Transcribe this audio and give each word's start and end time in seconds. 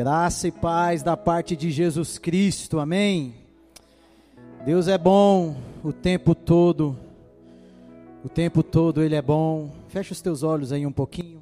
Graça 0.00 0.48
e 0.48 0.50
paz 0.50 1.02
da 1.02 1.14
parte 1.14 1.54
de 1.54 1.70
Jesus 1.70 2.16
Cristo, 2.16 2.78
amém. 2.78 3.34
Deus 4.64 4.88
é 4.88 4.96
bom 4.96 5.58
o 5.84 5.92
tempo 5.92 6.34
todo, 6.34 6.96
o 8.24 8.28
tempo 8.30 8.62
todo 8.62 9.02
Ele 9.02 9.14
é 9.14 9.20
bom. 9.20 9.70
Fecha 9.88 10.14
os 10.14 10.22
teus 10.22 10.42
olhos 10.42 10.72
aí 10.72 10.86
um 10.86 10.90
pouquinho. 10.90 11.40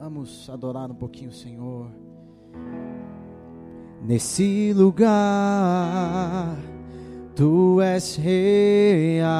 Vamos 0.00 0.48
adorar 0.48 0.90
um 0.90 0.94
pouquinho 0.94 1.28
o 1.28 1.34
Senhor. 1.34 1.90
Nesse 4.02 4.72
lugar, 4.72 6.56
Tu 7.34 7.82
és 7.82 8.16
real. 8.16 9.36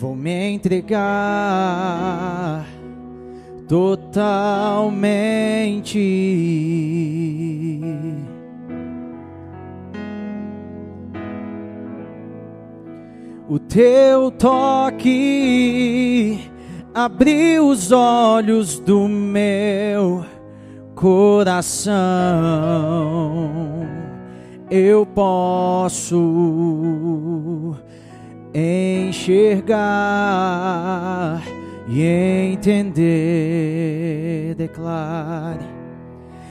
Vou 0.00 0.14
me 0.14 0.50
entregar 0.50 0.94
totalmente. 3.66 4.38
O 13.48 13.58
teu 13.58 14.30
toque 14.30 15.58
abriu 16.94 17.66
os 17.66 17.90
olhos 17.90 18.78
do 18.78 19.08
meu 19.08 20.24
coração. 20.94 21.96
Eu 24.70 25.04
posso 25.04 26.16
enxergar 29.08 29.78
e 31.88 32.02
entender. 32.52 34.54
Declare: 34.56 35.64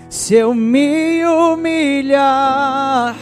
se 0.09 0.35
eu 0.35 0.53
me 0.53 1.25
humilhar 1.25 3.15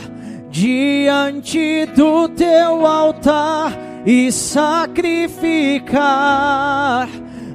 diante 0.49 1.85
do 1.87 2.29
teu 2.29 2.85
altar 2.85 3.73
e 4.05 4.31
sacrificar 4.31 7.09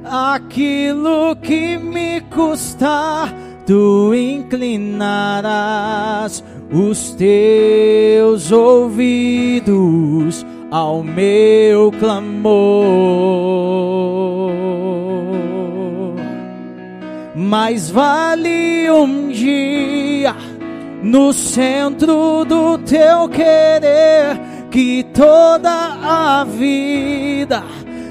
aquilo 0.04 1.36
que 1.36 1.78
me 1.78 2.20
custar, 2.22 3.32
tu 3.66 4.12
inclinarás 4.14 6.42
os 6.72 7.12
teus 7.12 8.50
ouvidos 8.52 10.44
ao 10.70 11.02
meu 11.02 11.90
clamor. 11.92 12.50
Mais 17.34 17.90
vale 17.90 18.88
um 18.90 19.28
dia 19.28 20.36
no 21.02 21.32
centro 21.32 22.44
do 22.44 22.78
teu 22.78 23.28
querer 23.28 24.38
que 24.70 25.02
toda 25.12 25.70
a 25.70 26.44
vida 26.44 27.64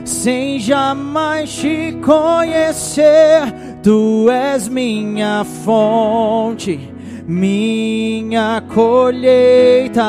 sem 0.04 0.60
jamais 0.60 1.56
te 1.56 1.98
conhecer. 2.04 3.54
Tu 3.82 4.30
és 4.30 4.68
minha 4.68 5.46
fonte, 5.64 6.78
minha 7.26 8.62
colheita 8.74 10.04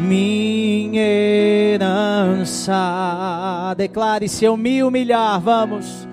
minha 0.00 1.74
herança. 1.74 2.74
Declare: 3.76 4.28
se 4.28 4.44
eu 4.44 4.56
me 4.56 4.82
humilhar, 4.82 5.40
vamos. 5.40 6.08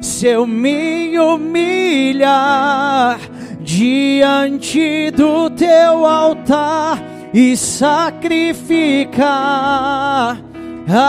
Se 0.00 0.28
eu 0.28 0.46
me 0.46 1.18
humilhar 1.18 3.18
diante 3.60 5.10
do 5.10 5.50
teu 5.50 6.06
altar 6.06 7.02
e 7.32 7.56
sacrificar 7.56 10.38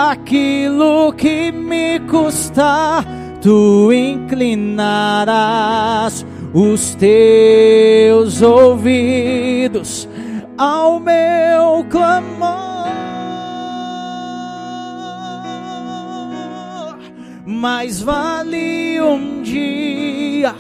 aquilo 0.10 1.14
que 1.14 1.52
me 1.52 2.00
custar, 2.02 3.04
tu 3.42 3.92
inclinarás 3.94 6.26
os 6.54 6.94
teus 6.96 8.42
ouvidos 8.42 10.10
ao 10.58 11.00
meu 11.00 11.86
clamor. 11.90 12.11
Mais 17.62 18.02
vale 18.02 19.00
um 19.00 19.44
dia 19.44 20.56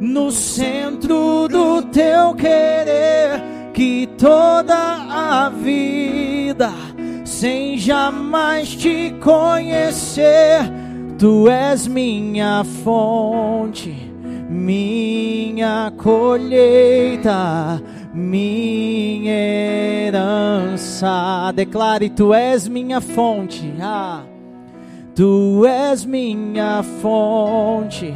no 0.00 0.32
centro 0.32 1.46
do 1.46 1.82
teu 1.82 2.34
querer 2.34 3.40
que 3.72 4.08
toda 4.18 4.74
a 4.74 5.48
vida 5.50 6.72
sem 7.24 7.78
jamais 7.78 8.74
te 8.74 9.14
conhecer. 9.20 10.68
Tu 11.16 11.48
és 11.48 11.86
minha 11.86 12.64
fonte, 12.82 13.94
minha 14.50 15.92
colheita 15.96 17.80
minha 18.12 19.32
herança. 20.06 21.52
Declare: 21.54 22.10
Tu 22.10 22.34
és 22.34 22.66
minha 22.66 23.00
fonte. 23.00 23.72
Ah, 23.80 24.24
tu 25.22 25.64
és 25.64 26.04
minha 26.04 26.82
fonte, 26.82 28.12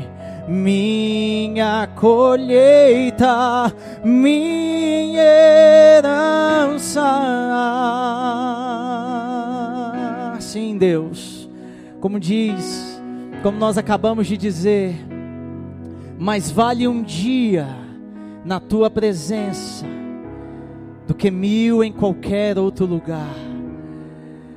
minha 0.49 1.87
colheita, 1.95 3.73
minha 4.05 5.23
herança. 5.23 7.05
Sim, 10.41 10.77
Deus, 10.77 11.49
como 12.01 12.19
diz, 12.19 13.01
como 13.41 13.57
nós 13.57 13.79
acabamos 13.79 14.27
de 14.27 14.37
dizer, 14.37 14.97
mas 16.19 16.51
vale 16.51 16.89
um 16.89 17.05
dia 17.05 17.69
na 18.45 18.59
tua 18.59 18.91
presença 18.91 19.87
do 21.07 21.15
que 21.15 21.31
mil 21.31 21.85
em 21.85 21.93
qualquer 21.93 22.59
outro 22.59 22.85
lugar. 22.85 23.46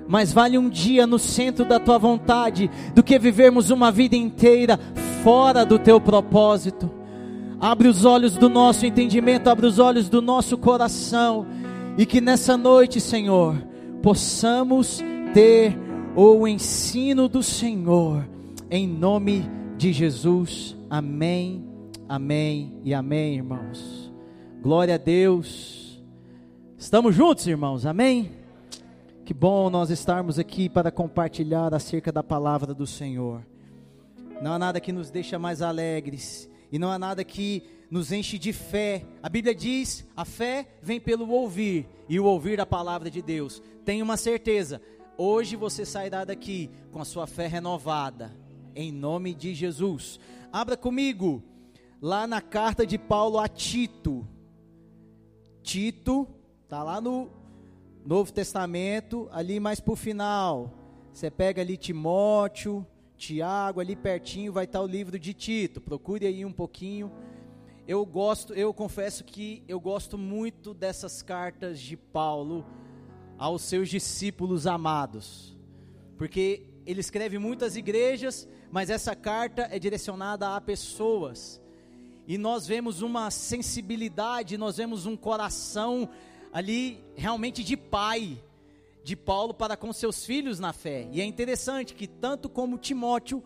Mas 0.09 0.33
vale 0.33 0.57
um 0.57 0.67
dia 0.67 1.07
no 1.07 1.17
centro 1.17 1.63
da 1.63 1.79
tua 1.79 1.97
vontade 1.97 2.69
do 2.93 3.01
que 3.01 3.17
vivermos 3.17 3.69
uma 3.69 3.91
vida 3.91 4.17
inteira 4.17 4.77
fora 5.23 5.65
do 5.65 5.79
teu 5.79 6.01
propósito. 6.01 6.91
Abre 7.61 7.87
os 7.87 8.03
olhos 8.03 8.35
do 8.35 8.49
nosso 8.49 8.85
entendimento, 8.85 9.47
abre 9.47 9.65
os 9.65 9.79
olhos 9.79 10.09
do 10.09 10.21
nosso 10.21 10.57
coração 10.57 11.45
e 11.97 12.05
que 12.05 12.19
nessa 12.19 12.57
noite, 12.57 12.99
Senhor, 12.99 13.55
possamos 14.01 15.01
ter 15.33 15.77
o 16.13 16.45
ensino 16.47 17.29
do 17.29 17.41
Senhor, 17.41 18.27
em 18.69 18.87
nome 18.87 19.49
de 19.77 19.93
Jesus. 19.93 20.75
Amém 20.89 21.69
Amém 22.09 22.81
e 22.83 22.91
amém, 22.91 23.35
irmãos. 23.35 24.11
Glória 24.63 24.95
a 24.95 24.97
Deus. 24.97 26.03
Estamos 26.75 27.13
juntos, 27.13 27.45
irmãos. 27.45 27.85
Amém. 27.85 28.38
Que 29.29 29.33
bom 29.35 29.69
nós 29.69 29.91
estarmos 29.91 30.39
aqui 30.39 30.67
para 30.67 30.89
compartilhar 30.89 31.71
acerca 31.71 32.11
da 32.11 32.23
palavra 32.23 32.73
do 32.73 32.87
Senhor. 32.87 33.45
Não 34.41 34.53
há 34.53 34.57
nada 34.57 34.79
que 34.79 34.91
nos 34.91 35.11
deixa 35.11 35.37
mais 35.37 35.61
alegres 35.61 36.49
e 36.71 36.79
não 36.79 36.91
há 36.91 36.97
nada 36.97 37.23
que 37.23 37.61
nos 37.91 38.11
enche 38.11 38.39
de 38.39 38.51
fé. 38.51 39.05
A 39.21 39.29
Bíblia 39.29 39.53
diz: 39.53 40.03
a 40.17 40.25
fé 40.25 40.67
vem 40.81 40.99
pelo 40.99 41.29
ouvir 41.29 41.87
e 42.09 42.19
o 42.19 42.25
ouvir 42.25 42.59
a 42.59 42.65
palavra 42.65 43.07
de 43.11 43.21
Deus. 43.21 43.61
Tenha 43.85 44.03
uma 44.03 44.17
certeza, 44.17 44.81
hoje 45.15 45.55
você 45.55 45.85
sairá 45.85 46.25
daqui 46.25 46.71
com 46.91 46.99
a 46.99 47.05
sua 47.05 47.27
fé 47.27 47.45
renovada, 47.45 48.35
em 48.75 48.91
nome 48.91 49.35
de 49.35 49.53
Jesus. 49.53 50.19
Abra 50.51 50.75
comigo 50.75 51.43
lá 52.01 52.25
na 52.25 52.41
carta 52.41 52.83
de 52.83 52.97
Paulo 52.97 53.37
a 53.37 53.47
Tito. 53.47 54.27
Tito, 55.61 56.27
tá 56.67 56.81
lá 56.81 56.99
no 56.99 57.38
Novo 58.05 58.31
Testamento, 58.31 59.27
ali 59.31 59.59
mais 59.59 59.79
para 59.79 59.93
o 59.93 59.95
final. 59.95 60.73
Você 61.11 61.29
pega 61.29 61.61
ali 61.61 61.77
Timóteo, 61.77 62.85
Tiago, 63.17 63.79
ali 63.79 63.95
pertinho 63.95 64.53
vai 64.53 64.65
estar 64.65 64.79
tá 64.79 64.85
o 64.85 64.87
livro 64.87 65.19
de 65.19 65.33
Tito. 65.33 65.81
Procure 65.81 66.25
aí 66.25 66.45
um 66.45 66.51
pouquinho. 66.51 67.11
Eu 67.87 68.05
gosto, 68.05 68.53
eu 68.53 68.73
confesso 68.73 69.23
que 69.23 69.63
eu 69.67 69.79
gosto 69.79 70.17
muito 70.17 70.73
dessas 70.73 71.21
cartas 71.21 71.79
de 71.79 71.97
Paulo 71.97 72.65
aos 73.37 73.61
seus 73.63 73.89
discípulos 73.89 74.65
amados. 74.65 75.57
Porque 76.17 76.67
ele 76.85 76.99
escreve 76.99 77.37
muitas 77.37 77.75
igrejas, 77.75 78.47
mas 78.71 78.89
essa 78.89 79.15
carta 79.15 79.67
é 79.71 79.79
direcionada 79.79 80.55
a 80.55 80.61
pessoas 80.61 81.61
e 82.29 82.37
nós 82.37 82.67
vemos 82.67 83.01
uma 83.01 83.31
sensibilidade, 83.31 84.55
nós 84.55 84.77
vemos 84.77 85.07
um 85.07 85.17
coração 85.17 86.07
ali 86.51 87.03
realmente 87.15 87.63
de 87.63 87.77
pai, 87.77 88.41
de 89.03 89.15
Paulo 89.15 89.53
para 89.53 89.77
com 89.77 89.91
seus 89.93 90.25
filhos 90.25 90.59
na 90.59 90.73
fé. 90.73 91.07
E 91.11 91.21
é 91.21 91.25
interessante 91.25 91.93
que 91.93 92.07
tanto 92.07 92.49
como 92.49 92.77
Timóteo, 92.77 93.43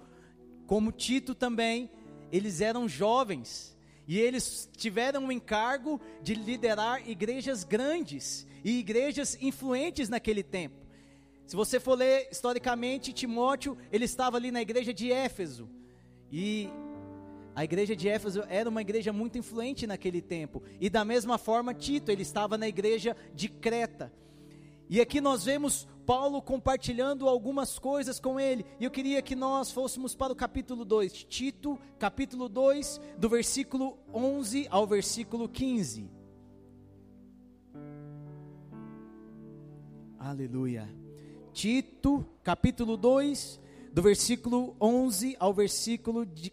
como 0.66 0.92
Tito 0.92 1.36
também, 1.36 1.90
eles 2.32 2.62
eram 2.62 2.88
jovens 2.88 3.78
e 4.08 4.20
eles 4.20 4.70
tiveram 4.76 5.28
o 5.28 5.32
encargo 5.32 6.02
de 6.22 6.36
liderar 6.36 7.08
igrejas 7.10 7.64
grandes 7.64 8.46
e 8.64 8.80
igrejas 8.80 9.38
influentes 9.42 10.10
naquele 10.10 10.44
tempo. 10.44 10.84
Se 11.46 11.56
você 11.56 11.80
for 11.80 11.96
ler 11.96 12.28
historicamente, 12.32 13.14
Timóteo, 13.14 13.78
ele 13.92 14.06
estava 14.06 14.38
ali 14.38 14.52
na 14.52 14.62
igreja 14.62 14.94
de 14.94 15.12
Éfeso. 15.12 15.70
E 16.32 16.70
a 17.56 17.64
igreja 17.64 17.96
de 17.96 18.10
Éfeso 18.10 18.44
era 18.50 18.70
uma 18.70 18.82
igreja 18.82 19.14
muito 19.14 19.38
influente 19.38 19.86
naquele 19.86 20.22
tempo. 20.22 20.64
E 20.80 20.90
da 20.90 21.06
mesma 21.06 21.38
forma, 21.38 21.74
Tito, 21.74 22.12
ele 22.12 22.24
estava 22.24 22.58
na 22.58 22.68
igreja 22.68 23.16
de 23.34 23.48
Creta. 23.48 24.12
E 24.90 25.00
aqui 25.00 25.22
nós 25.22 25.46
vemos 25.46 25.88
Paulo 26.06 26.42
compartilhando 26.42 27.28
algumas 27.28 27.80
coisas 27.80 28.20
com 28.20 28.40
ele. 28.40 28.66
E 28.80 28.84
eu 28.84 28.92
queria 28.92 29.22
que 29.22 29.36
nós 29.36 29.72
fôssemos 29.72 30.16
para 30.16 30.34
o 30.34 30.36
capítulo 30.36 30.84
2, 30.84 31.26
Tito, 31.26 31.80
capítulo 31.98 32.50
2, 32.50 33.00
do 33.18 33.30
versículo 33.30 33.98
11 34.14 34.68
ao 34.70 34.86
versículo 34.86 35.48
15. 35.48 36.10
Aleluia. 40.20 40.90
Tito, 41.54 42.26
capítulo 42.44 42.98
2, 42.98 43.60
do 43.94 44.02
versículo 44.02 44.76
11 44.82 45.36
ao 45.40 45.54
versículo, 45.54 46.26
de, 46.26 46.52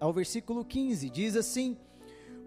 ao 0.00 0.12
versículo 0.12 0.64
15, 0.64 1.10
diz 1.10 1.36
assim: 1.36 1.76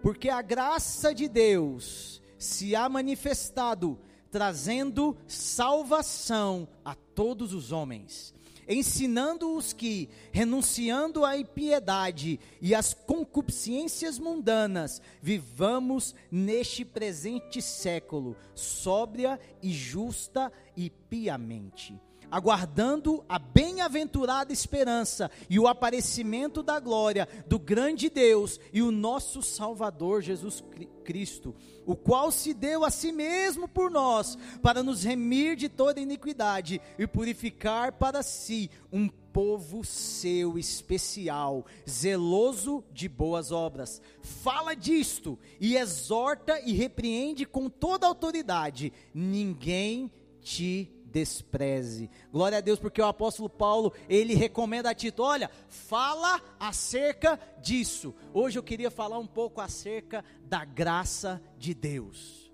Porque 0.02 0.28
a 0.28 0.42
graça 0.42 1.14
de 1.14 1.28
Deus 1.28 2.22
se 2.38 2.74
há 2.74 2.88
manifestado, 2.88 3.98
trazendo 4.30 5.16
salvação 5.26 6.66
a 6.84 6.94
todos 6.94 7.52
os 7.52 7.70
homens, 7.70 8.34
ensinando-os 8.66 9.72
que, 9.72 10.08
renunciando 10.32 11.24
à 11.24 11.36
impiedade 11.36 12.40
e 12.60 12.74
às 12.74 12.94
concupiscências 12.94 14.18
mundanas, 14.18 15.02
vivamos 15.20 16.14
neste 16.30 16.84
presente 16.84 17.60
século, 17.60 18.36
sóbria 18.54 19.38
e 19.62 19.72
justa 19.72 20.50
e 20.76 20.88
piamente 20.88 22.00
aguardando 22.32 23.22
a 23.28 23.38
bem-aventurada 23.38 24.54
esperança 24.54 25.30
e 25.50 25.60
o 25.60 25.68
aparecimento 25.68 26.62
da 26.62 26.80
glória 26.80 27.28
do 27.46 27.58
grande 27.58 28.08
Deus 28.08 28.58
e 28.72 28.80
o 28.80 28.90
nosso 28.90 29.42
Salvador 29.42 30.22
Jesus 30.22 30.64
Cristo, 31.04 31.54
o 31.84 31.94
qual 31.94 32.32
se 32.32 32.54
deu 32.54 32.86
a 32.86 32.90
si 32.90 33.12
mesmo 33.12 33.68
por 33.68 33.90
nós, 33.90 34.38
para 34.62 34.82
nos 34.82 35.04
remir 35.04 35.56
de 35.56 35.68
toda 35.68 36.00
iniquidade 36.00 36.80
e 36.98 37.06
purificar 37.06 37.92
para 37.92 38.22
si 38.22 38.70
um 38.90 39.08
povo 39.08 39.84
seu 39.84 40.58
especial, 40.58 41.66
zeloso 41.88 42.82
de 42.90 43.10
boas 43.10 43.52
obras. 43.52 44.00
Fala 44.22 44.74
disto 44.74 45.38
e 45.60 45.76
exorta 45.76 46.58
e 46.60 46.72
repreende 46.72 47.44
com 47.44 47.68
toda 47.68 48.06
autoridade. 48.06 48.90
Ninguém 49.12 50.10
te 50.40 50.90
despreze. 51.12 52.10
Glória 52.32 52.58
a 52.58 52.60
Deus, 52.60 52.78
porque 52.78 53.00
o 53.00 53.06
apóstolo 53.06 53.48
Paulo, 53.48 53.92
ele 54.08 54.34
recomenda 54.34 54.90
a 54.90 54.94
Tito, 54.94 55.22
olha, 55.22 55.50
fala 55.68 56.40
acerca 56.58 57.38
disso. 57.60 58.14
Hoje 58.32 58.58
eu 58.58 58.62
queria 58.62 58.90
falar 58.90 59.18
um 59.18 59.26
pouco 59.26 59.60
acerca 59.60 60.24
da 60.44 60.64
graça 60.64 61.40
de 61.58 61.74
Deus. 61.74 62.50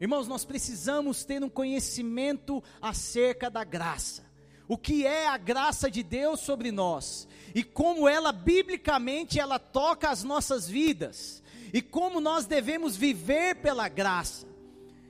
Irmãos, 0.00 0.28
nós 0.28 0.44
precisamos 0.44 1.24
ter 1.24 1.42
um 1.42 1.48
conhecimento 1.48 2.62
acerca 2.80 3.50
da 3.50 3.64
graça. 3.64 4.24
O 4.68 4.76
que 4.76 5.06
é 5.06 5.26
a 5.26 5.36
graça 5.36 5.90
de 5.90 6.02
Deus 6.02 6.40
sobre 6.40 6.70
nós 6.70 7.26
e 7.54 7.62
como 7.62 8.08
ela 8.08 8.32
biblicamente 8.32 9.38
ela 9.38 9.58
toca 9.58 10.10
as 10.10 10.22
nossas 10.22 10.68
vidas 10.68 11.42
e 11.72 11.80
como 11.80 12.20
nós 12.20 12.46
devemos 12.46 12.96
viver 12.96 13.56
pela 13.56 13.88
graça. 13.88 14.46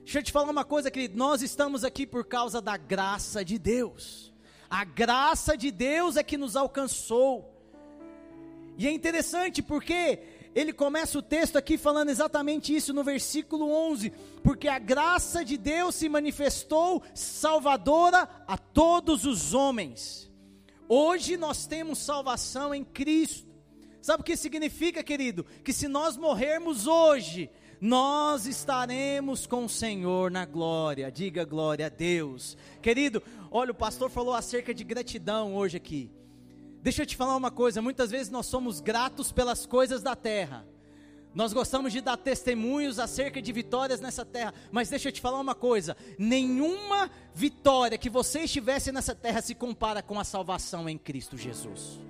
Deixa 0.06 0.20
eu 0.20 0.22
te 0.22 0.30
falar 0.30 0.52
uma 0.52 0.64
coisa, 0.64 0.88
querido. 0.88 1.18
Nós 1.18 1.42
estamos 1.42 1.82
aqui 1.82 2.06
por 2.06 2.24
causa 2.24 2.62
da 2.62 2.76
graça 2.76 3.44
de 3.44 3.58
Deus. 3.58 4.32
A 4.70 4.84
graça 4.84 5.56
de 5.56 5.72
Deus 5.72 6.16
é 6.16 6.22
que 6.22 6.38
nos 6.38 6.54
alcançou. 6.54 7.52
E 8.78 8.86
é 8.86 8.92
interessante 8.92 9.60
porque 9.60 10.20
ele 10.54 10.72
começa 10.72 11.18
o 11.18 11.22
texto 11.22 11.56
aqui 11.56 11.76
falando 11.76 12.10
exatamente 12.10 12.72
isso 12.72 12.94
no 12.94 13.02
versículo 13.02 13.68
11: 13.68 14.12
porque 14.44 14.68
a 14.68 14.78
graça 14.78 15.44
de 15.44 15.56
Deus 15.56 15.96
se 15.96 16.08
manifestou 16.08 17.02
salvadora 17.12 18.28
a 18.46 18.56
todos 18.56 19.26
os 19.26 19.54
homens. 19.54 20.30
Hoje 20.88 21.36
nós 21.36 21.66
temos 21.66 21.98
salvação 21.98 22.72
em 22.72 22.84
Cristo. 22.84 23.44
Sabe 24.00 24.20
o 24.20 24.24
que 24.24 24.36
significa, 24.36 25.02
querido? 25.02 25.44
Que 25.64 25.72
se 25.72 25.88
nós 25.88 26.16
morrermos 26.16 26.86
hoje, 26.86 27.50
nós 27.80 28.46
estaremos 28.46 29.46
com 29.46 29.64
o 29.64 29.68
Senhor 29.68 30.30
na 30.30 30.44
glória. 30.44 31.10
Diga 31.10 31.44
glória 31.44 31.86
a 31.86 31.88
Deus. 31.90 32.56
Querido, 32.80 33.22
olha, 33.50 33.72
o 33.72 33.74
pastor 33.74 34.10
falou 34.10 34.34
acerca 34.34 34.72
de 34.72 34.84
gratidão 34.84 35.54
hoje 35.54 35.76
aqui. 35.76 36.10
Deixa 36.82 37.02
eu 37.02 37.06
te 37.06 37.16
falar 37.16 37.36
uma 37.36 37.50
coisa: 37.50 37.82
muitas 37.82 38.10
vezes 38.10 38.30
nós 38.30 38.46
somos 38.46 38.80
gratos 38.80 39.32
pelas 39.32 39.66
coisas 39.66 40.02
da 40.02 40.14
terra. 40.16 40.66
Nós 41.34 41.52
gostamos 41.52 41.92
de 41.92 42.00
dar 42.00 42.16
testemunhos 42.16 42.98
acerca 42.98 43.42
de 43.42 43.52
vitórias 43.52 44.00
nessa 44.00 44.24
terra, 44.24 44.54
mas 44.72 44.88
deixa 44.88 45.08
eu 45.08 45.12
te 45.12 45.20
falar 45.20 45.38
uma 45.38 45.54
coisa: 45.54 45.96
nenhuma 46.18 47.10
vitória 47.34 47.98
que 47.98 48.08
você 48.08 48.44
estivesse 48.44 48.90
nessa 48.90 49.14
terra 49.14 49.42
se 49.42 49.54
compara 49.54 50.02
com 50.02 50.18
a 50.18 50.24
salvação 50.24 50.88
em 50.88 50.96
Cristo 50.96 51.36
Jesus. 51.36 52.00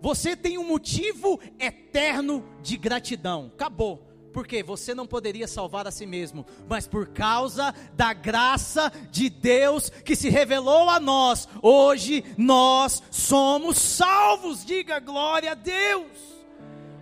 Você 0.00 0.36
tem 0.36 0.58
um 0.58 0.66
motivo 0.66 1.38
eterno 1.58 2.44
de 2.62 2.76
gratidão. 2.76 3.52
Acabou 3.54 4.07
porque 4.38 4.62
você 4.62 4.94
não 4.94 5.04
poderia 5.04 5.48
salvar 5.48 5.88
a 5.88 5.90
si 5.90 6.06
mesmo, 6.06 6.46
mas 6.68 6.86
por 6.86 7.08
causa 7.08 7.74
da 7.94 8.12
graça 8.12 8.92
de 9.10 9.28
Deus 9.28 9.90
que 9.90 10.14
se 10.14 10.28
revelou 10.28 10.88
a 10.88 11.00
nós, 11.00 11.48
hoje 11.60 12.24
nós 12.36 13.02
somos 13.10 13.76
salvos. 13.78 14.64
Diga 14.64 15.00
glória 15.00 15.50
a 15.50 15.54
Deus. 15.54 16.06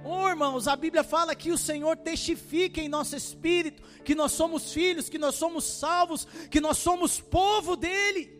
Oh, 0.02 0.26
irmãos, 0.26 0.66
a 0.66 0.74
Bíblia 0.74 1.04
fala 1.04 1.34
que 1.34 1.52
o 1.52 1.58
Senhor 1.58 1.94
testifica 1.98 2.80
em 2.80 2.88
nosso 2.88 3.14
espírito 3.14 3.82
que 4.02 4.14
nós 4.14 4.32
somos 4.32 4.72
filhos, 4.72 5.10
que 5.10 5.18
nós 5.18 5.34
somos 5.34 5.64
salvos, 5.64 6.26
que 6.50 6.58
nós 6.58 6.78
somos 6.78 7.20
povo 7.20 7.76
dele. 7.76 8.35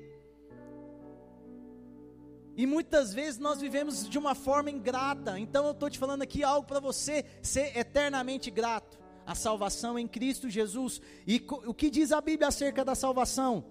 E 2.57 2.65
muitas 2.65 3.13
vezes 3.13 3.39
nós 3.39 3.61
vivemos 3.61 4.09
de 4.09 4.19
uma 4.19 4.35
forma 4.35 4.71
ingrata. 4.71 5.39
Então 5.39 5.67
eu 5.67 5.73
estou 5.73 5.91
te 5.91 5.99
falando 5.99 6.23
aqui 6.23 6.43
algo 6.43 6.67
para 6.67 6.81
você 6.81 7.25
ser 7.43 7.77
eternamente 7.77 8.51
grato. 8.51 8.99
A 9.27 9.35
salvação 9.35 9.99
em 9.99 10.09
Cristo 10.09 10.49
Jesus. 10.49 11.01
E 11.27 11.45
o 11.67 11.75
que 11.75 11.91
diz 11.91 12.13
a 12.13 12.21
Bíblia 12.21 12.49
acerca 12.49 12.85
da 12.85 12.95
salvação? 12.95 13.65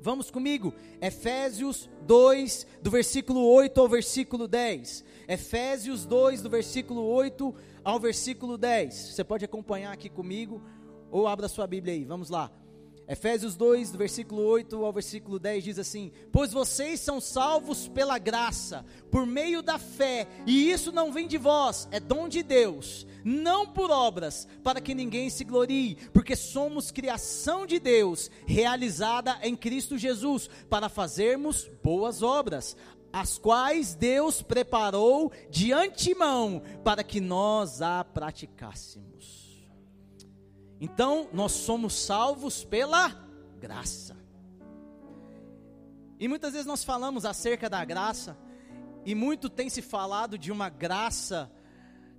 Vamos 0.00 0.30
comigo, 0.30 0.74
Efésios 1.00 1.88
2, 2.02 2.66
do 2.82 2.90
versículo 2.90 3.44
8 3.44 3.80
ao 3.80 3.88
versículo 3.88 4.46
10. 4.46 5.04
Efésios 5.26 6.04
2, 6.04 6.42
do 6.42 6.50
versículo 6.50 7.02
8 7.02 7.54
ao 7.82 7.98
versículo 7.98 8.56
10. 8.56 8.94
Você 8.94 9.24
pode 9.24 9.44
acompanhar 9.44 9.92
aqui 9.92 10.08
comigo, 10.08 10.62
ou 11.10 11.26
abra 11.26 11.48
sua 11.48 11.66
Bíblia 11.66 11.94
aí, 11.94 12.04
vamos 12.04 12.30
lá. 12.30 12.52
Efésios 13.08 13.54
2, 13.54 13.92
do 13.92 13.98
versículo 13.98 14.42
8 14.42 14.84
ao 14.84 14.92
versículo 14.92 15.38
10 15.38 15.62
diz 15.62 15.78
assim: 15.78 16.10
Pois 16.32 16.52
vocês 16.52 16.98
são 16.98 17.20
salvos 17.20 17.86
pela 17.86 18.18
graça, 18.18 18.84
por 19.12 19.24
meio 19.24 19.62
da 19.62 19.78
fé, 19.78 20.26
e 20.44 20.70
isso 20.72 20.90
não 20.90 21.12
vem 21.12 21.28
de 21.28 21.38
vós, 21.38 21.86
é 21.92 22.00
dom 22.00 22.28
de 22.28 22.42
Deus, 22.42 23.06
não 23.24 23.64
por 23.64 23.92
obras, 23.92 24.48
para 24.64 24.80
que 24.80 24.92
ninguém 24.92 25.30
se 25.30 25.44
glorie, 25.44 25.96
porque 26.12 26.34
somos 26.34 26.90
criação 26.90 27.64
de 27.64 27.78
Deus, 27.78 28.28
realizada 28.44 29.38
em 29.40 29.54
Cristo 29.54 29.96
Jesus, 29.96 30.50
para 30.68 30.88
fazermos 30.88 31.70
boas 31.84 32.24
obras, 32.24 32.76
as 33.12 33.38
quais 33.38 33.94
Deus 33.94 34.42
preparou 34.42 35.30
de 35.48 35.72
antemão 35.72 36.60
para 36.82 37.04
que 37.04 37.20
nós 37.20 37.80
a 37.80 38.02
praticássemos. 38.02 39.35
Então, 40.80 41.28
nós 41.32 41.52
somos 41.52 41.94
salvos 41.94 42.64
pela 42.64 43.08
graça. 43.58 44.16
E 46.18 46.28
muitas 46.28 46.52
vezes 46.52 46.66
nós 46.66 46.84
falamos 46.84 47.24
acerca 47.24 47.68
da 47.68 47.84
graça, 47.84 48.36
e 49.04 49.14
muito 49.14 49.48
tem 49.48 49.68
se 49.68 49.82
falado 49.82 50.38
de 50.38 50.50
uma 50.50 50.68
graça, 50.68 51.50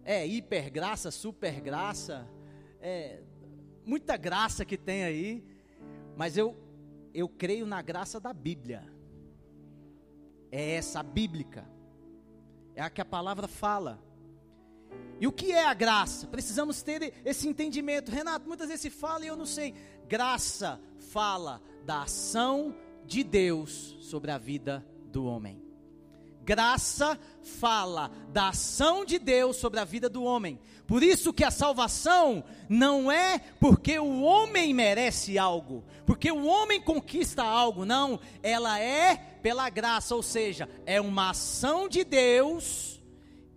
é 0.04 0.26
hiper 0.26 0.72
graça, 0.72 1.12
super 1.12 1.60
graça, 1.60 2.28
é 2.80 3.22
muita 3.86 4.16
graça 4.16 4.64
que 4.64 4.78
tem 4.78 5.04
aí, 5.04 5.44
mas 6.16 6.38
eu 6.38 6.56
eu 7.14 7.28
creio 7.28 7.66
na 7.66 7.82
graça 7.82 8.20
da 8.20 8.32
Bíblia. 8.32 8.88
É 10.52 10.76
essa 10.76 11.00
a 11.00 11.04
bíblica. 11.04 11.68
É 12.76 12.82
a 12.82 12.92
que 12.92 13.02
a 13.02 13.06
palavra 13.06 13.48
fala. 13.48 14.00
E 15.20 15.28
o 15.28 15.32
que 15.32 15.52
é 15.52 15.66
a 15.66 15.74
graça? 15.74 16.28
Precisamos 16.28 16.82
ter 16.82 17.14
esse 17.26 17.48
entendimento. 17.48 18.12
Renato, 18.12 18.48
muitas 18.48 18.68
vezes 18.68 18.82
se 18.82 18.90
fala 18.90 19.26
e 19.26 19.28
eu 19.28 19.36
não 19.36 19.46
sei. 19.46 19.74
Graça 20.08 20.80
fala 21.12 21.62
da 21.86 22.04
ação 22.04 22.76
de 23.06 23.24
Deus 23.24 23.98
sobre 24.02 24.32
a 24.32 24.38
vida 24.38 24.86
do 25.12 25.26
homem. 25.26 25.68
Graça 26.44 27.20
fala 27.42 28.10
da 28.30 28.50
ação 28.50 29.04
de 29.04 29.20
Deus 29.20 29.58
sobre 29.58 29.82
a 29.82 29.84
vida 29.84 30.08
do 30.08 30.24
homem. 30.24 30.58
Por 30.88 31.04
isso 31.04 31.34
que 31.34 31.44
a 31.44 31.52
salvação 31.52 32.42
não 32.70 33.12
é 33.12 33.40
porque 33.60 34.00
o 34.00 34.22
homem 34.22 34.74
merece 34.74 35.38
algo, 35.38 35.84
porque 36.06 36.32
o 36.32 36.46
homem 36.46 36.80
conquista 36.80 37.44
algo, 37.44 37.84
não, 37.84 38.18
ela 38.42 38.80
é 38.80 39.18
pela 39.42 39.70
graça, 39.70 40.16
ou 40.16 40.24
seja, 40.24 40.70
é 40.86 41.02
uma 41.02 41.32
ação 41.32 41.90
de 41.90 42.06
Deus 42.06 42.97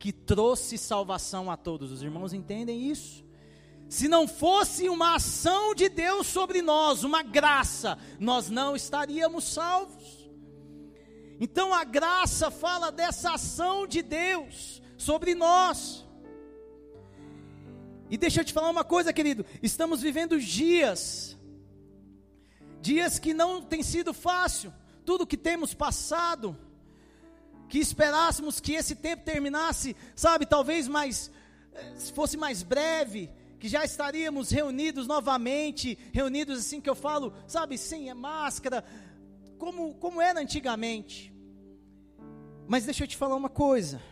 que 0.00 0.12
trouxe 0.12 0.78
salvação 0.78 1.50
a 1.50 1.58
todos. 1.58 1.92
Os 1.92 2.02
irmãos 2.02 2.32
entendem 2.32 2.90
isso? 2.90 3.22
Se 3.86 4.08
não 4.08 4.26
fosse 4.26 4.88
uma 4.88 5.16
ação 5.16 5.74
de 5.74 5.90
Deus 5.90 6.26
sobre 6.26 6.62
nós, 6.62 7.04
uma 7.04 7.22
graça, 7.22 7.98
nós 8.18 8.48
não 8.48 8.74
estaríamos 8.74 9.44
salvos. 9.44 10.30
Então 11.38 11.74
a 11.74 11.84
graça 11.84 12.50
fala 12.50 12.90
dessa 12.90 13.34
ação 13.34 13.86
de 13.86 14.00
Deus 14.00 14.80
sobre 14.96 15.34
nós. 15.34 16.06
E 18.08 18.16
deixa 18.16 18.40
eu 18.40 18.44
te 18.44 18.54
falar 18.54 18.70
uma 18.70 18.84
coisa, 18.84 19.12
querido, 19.12 19.44
estamos 19.62 20.00
vivendo 20.00 20.40
dias, 20.40 21.36
dias 22.80 23.18
que 23.18 23.34
não 23.34 23.60
tem 23.60 23.82
sido 23.82 24.14
fácil, 24.14 24.72
tudo 25.04 25.26
que 25.26 25.36
temos 25.36 25.74
passado, 25.74 26.56
que 27.70 27.78
esperássemos 27.78 28.58
que 28.58 28.72
esse 28.72 28.96
tempo 28.96 29.24
terminasse, 29.24 29.96
sabe, 30.16 30.44
talvez 30.44 30.88
mais, 30.88 31.30
eh, 31.72 31.94
fosse 32.12 32.36
mais 32.36 32.64
breve, 32.64 33.30
que 33.60 33.68
já 33.68 33.84
estaríamos 33.84 34.50
reunidos 34.50 35.06
novamente, 35.06 35.96
reunidos 36.12 36.58
assim 36.58 36.80
que 36.80 36.90
eu 36.90 36.96
falo, 36.96 37.32
sabe, 37.46 37.78
sem 37.78 38.12
máscara, 38.12 38.84
como, 39.56 39.94
como 39.94 40.20
era 40.20 40.40
antigamente. 40.40 41.32
Mas 42.66 42.84
deixa 42.84 43.04
eu 43.04 43.08
te 43.08 43.16
falar 43.16 43.36
uma 43.36 43.48
coisa. 43.48 44.02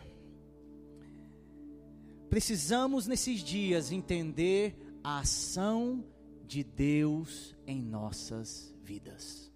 Precisamos 2.29 3.07
nesses 3.07 3.41
dias 3.41 3.91
entender 3.91 4.77
a 5.03 5.19
ação 5.19 6.05
de 6.45 6.63
Deus 6.63 7.55
em 7.67 7.81
nossas 7.81 8.73
vidas. 8.81 9.51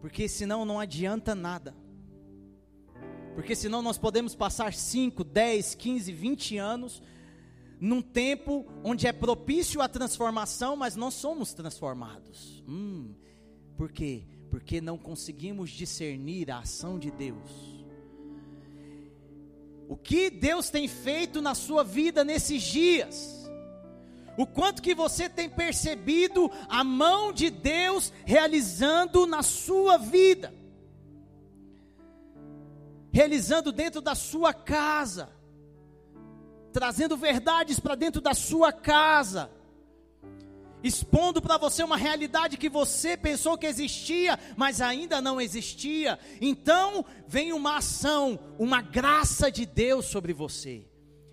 Porque 0.00 0.28
senão 0.28 0.64
não 0.64 0.80
adianta 0.80 1.34
nada. 1.34 1.74
Porque 3.40 3.56
senão 3.56 3.80
nós 3.80 3.96
podemos 3.96 4.34
passar 4.34 4.74
5, 4.74 5.24
10, 5.24 5.74
15, 5.74 6.12
20 6.12 6.58
anos 6.58 7.02
num 7.80 8.02
tempo 8.02 8.66
onde 8.84 9.06
é 9.06 9.14
propício 9.14 9.80
a 9.80 9.88
transformação, 9.88 10.76
mas 10.76 10.94
não 10.94 11.10
somos 11.10 11.54
transformados. 11.54 12.62
Hum, 12.68 13.14
por 13.78 13.90
quê? 13.90 14.24
Porque 14.50 14.78
não 14.78 14.98
conseguimos 14.98 15.70
discernir 15.70 16.50
a 16.50 16.58
ação 16.58 16.98
de 16.98 17.10
Deus. 17.10 17.50
O 19.88 19.96
que 19.96 20.28
Deus 20.28 20.68
tem 20.68 20.86
feito 20.86 21.40
na 21.40 21.54
sua 21.54 21.82
vida 21.82 22.22
nesses 22.22 22.62
dias? 22.62 23.50
O 24.36 24.46
quanto 24.46 24.82
que 24.82 24.94
você 24.94 25.30
tem 25.30 25.48
percebido 25.48 26.50
a 26.68 26.84
mão 26.84 27.32
de 27.32 27.48
Deus 27.48 28.12
realizando 28.26 29.26
na 29.26 29.42
sua 29.42 29.96
vida? 29.96 30.59
Realizando 33.12 33.72
dentro 33.72 34.00
da 34.00 34.14
sua 34.14 34.54
casa, 34.54 35.30
trazendo 36.72 37.16
verdades 37.16 37.80
para 37.80 37.94
dentro 37.94 38.20
da 38.20 38.34
sua 38.34 38.72
casa 38.72 39.50
expondo 40.82 41.40
para 41.42 41.58
você 41.58 41.82
uma 41.82 41.96
realidade 41.96 42.56
que 42.56 42.68
você 42.68 43.16
pensou 43.16 43.58
que 43.58 43.66
existia, 43.66 44.38
mas 44.56 44.80
ainda 44.80 45.20
não 45.20 45.40
existia. 45.40 46.18
Então, 46.40 47.04
vem 47.26 47.52
uma 47.52 47.76
ação, 47.76 48.38
uma 48.58 48.80
graça 48.80 49.50
de 49.50 49.66
Deus 49.66 50.06
sobre 50.06 50.32
você. 50.32 50.86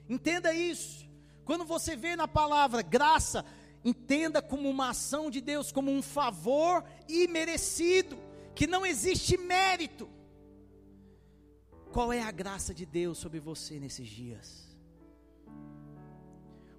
Entenda 0.09 0.53
isso. 0.53 1.07
Quando 1.45 1.65
você 1.65 1.95
vê 1.95 2.15
na 2.15 2.27
palavra 2.27 2.81
graça, 2.81 3.45
entenda 3.83 4.41
como 4.41 4.69
uma 4.69 4.89
ação 4.89 5.29
de 5.29 5.39
Deus, 5.39 5.71
como 5.71 5.91
um 5.91 6.01
favor 6.01 6.83
imerecido, 7.07 8.17
que 8.53 8.67
não 8.67 8.85
existe 8.85 9.37
mérito. 9.37 10.09
Qual 11.97 12.13
é 12.13 12.21
a 12.21 12.29
graça 12.29 12.75
de 12.75 12.85
Deus 12.85 13.17
sobre 13.17 13.39
você 13.39 13.79
nesses 13.79 14.07
dias? 14.07 14.67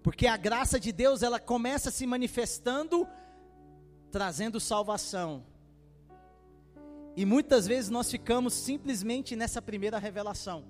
Porque 0.00 0.28
a 0.28 0.36
graça 0.36 0.78
de 0.78 0.92
Deus, 0.92 1.24
ela 1.24 1.40
começa 1.40 1.90
se 1.90 2.06
manifestando 2.06 3.04
trazendo 4.12 4.60
salvação. 4.60 5.44
E 7.16 7.26
muitas 7.26 7.66
vezes 7.66 7.90
nós 7.90 8.08
ficamos 8.08 8.54
simplesmente 8.54 9.34
nessa 9.34 9.60
primeira 9.60 9.98
revelação. 9.98 10.64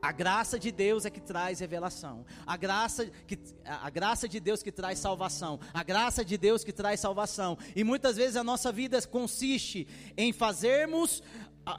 A 0.00 0.12
graça 0.12 0.56
de 0.56 0.70
Deus 0.70 1.04
é 1.04 1.10
que 1.10 1.20
traz 1.20 1.58
revelação. 1.58 2.24
A 2.46 2.56
graça, 2.56 3.06
que, 3.26 3.36
a 3.64 3.90
graça 3.90 4.28
de 4.28 4.38
Deus 4.38 4.62
que 4.62 4.70
traz 4.70 5.00
salvação. 5.00 5.58
A 5.74 5.82
graça 5.82 6.24
de 6.24 6.38
Deus 6.38 6.62
que 6.62 6.72
traz 6.72 7.00
salvação. 7.00 7.58
E 7.74 7.82
muitas 7.82 8.16
vezes 8.16 8.36
a 8.36 8.44
nossa 8.44 8.70
vida 8.70 9.02
consiste 9.02 9.88
em 10.16 10.32
fazermos 10.32 11.20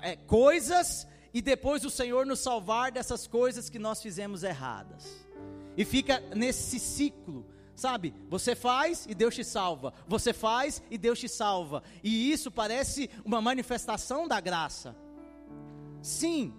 é, 0.01 0.17
coisas 0.17 1.07
e 1.33 1.41
depois 1.41 1.83
o 1.83 1.89
Senhor 1.89 2.25
nos 2.25 2.39
salvar 2.39 2.91
dessas 2.91 3.25
coisas 3.25 3.69
que 3.69 3.79
nós 3.79 4.01
fizemos 4.01 4.43
erradas. 4.43 5.25
E 5.75 5.83
fica 5.83 6.19
nesse 6.35 6.79
ciclo, 6.79 7.45
sabe? 7.75 8.13
Você 8.29 8.55
faz 8.55 9.07
e 9.09 9.15
Deus 9.15 9.33
te 9.33 9.43
salva. 9.43 9.93
Você 10.07 10.31
faz 10.31 10.83
e 10.91 10.97
Deus 10.97 11.19
te 11.19 11.27
salva. 11.27 11.81
E 12.03 12.31
isso 12.31 12.51
parece 12.51 13.09
uma 13.25 13.41
manifestação 13.41 14.27
da 14.27 14.39
graça. 14.39 14.95
Sim, 16.01 16.53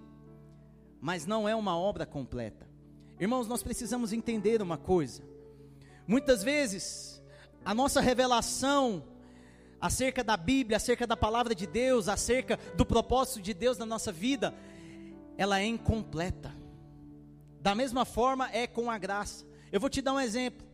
mas 1.00 1.24
não 1.26 1.48
é 1.48 1.54
uma 1.54 1.78
obra 1.78 2.04
completa. 2.04 2.68
Irmãos, 3.20 3.46
nós 3.46 3.62
precisamos 3.62 4.12
entender 4.12 4.60
uma 4.60 4.76
coisa. 4.76 5.22
Muitas 6.06 6.42
vezes, 6.42 7.22
a 7.64 7.72
nossa 7.72 8.00
revelação 8.00 9.04
acerca 9.84 10.24
da 10.24 10.34
Bíblia, 10.34 10.78
acerca 10.78 11.06
da 11.06 11.14
palavra 11.14 11.54
de 11.54 11.66
Deus, 11.66 12.08
acerca 12.08 12.58
do 12.74 12.86
propósito 12.86 13.42
de 13.42 13.52
Deus 13.52 13.76
na 13.76 13.84
nossa 13.84 14.10
vida, 14.10 14.54
ela 15.36 15.60
é 15.60 15.66
incompleta. 15.66 16.56
Da 17.60 17.74
mesma 17.74 18.06
forma 18.06 18.48
é 18.50 18.66
com 18.66 18.90
a 18.90 18.96
graça. 18.96 19.44
Eu 19.70 19.78
vou 19.78 19.90
te 19.90 20.00
dar 20.00 20.14
um 20.14 20.20
exemplo. 20.20 20.66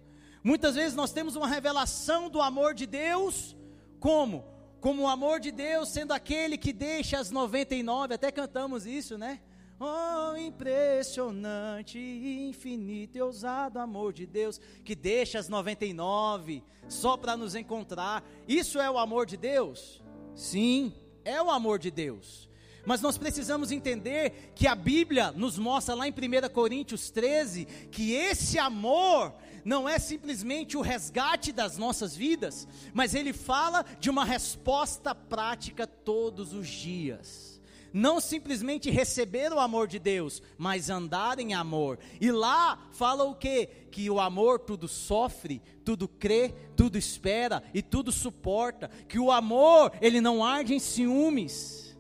Muitas 0.45 0.76
vezes 0.76 0.95
nós 0.95 1.12
temos 1.12 1.35
uma 1.35 1.49
revelação 1.49 2.31
do 2.31 2.40
amor 2.40 2.73
de 2.73 2.87
Deus, 2.87 3.57
como? 3.99 4.45
Como 4.81 5.02
o 5.02 5.09
amor 5.09 5.40
de 5.40 5.50
Deus 5.50 5.88
sendo 5.88 6.12
aquele 6.12 6.57
que 6.57 6.73
deixa 6.73 7.19
as 7.19 7.33
99, 7.33 8.14
até 8.14 8.31
cantamos 8.31 8.87
isso, 8.87 9.19
né? 9.19 9.40
Oh, 9.83 10.37
impressionante, 10.37 11.99
infinito 11.99 13.17
e 13.17 13.23
ousado 13.23 13.79
amor 13.79 14.13
de 14.13 14.27
Deus, 14.27 14.61
que 14.85 14.95
deixa 14.95 15.39
as 15.39 15.49
99 15.49 16.63
só 16.87 17.17
para 17.17 17.35
nos 17.35 17.55
encontrar. 17.55 18.23
Isso 18.47 18.79
é 18.79 18.91
o 18.91 18.99
amor 18.99 19.25
de 19.25 19.39
Deus? 19.39 20.03
Sim, 20.35 20.93
é 21.25 21.43
o 21.43 21.51
amor 21.51 21.79
de 21.79 21.91
Deus. 21.91 22.47
Mas 22.85 23.01
nós 23.01 23.17
precisamos 23.17 23.73
entender 23.73 24.53
que 24.55 24.67
a 24.67 24.75
Bíblia 24.75 25.33
nos 25.33 25.59
mostra 25.59 25.95
lá 25.95 26.07
em 26.07 26.13
1 26.13 26.51
Coríntios 26.53 27.11
13 27.11 27.65
que 27.91 28.13
esse 28.13 28.59
amor 28.59 29.33
não 29.65 29.89
é 29.89 29.99
simplesmente 29.99 30.77
o 30.77 30.83
resgate 30.83 31.53
das 31.53 31.79
nossas 31.79 32.15
vidas, 32.15 32.69
mas 32.93 33.15
ele 33.15 33.33
fala 33.33 33.83
de 33.99 34.11
uma 34.11 34.27
resposta 34.27 35.15
prática 35.15 35.87
todos 35.87 36.53
os 36.53 36.69
dias. 36.69 37.50
Não 37.93 38.21
simplesmente 38.21 38.91
receber 38.91 39.53
o 39.53 39.59
amor 39.59 39.89
de 39.89 39.99
Deus, 39.99 40.43
mas 40.57 40.91
andar 40.91 41.39
em 41.39 41.55
amor. 41.55 41.99
E 42.21 42.31
lá 42.31 42.89
fala 42.93 43.25
o 43.25 43.35
que? 43.35 43.67
Que 43.91 44.09
o 44.09 44.21
amor 44.21 44.61
tudo 44.61 44.87
sofre, 44.87 45.61
tudo 45.85 46.07
crê, 46.07 46.55
tudo 46.77 46.97
espera 46.97 47.63
e 47.75 47.83
tudo 47.83 48.13
suporta. 48.13 48.89
Que 49.09 49.19
o 49.19 49.31
amor, 49.31 49.93
ele 50.01 50.21
não 50.21 50.45
arde 50.45 50.75
em 50.75 50.79
ciúmes 50.79 51.91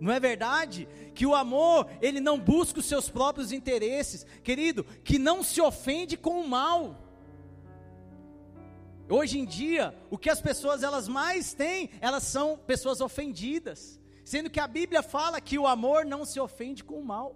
não 0.00 0.12
é 0.12 0.20
verdade? 0.20 0.88
Que 1.14 1.26
o 1.26 1.34
amor, 1.34 1.88
ele 2.00 2.20
não 2.20 2.38
busca 2.38 2.78
os 2.78 2.86
seus 2.86 3.08
próprios 3.08 3.52
interesses, 3.52 4.24
querido, 4.42 4.84
que 5.02 5.18
não 5.18 5.42
se 5.42 5.60
ofende 5.60 6.16
com 6.16 6.40
o 6.40 6.48
mal. 6.48 6.96
Hoje 9.08 9.38
em 9.38 9.44
dia, 9.44 9.94
o 10.10 10.18
que 10.18 10.30
as 10.30 10.40
pessoas 10.40 10.82
elas 10.82 11.08
mais 11.08 11.54
têm, 11.54 11.90
elas 12.00 12.24
são 12.24 12.58
pessoas 12.58 13.00
ofendidas, 13.00 13.98
sendo 14.28 14.50
que 14.50 14.60
a 14.60 14.66
Bíblia 14.66 15.02
fala 15.02 15.40
que 15.40 15.58
o 15.58 15.66
amor 15.66 16.04
não 16.04 16.22
se 16.26 16.38
ofende 16.38 16.84
com 16.84 17.00
o 17.00 17.04
mal. 17.04 17.34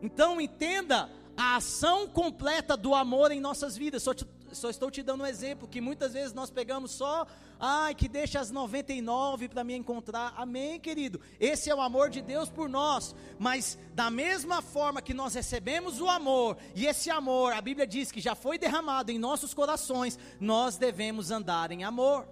Então 0.00 0.40
entenda 0.40 1.10
a 1.36 1.56
ação 1.56 2.08
completa 2.08 2.74
do 2.74 2.94
amor 2.94 3.30
em 3.32 3.38
nossas 3.38 3.76
vidas. 3.76 4.02
Só 4.02 4.14
te, 4.14 4.26
só 4.50 4.70
estou 4.70 4.90
te 4.90 5.02
dando 5.02 5.24
um 5.24 5.26
exemplo 5.26 5.68
que 5.68 5.78
muitas 5.78 6.14
vezes 6.14 6.32
nós 6.32 6.50
pegamos 6.50 6.92
só, 6.92 7.26
ai, 7.60 7.94
que 7.94 8.08
deixa 8.08 8.40
as 8.40 8.50
99 8.50 9.50
para 9.50 9.62
me 9.62 9.76
encontrar. 9.76 10.32
Amém, 10.38 10.80
querido. 10.80 11.20
Esse 11.38 11.68
é 11.68 11.74
o 11.74 11.82
amor 11.82 12.08
de 12.08 12.22
Deus 12.22 12.48
por 12.48 12.70
nós. 12.70 13.14
Mas 13.38 13.78
da 13.92 14.10
mesma 14.10 14.62
forma 14.62 15.02
que 15.02 15.12
nós 15.12 15.34
recebemos 15.34 16.00
o 16.00 16.08
amor, 16.08 16.56
e 16.74 16.86
esse 16.86 17.10
amor, 17.10 17.52
a 17.52 17.60
Bíblia 17.60 17.86
diz 17.86 18.10
que 18.10 18.22
já 18.22 18.34
foi 18.34 18.56
derramado 18.56 19.12
em 19.12 19.18
nossos 19.18 19.52
corações, 19.52 20.18
nós 20.40 20.78
devemos 20.78 21.30
andar 21.30 21.70
em 21.70 21.84
amor. 21.84 22.26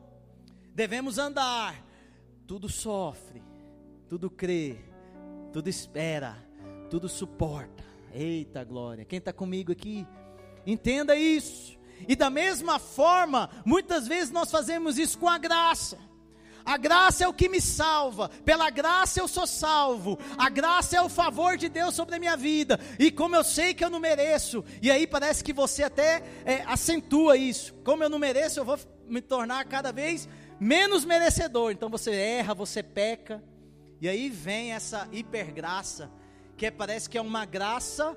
Devemos 0.74 1.18
andar. 1.18 1.74
Tudo 2.46 2.68
sofre, 2.68 3.42
tudo 4.08 4.28
crê, 4.28 4.76
tudo 5.52 5.68
espera, 5.68 6.36
tudo 6.88 7.08
suporta. 7.08 7.84
Eita 8.12 8.64
glória. 8.64 9.04
Quem 9.04 9.18
está 9.18 9.32
comigo 9.32 9.70
aqui? 9.70 10.06
Entenda 10.66 11.14
isso. 11.14 11.78
E 12.08 12.16
da 12.16 12.28
mesma 12.28 12.78
forma, 12.78 13.50
muitas 13.64 14.08
vezes 14.08 14.32
nós 14.32 14.50
fazemos 14.50 14.98
isso 14.98 15.18
com 15.18 15.28
a 15.28 15.38
graça. 15.38 15.98
A 16.64 16.76
graça 16.76 17.24
é 17.24 17.28
o 17.28 17.32
que 17.32 17.48
me 17.48 17.60
salva, 17.60 18.28
pela 18.44 18.68
graça 18.70 19.18
eu 19.18 19.26
sou 19.26 19.46
salvo, 19.46 20.18
a 20.36 20.50
graça 20.50 20.96
é 20.96 21.00
o 21.00 21.08
favor 21.08 21.56
de 21.56 21.68
Deus 21.68 21.94
sobre 21.94 22.16
a 22.16 22.18
minha 22.18 22.36
vida, 22.36 22.78
e 22.98 23.10
como 23.10 23.34
eu 23.34 23.42
sei 23.42 23.72
que 23.72 23.84
eu 23.84 23.88
não 23.90 23.98
mereço, 23.98 24.62
e 24.82 24.90
aí 24.90 25.06
parece 25.06 25.42
que 25.42 25.52
você 25.52 25.82
até 25.82 26.22
é, 26.44 26.62
acentua 26.66 27.36
isso, 27.36 27.72
como 27.82 28.04
eu 28.04 28.10
não 28.10 28.18
mereço, 28.18 28.60
eu 28.60 28.64
vou 28.64 28.78
me 29.08 29.22
tornar 29.22 29.64
cada 29.64 29.90
vez 29.90 30.28
menos 30.60 31.06
merecedor, 31.06 31.72
então 31.72 31.88
você 31.88 32.12
erra, 32.12 32.54
você 32.54 32.82
peca, 32.82 33.42
e 34.00 34.08
aí 34.08 34.28
vem 34.28 34.72
essa 34.72 35.08
hipergraça, 35.10 36.10
que 36.56 36.66
é, 36.66 36.70
parece 36.70 37.08
que 37.08 37.16
é 37.16 37.20
uma 37.20 37.44
graça 37.46 38.16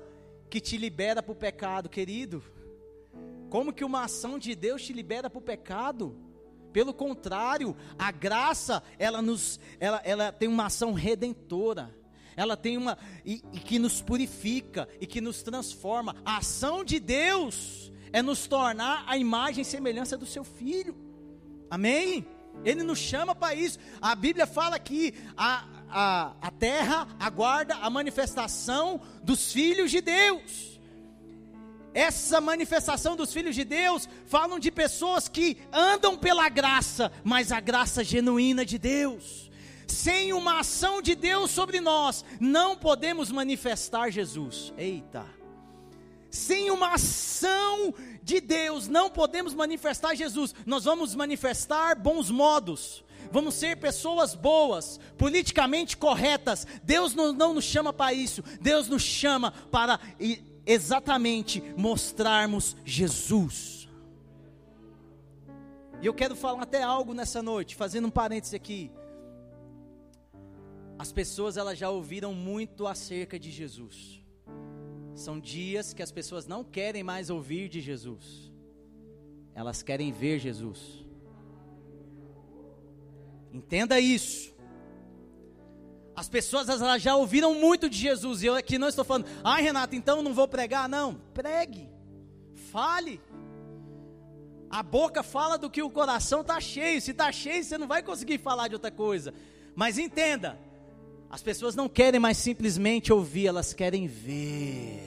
que 0.50 0.60
te 0.60 0.76
libera 0.76 1.22
para 1.22 1.32
o 1.32 1.36
pecado, 1.36 1.88
querido. 1.88 2.42
Como 3.48 3.72
que 3.72 3.84
uma 3.84 4.04
ação 4.04 4.38
de 4.38 4.54
Deus 4.54 4.82
te 4.82 4.92
libera 4.92 5.30
para 5.30 5.38
o 5.38 5.42
pecado? 5.42 6.16
Pelo 6.72 6.92
contrário, 6.92 7.76
a 7.98 8.10
graça, 8.10 8.82
ela 8.98 9.22
nos, 9.22 9.60
ela, 9.78 10.02
ela 10.04 10.32
tem 10.32 10.48
uma 10.48 10.66
ação 10.66 10.92
redentora. 10.92 11.94
Ela 12.36 12.56
tem 12.56 12.76
uma 12.76 12.98
e, 13.24 13.42
e 13.52 13.60
que 13.60 13.78
nos 13.78 14.02
purifica 14.02 14.88
e 15.00 15.06
que 15.06 15.20
nos 15.20 15.42
transforma. 15.42 16.16
A 16.24 16.38
ação 16.38 16.84
de 16.84 16.98
Deus 16.98 17.92
é 18.12 18.20
nos 18.22 18.46
tornar 18.46 19.04
a 19.06 19.16
imagem 19.16 19.62
e 19.62 19.64
semelhança 19.64 20.16
do 20.16 20.26
seu 20.26 20.42
filho. 20.42 20.96
Amém? 21.70 22.26
Ele 22.64 22.82
nos 22.82 22.98
chama 22.98 23.34
para 23.34 23.54
isso. 23.54 23.78
A 24.00 24.14
Bíblia 24.14 24.46
fala 24.46 24.78
que 24.78 25.14
a, 25.36 25.64
a, 25.90 26.32
a 26.40 26.50
terra 26.50 27.06
aguarda 27.18 27.74
a 27.76 27.90
manifestação 27.90 29.00
dos 29.22 29.52
filhos 29.52 29.90
de 29.90 30.00
Deus. 30.00 30.74
Essa 31.92 32.40
manifestação 32.40 33.14
dos 33.14 33.32
filhos 33.32 33.54
de 33.54 33.62
Deus 33.64 34.08
falam 34.26 34.58
de 34.58 34.70
pessoas 34.72 35.28
que 35.28 35.56
andam 35.72 36.16
pela 36.16 36.48
graça, 36.48 37.12
mas 37.22 37.52
a 37.52 37.60
graça 37.60 38.02
genuína 38.02 38.64
de 38.64 38.78
Deus. 38.78 39.48
Sem 39.86 40.32
uma 40.32 40.58
ação 40.58 41.00
de 41.00 41.14
Deus 41.14 41.52
sobre 41.52 41.80
nós, 41.80 42.24
não 42.40 42.76
podemos 42.76 43.30
manifestar 43.30 44.10
Jesus. 44.10 44.72
Eita. 44.76 45.24
Sem 46.30 46.68
uma 46.72 46.94
ação 46.94 47.94
de 48.24 48.40
Deus, 48.40 48.88
não 48.88 49.10
podemos 49.10 49.52
manifestar 49.52 50.14
Jesus. 50.14 50.54
Nós 50.64 50.84
vamos 50.84 51.14
manifestar 51.14 51.94
bons 51.94 52.30
modos, 52.30 53.04
vamos 53.30 53.54
ser 53.54 53.76
pessoas 53.76 54.34
boas, 54.34 54.98
politicamente 55.18 55.96
corretas. 55.96 56.66
Deus 56.82 57.14
não, 57.14 57.32
não 57.32 57.52
nos 57.52 57.64
chama 57.64 57.92
para 57.92 58.14
isso, 58.14 58.42
Deus 58.60 58.88
nos 58.88 59.02
chama 59.02 59.52
para 59.70 60.00
exatamente 60.64 61.62
mostrarmos 61.76 62.74
Jesus. 62.84 63.86
E 66.00 66.06
eu 66.06 66.14
quero 66.14 66.34
falar 66.34 66.62
até 66.62 66.82
algo 66.82 67.12
nessa 67.12 67.42
noite, 67.42 67.76
fazendo 67.76 68.06
um 68.06 68.10
parêntese 68.10 68.56
aqui. 68.56 68.90
As 70.98 71.12
pessoas 71.12 71.58
elas 71.58 71.78
já 71.78 71.90
ouviram 71.90 72.32
muito 72.32 72.86
acerca 72.86 73.38
de 73.38 73.50
Jesus. 73.50 74.23
São 75.14 75.38
dias 75.38 75.92
que 75.94 76.02
as 76.02 76.10
pessoas 76.10 76.46
não 76.46 76.64
querem 76.64 77.02
mais 77.02 77.30
ouvir 77.30 77.68
de 77.68 77.80
Jesus. 77.80 78.52
Elas 79.54 79.82
querem 79.82 80.10
ver 80.10 80.38
Jesus. 80.38 81.04
Entenda 83.52 84.00
isso. 84.00 84.52
As 86.16 86.28
pessoas 86.28 86.68
elas 86.68 87.02
já 87.02 87.16
ouviram 87.16 87.54
muito 87.54 87.88
de 87.88 87.96
Jesus 87.96 88.42
e 88.42 88.46
eu 88.46 88.54
aqui 88.54 88.78
não 88.78 88.88
estou 88.88 89.04
falando, 89.04 89.26
ai 89.42 89.62
Renato, 89.62 89.94
então 89.94 90.22
não 90.22 90.34
vou 90.34 90.46
pregar. 90.46 90.88
Não, 90.88 91.14
pregue, 91.32 91.88
fale. 92.72 93.20
A 94.70 94.82
boca 94.82 95.22
fala 95.22 95.56
do 95.56 95.70
que 95.70 95.82
o 95.82 95.90
coração 95.90 96.40
está 96.40 96.60
cheio. 96.60 97.00
Se 97.00 97.12
está 97.12 97.30
cheio, 97.30 97.62
você 97.62 97.78
não 97.78 97.86
vai 97.86 98.02
conseguir 98.02 98.38
falar 98.38 98.66
de 98.66 98.74
outra 98.74 98.90
coisa. 98.90 99.32
Mas 99.74 99.98
entenda, 99.98 100.58
as 101.34 101.42
pessoas 101.42 101.74
não 101.74 101.88
querem 101.88 102.20
mais 102.20 102.36
simplesmente 102.36 103.12
ouvir, 103.12 103.48
elas 103.48 103.74
querem 103.74 104.06
ver. 104.06 105.02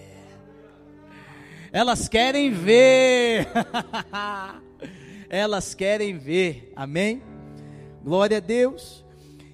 Elas 1.72 2.10
querem 2.10 2.52
ver. 2.52 3.48
elas 5.30 5.74
querem 5.74 6.18
ver. 6.18 6.74
Amém? 6.76 7.24
Glória 8.04 8.36
a 8.38 8.42
Deus. 8.42 9.06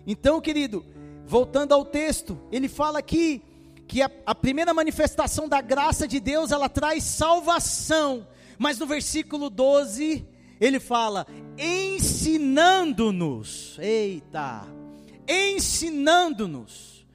Então, 0.07 0.41
querido, 0.41 0.83
voltando 1.27 1.73
ao 1.73 1.85
texto, 1.85 2.39
ele 2.51 2.67
fala 2.67 2.97
aqui 2.97 3.43
que 3.87 4.01
a, 4.01 4.09
a, 4.25 4.33
primeira 4.33 4.73
manifestação 4.73 5.47
da 5.47 5.61
graça 5.61 6.07
de 6.07 6.19
Deus, 6.19 6.51
ela 6.51 6.67
traz 6.67 7.03
salvação. 7.03 8.27
Mas 8.57 8.79
no 8.79 8.87
versículo 8.87 9.47
12, 9.47 10.25
ele 10.59 10.79
fala: 10.79 11.27
ensinando-nos. 11.55 13.77
Eita! 13.79 14.82
Ensinando-nos. 15.27 17.05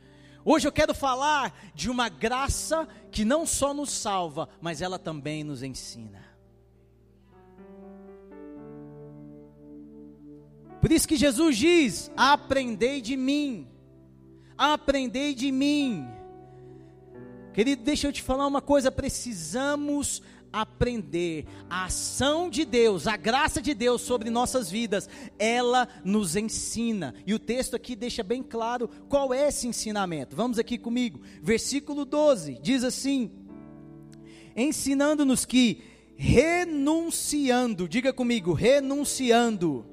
Hoje 0.44 0.66
eu 0.66 0.73
quero 0.73 0.94
falar 0.94 1.55
de 1.75 1.90
uma 1.90 2.09
graça 2.09 2.88
que 3.11 3.25
não 3.25 3.44
só 3.47 3.75
nos 3.75 3.90
salva, 3.90 4.49
mas 4.61 4.81
ela 4.81 4.99
também 4.99 5.44
nos 5.44 5.62
ensina. 5.62 6.25
Por 10.81 10.92
isso 10.92 11.09
que 11.09 11.16
Jesus 11.16 11.57
diz: 11.57 12.11
Aprendei 12.16 13.01
de 13.01 13.16
mim, 13.16 13.68
aprendei 14.57 15.35
de 15.35 15.51
mim. 15.51 16.09
Querido, 17.53 17.83
deixa 17.83 18.07
eu 18.07 18.12
te 18.12 18.23
falar 18.23 18.47
uma 18.47 18.62
coisa: 18.62 18.90
precisamos 18.90 20.23
aprender. 20.52 21.46
A 21.68 21.84
ação 21.84 22.48
de 22.48 22.64
Deus, 22.64 23.06
a 23.06 23.16
graça 23.16 23.61
de 23.61 23.74
Deus 23.74 24.02
sobre 24.02 24.30
nossas 24.30 24.70
vidas, 24.70 25.08
ela 25.38 25.88
nos 26.04 26.37
ensina. 26.37 27.14
E 27.26 27.34
o 27.34 27.38
texto 27.38 27.74
aqui 27.74 27.94
deixa 27.94 28.22
bem 28.22 28.42
claro 28.42 28.88
qual 29.08 29.32
é 29.32 29.48
esse 29.48 29.66
ensinamento. 29.66 30.37
Vamos 30.37 30.58
aqui 30.58 30.78
comigo. 30.78 31.20
Versículo 31.42 32.04
12 32.04 32.58
diz 32.62 32.84
assim: 32.84 33.30
ensinando-nos 34.56 35.44
que 35.44 35.82
renunciando, 36.16 37.88
diga 37.88 38.12
comigo, 38.12 38.52
renunciando. 38.52 39.87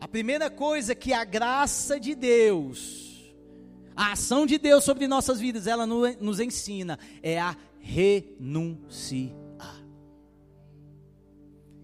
A 0.00 0.08
primeira 0.08 0.48
coisa 0.48 0.94
que 0.94 1.12
a 1.12 1.24
graça 1.24 2.00
de 2.00 2.14
Deus, 2.14 3.34
a 3.94 4.12
ação 4.12 4.46
de 4.46 4.56
Deus 4.56 4.84
sobre 4.84 5.06
nossas 5.06 5.40
vidas, 5.40 5.66
ela 5.66 5.86
nos 5.86 6.40
ensina 6.40 6.98
é 7.22 7.38
a 7.38 7.54
renunciar. 7.80 9.34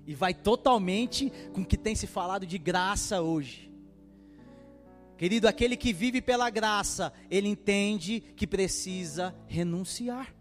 E 0.07 0.15
vai 0.15 0.35
totalmente 0.35 1.33
com 1.53 1.63
o 1.63 1.67
que 1.67 1.77
tem 1.77 1.95
se 1.95 2.07
falado 2.07 2.47
de 2.47 2.59
graça 2.59 3.23
hoje. 3.23 3.73
Querido, 5.17 5.49
aquele 5.49 5.77
que 5.77 5.93
vive 5.93 6.21
pela 6.21 6.51
graça, 6.51 7.13
ele 7.31 7.49
entende 7.49 8.21
que 8.21 8.47
precisa 8.47 9.35
renunciar. 9.47 10.35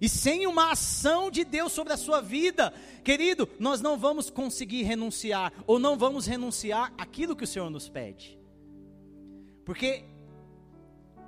E 0.00 0.08
sem 0.08 0.48
uma 0.48 0.72
ação 0.72 1.30
de 1.30 1.44
Deus 1.44 1.72
sobre 1.72 1.92
a 1.92 1.96
sua 1.96 2.20
vida, 2.20 2.72
querido, 3.04 3.48
nós 3.58 3.80
não 3.80 3.96
vamos 3.96 4.30
conseguir 4.30 4.82
renunciar, 4.82 5.52
ou 5.64 5.78
não 5.78 5.96
vamos 5.96 6.26
renunciar 6.26 6.92
aquilo 6.98 7.36
que 7.36 7.44
o 7.44 7.46
Senhor 7.46 7.70
nos 7.70 7.88
pede. 7.88 8.36
Porque 9.64 10.04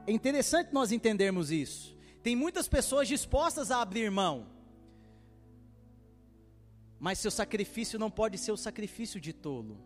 é 0.06 0.12
interessante 0.12 0.72
nós 0.72 0.90
entendermos 0.90 1.52
isso. 1.52 1.93
Tem 2.24 2.34
muitas 2.34 2.66
pessoas 2.66 3.06
dispostas 3.06 3.70
a 3.70 3.82
abrir 3.82 4.10
mão. 4.10 4.46
Mas 6.98 7.18
seu 7.18 7.30
sacrifício 7.30 7.98
não 7.98 8.10
pode 8.10 8.38
ser 8.38 8.50
o 8.50 8.56
sacrifício 8.56 9.20
de 9.20 9.34
tolo. 9.34 9.78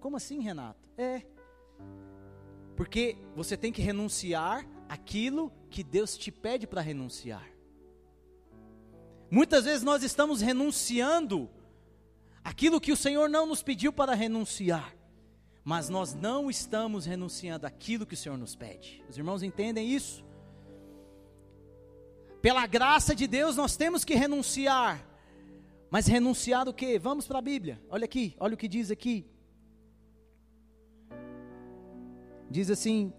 Como 0.00 0.16
assim, 0.16 0.40
Renato? 0.40 0.88
É. 0.98 1.22
Porque 2.76 3.16
você 3.36 3.56
tem 3.56 3.72
que 3.72 3.80
renunciar 3.80 4.66
aquilo 4.88 5.52
que 5.70 5.84
Deus 5.84 6.18
te 6.18 6.32
pede 6.32 6.66
para 6.66 6.80
renunciar. 6.80 7.48
Muitas 9.30 9.64
vezes 9.64 9.84
nós 9.84 10.02
estamos 10.02 10.40
renunciando 10.40 11.48
aquilo 12.42 12.80
que 12.80 12.90
o 12.90 12.96
Senhor 12.96 13.28
não 13.28 13.46
nos 13.46 13.62
pediu 13.62 13.92
para 13.92 14.14
renunciar, 14.14 14.96
mas 15.62 15.88
nós 15.88 16.12
não 16.12 16.50
estamos 16.50 17.06
renunciando 17.06 17.68
aquilo 17.68 18.04
que 18.04 18.14
o 18.14 18.16
Senhor 18.16 18.36
nos 18.36 18.56
pede. 18.56 19.04
Os 19.08 19.16
irmãos 19.16 19.44
entendem 19.44 19.88
isso? 19.88 20.26
Pela 22.40 22.66
graça 22.66 23.14
de 23.14 23.26
Deus, 23.26 23.56
nós 23.56 23.76
temos 23.76 24.04
que 24.04 24.14
renunciar 24.14 25.04
Mas 25.90 26.06
renunciar 26.06 26.68
o 26.68 26.74
quê? 26.74 26.98
Vamos 26.98 27.26
para 27.26 27.38
a 27.38 27.42
Bíblia. 27.42 27.80
Olha 27.88 28.04
aqui, 28.04 28.36
olha 28.38 28.54
o 28.54 28.56
que 28.58 28.68
diz 28.68 28.90
aqui. 28.90 29.26
Diz 32.50 32.70
assim: 32.70 33.12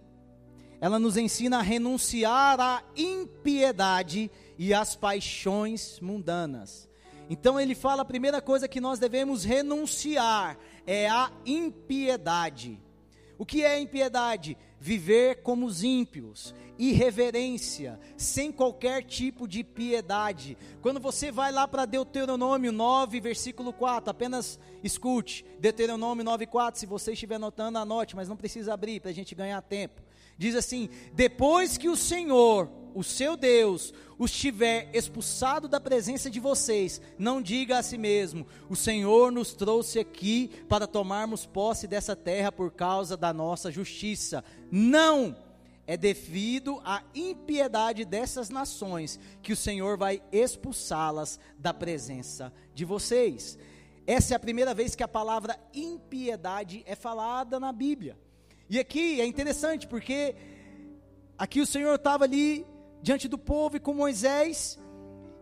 ela 0.82 0.98
nos 0.98 1.18
ensina 1.18 1.60
a 1.60 1.62
renunciar 1.62 2.60
à 2.60 2.84
impiedade 2.96 4.32
e 4.58 4.74
às 4.74 4.96
paixões 4.96 6.00
mundanas. 6.00 6.88
Então 7.30 7.60
ele 7.60 7.76
fala 7.76 8.02
a 8.02 8.06
primeira 8.06 8.42
coisa 8.42 8.68
que 8.68 8.80
nós 8.80 8.98
devemos 8.98 9.44
renunciar 9.44 10.58
é 10.88 11.10
a 11.10 11.32
impiedade. 11.46 12.82
O 13.40 13.46
que 13.46 13.64
é 13.64 13.80
impiedade? 13.80 14.58
Viver 14.82 15.42
como 15.44 15.66
os 15.66 15.82
ímpios, 15.82 16.54
irreverência, 16.78 17.98
sem 18.18 18.52
qualquer 18.52 19.02
tipo 19.02 19.48
de 19.48 19.64
piedade. 19.64 20.58
Quando 20.82 21.00
você 21.00 21.32
vai 21.32 21.50
lá 21.50 21.66
para 21.66 21.86
Deuteronômio 21.86 22.74
9, 22.74 23.22
versículo 23.22 23.72
4, 23.72 24.12
apenas 24.12 24.60
escute. 24.84 25.46
Deuteronômio 25.58 26.26
9, 26.26 26.48
4, 26.48 26.82
se 26.82 26.86
você 26.86 27.14
estiver 27.14 27.36
anotando, 27.36 27.78
anote, 27.78 28.14
mas 28.14 28.28
não 28.28 28.36
precisa 28.36 28.74
abrir 28.74 29.00
para 29.00 29.12
a 29.12 29.14
gente 29.14 29.34
ganhar 29.34 29.62
tempo. 29.62 30.02
Diz 30.38 30.54
assim: 30.54 30.90
Depois 31.14 31.78
que 31.78 31.88
o 31.88 31.96
Senhor, 31.96 32.70
o 32.94 33.04
seu 33.04 33.38
Deus, 33.38 33.94
os 34.18 34.32
tiver 34.32 34.90
expulsado 34.94 35.68
da 35.68 35.80
presença 35.80 36.30
de 36.30 36.40
vocês, 36.40 37.02
não 37.18 37.42
diga 37.42 37.78
a 37.78 37.84
si 37.84 37.98
mesmo: 37.98 38.46
O 38.70 38.76
Senhor 38.76 39.32
nos 39.32 39.54
trouxe 39.54 40.00
aqui 40.00 40.50
para 40.68 40.88
tomarmos 40.88 41.46
posse 41.46 41.88
dessa 41.88 42.16
terra 42.16 42.52
por 42.52 42.72
causa 42.72 43.16
da 43.16 43.34
nossa 43.34 43.72
justiça. 43.72 44.44
Não! 44.72 45.36
É 45.88 45.98
devido 45.98 46.80
à 46.86 47.02
impiedade 47.16 48.06
dessas 48.06 48.52
nações 48.52 49.20
que 49.42 49.52
o 49.52 49.58
Senhor 49.58 49.98
vai 49.98 50.22
expulsá-las 50.32 51.40
da 51.58 51.74
presença 51.74 52.54
de 52.76 52.86
vocês. 52.86 53.58
Essa 54.06 54.34
é 54.34 54.38
a 54.38 54.40
primeira 54.40 54.74
vez 54.74 54.94
que 54.94 55.02
a 55.02 55.08
palavra 55.08 55.60
impiedade 55.74 56.84
é 56.86 56.96
falada 56.96 57.60
na 57.60 57.72
Bíblia. 57.72 58.16
E 58.70 58.78
aqui 58.78 59.20
é 59.20 59.26
interessante 59.26 59.88
porque 59.88 60.36
aqui 61.36 61.60
o 61.60 61.66
Senhor 61.66 61.96
estava 61.96 62.24
ali 62.24 62.68
diante 63.02 63.28
do 63.28 63.38
povo 63.38 63.78
e 63.78 63.80
com 63.80 63.94
Moisés. 63.94 64.80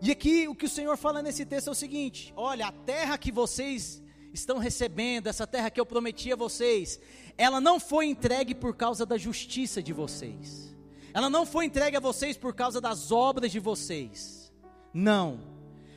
E 0.02 0.12
aqui 0.12 0.48
o 0.48 0.56
que 0.56 0.66
o 0.66 0.70
Senhor 0.70 0.96
fala 0.98 1.22
nesse 1.22 1.46
texto 1.46 1.68
é 1.68 1.72
o 1.72 1.76
seguinte: 1.76 2.34
olha, 2.36 2.68
a 2.68 2.72
terra 2.72 3.18
que 3.18 3.32
vocês 3.32 4.02
estão 4.34 4.58
recebendo, 4.58 5.28
essa 5.28 5.48
terra 5.48 5.70
que 5.70 5.80
eu 5.80 5.86
prometi 5.86 6.32
a 6.32 6.36
vocês, 6.36 7.00
ela 7.38 7.60
não 7.60 7.80
foi 7.80 8.06
entregue 8.08 8.54
por 8.54 8.76
causa 8.76 9.06
da 9.06 9.18
justiça 9.18 9.82
de 9.82 9.94
vocês. 9.94 10.76
Ela 11.14 11.30
não 11.30 11.46
foi 11.46 11.66
entregue 11.66 11.98
a 11.98 12.02
vocês 12.02 12.38
por 12.38 12.54
causa 12.54 12.80
das 12.80 13.12
obras 13.12 13.52
de 13.52 13.60
vocês. 13.60 14.52
Não. 14.94 15.40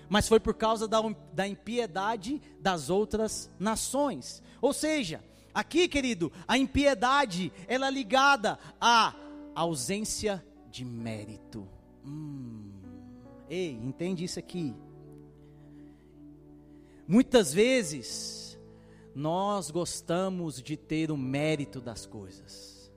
Mas 0.09 0.27
foi 0.27 0.41
por 0.41 0.55
causa 0.55 0.89
da, 0.89 1.01
da 1.33 1.47
impiedade 1.47 2.41
das 2.59 2.89
outras 2.89 3.51
nações. 3.59 4.43
Ou 4.63 4.73
seja, 4.73 5.23
Aqui, 5.53 5.89
querido, 5.89 6.33
a 6.47 6.57
impiedade, 6.57 7.53
ela 7.67 7.89
é 7.89 7.91
ligada 7.91 8.59
à 8.81 9.15
ausência 9.55 10.45
de 10.71 10.85
mérito. 10.85 11.67
Hum. 12.05 12.71
Ei, 13.49 13.73
entende 13.73 14.25
isso 14.25 14.39
aqui? 14.39 14.75
Muitas 17.07 17.53
vezes, 17.53 18.59
nós 19.15 19.71
gostamos 19.71 20.63
de 20.63 20.77
ter 20.77 21.11
o 21.11 21.17
mérito 21.17 21.81
das 21.81 22.07
coisas. 22.07 22.91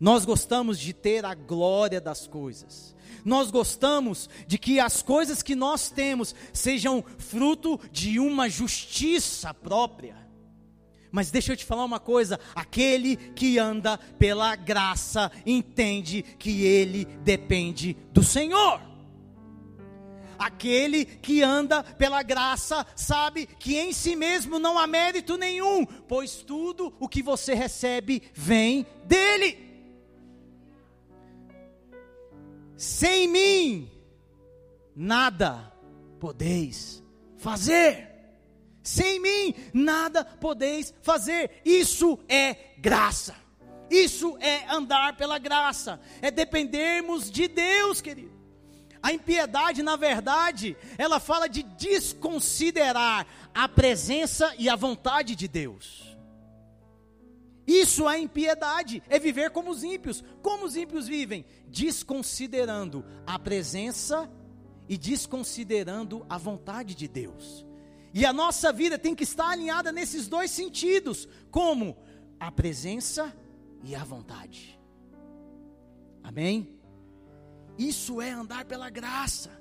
Nós 0.00 0.24
gostamos 0.24 0.78
de 0.78 0.94
ter 0.94 1.26
a 1.26 1.34
glória 1.34 2.00
das 2.00 2.26
coisas. 2.26 2.96
Nós 3.22 3.50
gostamos 3.50 4.30
de 4.46 4.56
que 4.56 4.80
as 4.80 5.02
coisas 5.02 5.42
que 5.42 5.54
nós 5.54 5.90
temos 5.90 6.34
sejam 6.54 7.04
fruto 7.18 7.78
de 7.92 8.18
uma 8.18 8.48
justiça 8.48 9.52
própria. 9.52 10.16
Mas 11.12 11.30
deixa 11.30 11.52
eu 11.52 11.56
te 11.56 11.64
falar 11.64 11.84
uma 11.84 12.00
coisa: 12.00 12.38
aquele 12.54 13.16
que 13.16 13.58
anda 13.58 13.98
pela 13.98 14.54
graça 14.56 15.30
entende 15.44 16.22
que 16.22 16.64
ele 16.64 17.04
depende 17.04 17.96
do 18.12 18.22
Senhor. 18.22 18.80
Aquele 20.38 21.04
que 21.04 21.42
anda 21.42 21.82
pela 21.82 22.22
graça 22.22 22.86
sabe 22.96 23.44
que 23.44 23.76
em 23.76 23.92
si 23.92 24.16
mesmo 24.16 24.58
não 24.58 24.78
há 24.78 24.86
mérito 24.86 25.36
nenhum, 25.36 25.84
pois 25.84 26.36
tudo 26.36 26.94
o 26.98 27.06
que 27.06 27.22
você 27.22 27.52
recebe 27.52 28.22
vem 28.32 28.86
dele. 29.04 29.68
Sem 32.74 33.28
mim, 33.28 33.90
nada 34.96 35.70
podeis 36.18 37.04
fazer. 37.36 38.09
Sem 38.82 39.20
mim 39.20 39.54
nada 39.72 40.24
podeis 40.24 40.94
fazer. 41.02 41.60
Isso 41.64 42.18
é 42.28 42.54
graça. 42.78 43.34
Isso 43.90 44.36
é 44.38 44.70
andar 44.70 45.16
pela 45.16 45.38
graça. 45.38 46.00
É 46.22 46.30
dependermos 46.30 47.30
de 47.30 47.48
Deus, 47.48 48.00
querido. 48.00 48.38
A 49.02 49.12
impiedade, 49.12 49.82
na 49.82 49.96
verdade, 49.96 50.76
ela 50.98 51.18
fala 51.18 51.48
de 51.48 51.62
desconsiderar 51.62 53.26
a 53.54 53.66
presença 53.66 54.54
e 54.58 54.68
a 54.68 54.76
vontade 54.76 55.34
de 55.34 55.48
Deus. 55.48 56.16
Isso 57.66 58.08
é 58.08 58.18
impiedade, 58.18 59.02
é 59.08 59.18
viver 59.18 59.50
como 59.50 59.70
os 59.70 59.82
ímpios. 59.82 60.22
Como 60.42 60.66
os 60.66 60.76
ímpios 60.76 61.06
vivem? 61.06 61.46
Desconsiderando 61.66 63.04
a 63.26 63.38
presença 63.38 64.30
e 64.88 64.98
desconsiderando 64.98 66.26
a 66.28 66.36
vontade 66.36 66.94
de 66.94 67.08
Deus. 67.08 67.64
E 68.12 68.26
a 68.26 68.32
nossa 68.32 68.72
vida 68.72 68.98
tem 68.98 69.14
que 69.14 69.24
estar 69.24 69.50
alinhada 69.50 69.92
nesses 69.92 70.26
dois 70.26 70.50
sentidos, 70.50 71.28
como 71.50 71.96
a 72.38 72.50
presença 72.50 73.34
e 73.84 73.94
a 73.94 74.02
vontade. 74.02 74.78
Amém? 76.22 76.68
Isso 77.78 78.20
é 78.20 78.30
andar 78.30 78.64
pela 78.64 78.90
graça. 78.90 79.60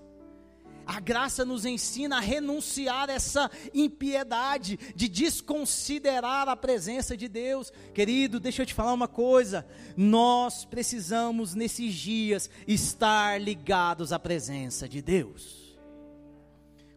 A 0.85 0.99
graça 0.99 1.45
nos 1.45 1.65
ensina 1.65 2.17
a 2.17 2.19
renunciar 2.19 3.12
essa 3.12 3.51
impiedade 3.75 4.79
de 4.95 5.07
desconsiderar 5.07 6.49
a 6.49 6.55
presença 6.55 7.15
de 7.15 7.27
Deus. 7.27 7.71
Querido, 7.93 8.39
deixa 8.39 8.63
eu 8.63 8.65
te 8.65 8.73
falar 8.73 8.93
uma 8.93 9.07
coisa. 9.07 9.67
Nós 9.95 10.65
precisamos 10.65 11.53
nesses 11.53 11.93
dias 11.93 12.49
estar 12.67 13.39
ligados 13.39 14.12
à 14.12 14.17
presença 14.17 14.89
de 14.89 14.99
Deus. 14.99 15.58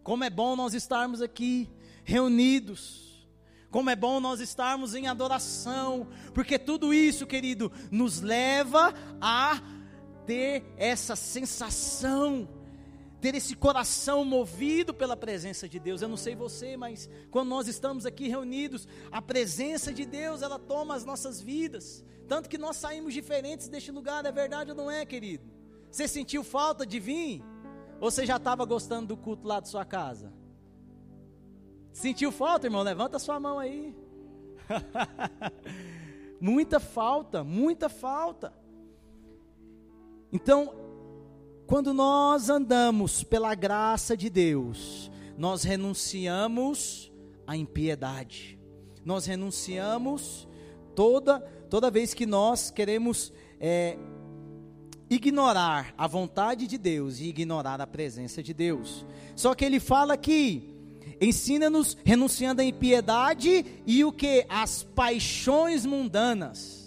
Como 0.03 0.25
é 0.25 0.31
bom 0.31 0.57
nós 0.57 0.75
estarmos 0.75 1.23
aqui 1.23 1.71
reunidos. 2.05 3.29
Como 3.71 3.89
é 3.89 3.97
bom 3.97 4.21
nós 4.21 4.39
estarmos 4.41 4.95
em 4.95 5.07
adoração, 5.07 6.07
porque 6.35 6.59
tudo 6.59 6.93
isso, 6.93 7.27
querido, 7.27 7.73
nos 7.91 8.21
leva 8.21 8.93
a 9.19 9.63
ter 10.27 10.63
essa 10.77 11.17
sensação, 11.17 12.47
ter 13.19 13.35
esse 13.35 13.57
coração 13.57 14.27
movido 14.27 14.93
pela 14.93 15.17
presença 15.17 15.67
de 15.67 15.79
Deus. 15.79 16.03
Eu 16.03 16.09
não 16.09 16.19
sei 16.19 16.37
você, 16.37 16.77
mas 16.77 17.09
quando 17.31 17.49
nós 17.49 17.67
estamos 17.67 18.05
aqui 18.05 18.29
reunidos, 18.29 18.87
a 19.11 19.23
presença 19.23 19.91
de 19.91 20.05
Deus, 20.05 20.43
ela 20.43 20.59
toma 20.59 20.95
as 20.95 21.05
nossas 21.07 21.41
vidas. 21.41 22.05
Tanto 22.29 22.51
que 22.51 22.59
nós 22.59 22.77
saímos 22.77 23.15
diferentes 23.15 23.69
deste 23.69 23.91
lugar, 23.91 24.27
é 24.27 24.33
verdade 24.33 24.71
ou 24.71 24.77
não 24.77 24.91
é, 24.91 25.07
querido? 25.07 25.45
Você 25.91 26.07
sentiu 26.07 26.45
falta 26.45 26.85
de 26.85 27.01
vir? 27.01 27.43
Ou 28.03 28.11
você 28.11 28.27
já 28.27 28.37
estava 28.37 28.65
gostando 28.65 29.07
do 29.07 29.17
culto 29.17 29.47
lá 29.47 29.61
de 29.61 29.69
sua 29.69 29.85
casa? 29.85 30.33
Sentiu 31.93 32.33
falta, 32.33 32.67
irmão? 32.67 32.83
Levanta 32.83 33.17
sua 33.17 33.39
mão 33.39 33.61
aí. 33.61 33.95
muita 36.41 36.81
falta, 36.81 37.45
muita 37.45 37.89
falta. 37.89 38.53
Então, 40.33 40.75
quando 41.65 41.95
nós 41.95 42.51
andamos 42.51 43.23
pela 43.23 43.55
graça 43.55 44.17
de 44.17 44.29
Deus, 44.29 45.09
nós 45.39 45.63
renunciamos 45.63 47.13
à 47.47 47.57
impiedade. 47.57 48.59
Nós 49.05 49.27
renunciamos 49.27 50.49
toda 50.93 51.39
toda 51.71 51.89
vez 51.89 52.13
que 52.13 52.27
nós 52.27 52.69
queremos 52.69 53.33
é, 53.61 53.97
ignorar 55.15 55.95
a 55.97 56.07
vontade 56.07 56.67
de 56.67 56.79
Deus 56.79 57.21
e 57.21 57.29
ignorar 57.29 57.81
a 57.81 57.87
presença 57.87 58.43
de 58.43 58.55
Deus. 58.55 59.05
Só 59.37 59.55
que 59.55 59.65
ele 59.65 59.79
fala 59.79 60.17
que 60.17 60.75
ensina-nos 61.21 61.97
renunciando 62.05 62.63
à 62.63 62.65
impiedade 62.65 63.65
e 63.87 64.05
o 64.05 64.13
que? 64.13 64.47
As 64.49 64.83
paixões 64.83 65.85
mundanas. 65.85 66.83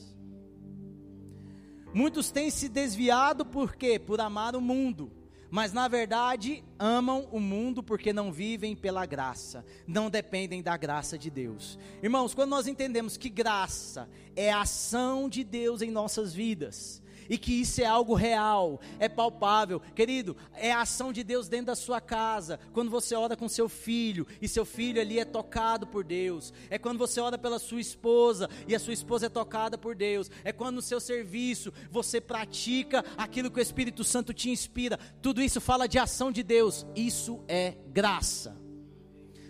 Muitos 1.94 2.32
têm 2.32 2.50
se 2.50 2.68
desviado 2.68 3.46
por 3.46 3.76
quê? 3.76 3.98
Por 4.00 4.20
amar 4.20 4.56
o 4.56 4.62
mundo. 4.62 5.12
Mas 5.50 5.72
na 5.72 5.88
verdade 5.88 6.64
amam 6.78 7.30
o 7.32 7.40
mundo 7.40 7.82
porque 7.82 8.12
não 8.12 8.32
vivem 8.32 8.76
pela 8.76 9.06
graça, 9.06 9.64
não 9.88 10.10
dependem 10.10 10.62
da 10.62 10.76
graça 10.76 11.18
de 11.18 11.30
Deus. 11.30 11.80
Irmãos, 12.04 12.34
quando 12.34 12.50
nós 12.50 12.68
entendemos 12.68 13.16
que 13.16 13.30
graça 13.30 14.10
é 14.36 14.52
a 14.52 14.62
ação 14.62 15.30
de 15.30 15.44
Deus 15.44 15.82
em 15.82 15.92
nossas 15.92 16.34
vidas, 16.34 17.02
e 17.30 17.38
que 17.38 17.54
isso 17.54 17.82
é 17.82 17.86
algo 17.86 18.14
real, 18.14 18.80
é 19.00 19.08
palpável. 19.08 19.80
Querido, 19.80 20.36
é 20.54 20.72
a 20.72 20.82
ação 20.82 21.12
de 21.12 21.24
Deus 21.24 21.48
dentro 21.48 21.68
da 21.68 21.76
sua 21.76 22.00
casa, 22.02 22.60
quando 22.74 22.90
você 22.90 23.16
ora 23.16 23.36
com 23.36 23.48
seu 23.48 23.68
filho 23.68 24.28
e 24.42 24.48
seu 24.48 24.66
filho 24.66 25.02
ali 25.02 25.20
é 25.20 25.26
tocado 25.26 25.88
por 25.88 26.04
Deus. 26.04 26.54
É 26.70 26.78
quando 26.78 26.98
você 26.98 27.20
ora 27.20 27.38
pela 27.38 27.60
sua 27.60 27.80
esposa 27.80 28.50
e 28.68 28.76
a 28.76 28.80
sua 28.80 28.94
esposa 28.94 29.28
é 29.28 29.30
tocada 29.30 29.78
por 29.78 29.96
Deus. 29.96 30.30
É 30.44 30.52
quando 30.52 30.76
no 30.76 30.82
seu 30.82 31.00
serviço 31.00 31.72
você 31.90 32.20
pratica 32.20 33.04
aquilo 33.18 33.50
que 33.50 33.60
o 33.60 33.62
Espírito 33.62 34.04
Santo 34.04 34.34
te 34.34 34.50
inspira. 34.50 35.00
Tudo 35.22 35.42
isso 35.42 35.62
fala 35.62 35.88
de 35.88 35.98
ação 35.98 36.32
de 36.32 36.44
Deus. 36.44 36.86
Isso 36.96 37.44
é 37.48 37.76
graça. 37.88 38.56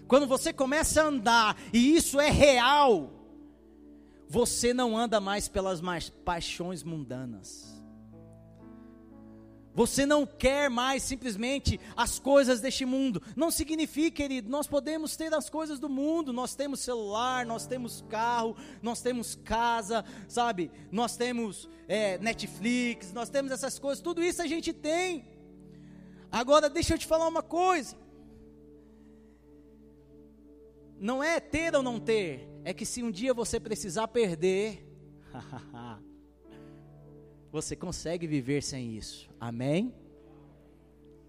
Quando 0.07 0.27
você 0.27 0.53
começa 0.53 1.01
a 1.01 1.07
andar 1.07 1.57
e 1.73 1.95
isso 1.95 2.19
é 2.19 2.29
real, 2.29 3.24
você 4.27 4.73
não 4.73 4.97
anda 4.97 5.19
mais 5.19 5.47
pelas 5.47 5.81
mais 5.81 6.09
paixões 6.09 6.83
mundanas. 6.83 7.75
Você 9.75 10.05
não 10.05 10.25
quer 10.25 10.69
mais 10.69 11.03
simplesmente 11.03 11.77
as 11.97 12.17
coisas 12.17 12.61
deste 12.61 12.85
mundo. 12.85 13.21
Não 13.35 13.51
significa, 13.51 14.23
querido, 14.23 14.49
nós 14.49 14.67
podemos 14.67 15.17
ter 15.17 15.33
as 15.33 15.49
coisas 15.49 15.79
do 15.79 15.89
mundo. 15.89 16.31
Nós 16.31 16.55
temos 16.55 16.79
celular, 16.79 17.45
nós 17.45 17.67
temos 17.67 18.01
carro, 18.07 18.55
nós 18.81 19.01
temos 19.01 19.35
casa, 19.35 20.05
sabe? 20.29 20.71
Nós 20.89 21.17
temos 21.17 21.69
é, 21.89 22.17
Netflix, 22.19 23.11
nós 23.11 23.29
temos 23.29 23.51
essas 23.51 23.77
coisas. 23.77 24.01
Tudo 24.01 24.23
isso 24.23 24.41
a 24.41 24.47
gente 24.47 24.71
tem. 24.71 25.25
Agora, 26.31 26.69
deixa 26.69 26.93
eu 26.93 26.97
te 26.97 27.05
falar 27.05 27.27
uma 27.27 27.43
coisa. 27.43 27.97
Não 30.99 31.23
é 31.23 31.39
ter 31.39 31.75
ou 31.75 31.84
não 31.84 31.99
ter, 31.99 32.47
é 32.63 32.73
que 32.73 32.86
se 32.86 33.03
um 33.03 33.12
dia 33.12 33.34
você 33.34 33.60
precisar 33.60 34.08
perder, 34.08 34.88
você 37.51 37.75
consegue 37.75 38.25
viver 38.25 38.63
sem 38.63 38.95
isso. 38.95 39.29
Amém? 39.39 39.93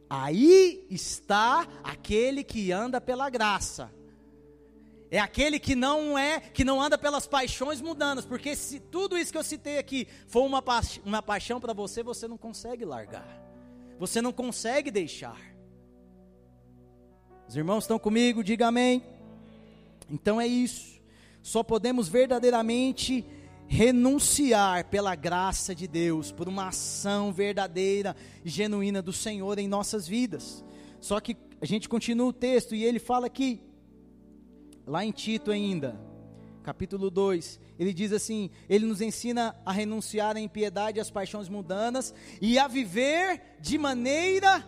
Aí 0.08 0.86
está 0.88 1.66
aquele 1.82 2.44
que 2.44 2.70
anda 2.70 3.00
pela 3.00 3.28
graça. 3.28 3.92
É 5.10 5.18
aquele 5.18 5.58
que 5.58 5.74
não 5.74 6.18
é, 6.18 6.40
que 6.40 6.64
não 6.64 6.80
anda 6.80 6.98
pelas 6.98 7.26
paixões 7.26 7.80
mundanas, 7.80 8.24
porque 8.24 8.56
se 8.56 8.80
tudo 8.80 9.16
isso 9.16 9.30
que 9.30 9.38
eu 9.38 9.44
citei 9.44 9.78
aqui 9.78 10.06
for 10.26 10.44
uma, 10.44 10.60
pa 10.60 10.80
uma 11.04 11.22
paixão 11.22 11.60
para 11.60 11.72
você, 11.72 12.02
você 12.02 12.26
não 12.26 12.36
consegue 12.36 12.84
largar. 12.84 13.42
Você 13.98 14.20
não 14.20 14.32
consegue 14.32 14.90
deixar. 14.90 15.40
Os 17.48 17.56
irmãos 17.56 17.84
estão 17.84 17.98
comigo? 17.98 18.42
Diga 18.42 18.66
amém. 18.66 19.15
Então 20.10 20.40
é 20.40 20.46
isso. 20.46 21.00
Só 21.42 21.62
podemos 21.62 22.08
verdadeiramente 22.08 23.24
renunciar 23.68 24.88
pela 24.88 25.14
graça 25.14 25.74
de 25.74 25.86
Deus, 25.86 26.30
por 26.30 26.48
uma 26.48 26.68
ação 26.68 27.32
verdadeira 27.32 28.14
e 28.44 28.48
genuína 28.48 29.02
do 29.02 29.12
Senhor 29.12 29.58
em 29.58 29.68
nossas 29.68 30.06
vidas. 30.06 30.64
Só 31.00 31.20
que 31.20 31.36
a 31.60 31.66
gente 31.66 31.88
continua 31.88 32.28
o 32.28 32.32
texto 32.32 32.74
e 32.74 32.84
ele 32.84 32.98
fala 32.98 33.26
aqui, 33.26 33.60
lá 34.86 35.04
em 35.04 35.10
Tito 35.10 35.50
ainda, 35.50 36.00
capítulo 36.62 37.10
2, 37.10 37.60
ele 37.78 37.92
diz 37.92 38.12
assim: 38.12 38.50
ele 38.68 38.86
nos 38.86 39.00
ensina 39.00 39.54
a 39.64 39.72
renunciar 39.72 40.36
à 40.36 40.40
impiedade 40.40 40.98
e 40.98 41.00
às 41.00 41.10
paixões 41.10 41.48
mundanas 41.48 42.14
e 42.40 42.58
a 42.58 42.68
viver 42.68 43.40
de 43.60 43.78
maneira 43.78 44.64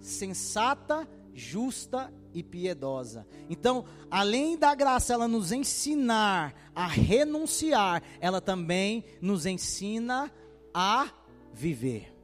sensata, 0.00 1.08
justa 1.34 2.12
e 2.34 2.42
piedosa. 2.42 3.26
Então, 3.48 3.84
além 4.10 4.56
da 4.56 4.74
graça 4.74 5.12
ela 5.12 5.28
nos 5.28 5.52
ensinar 5.52 6.54
a 6.74 6.86
renunciar, 6.86 8.02
ela 8.20 8.40
também 8.40 9.04
nos 9.20 9.46
ensina 9.46 10.32
a 10.72 11.10
viver. 11.52 12.14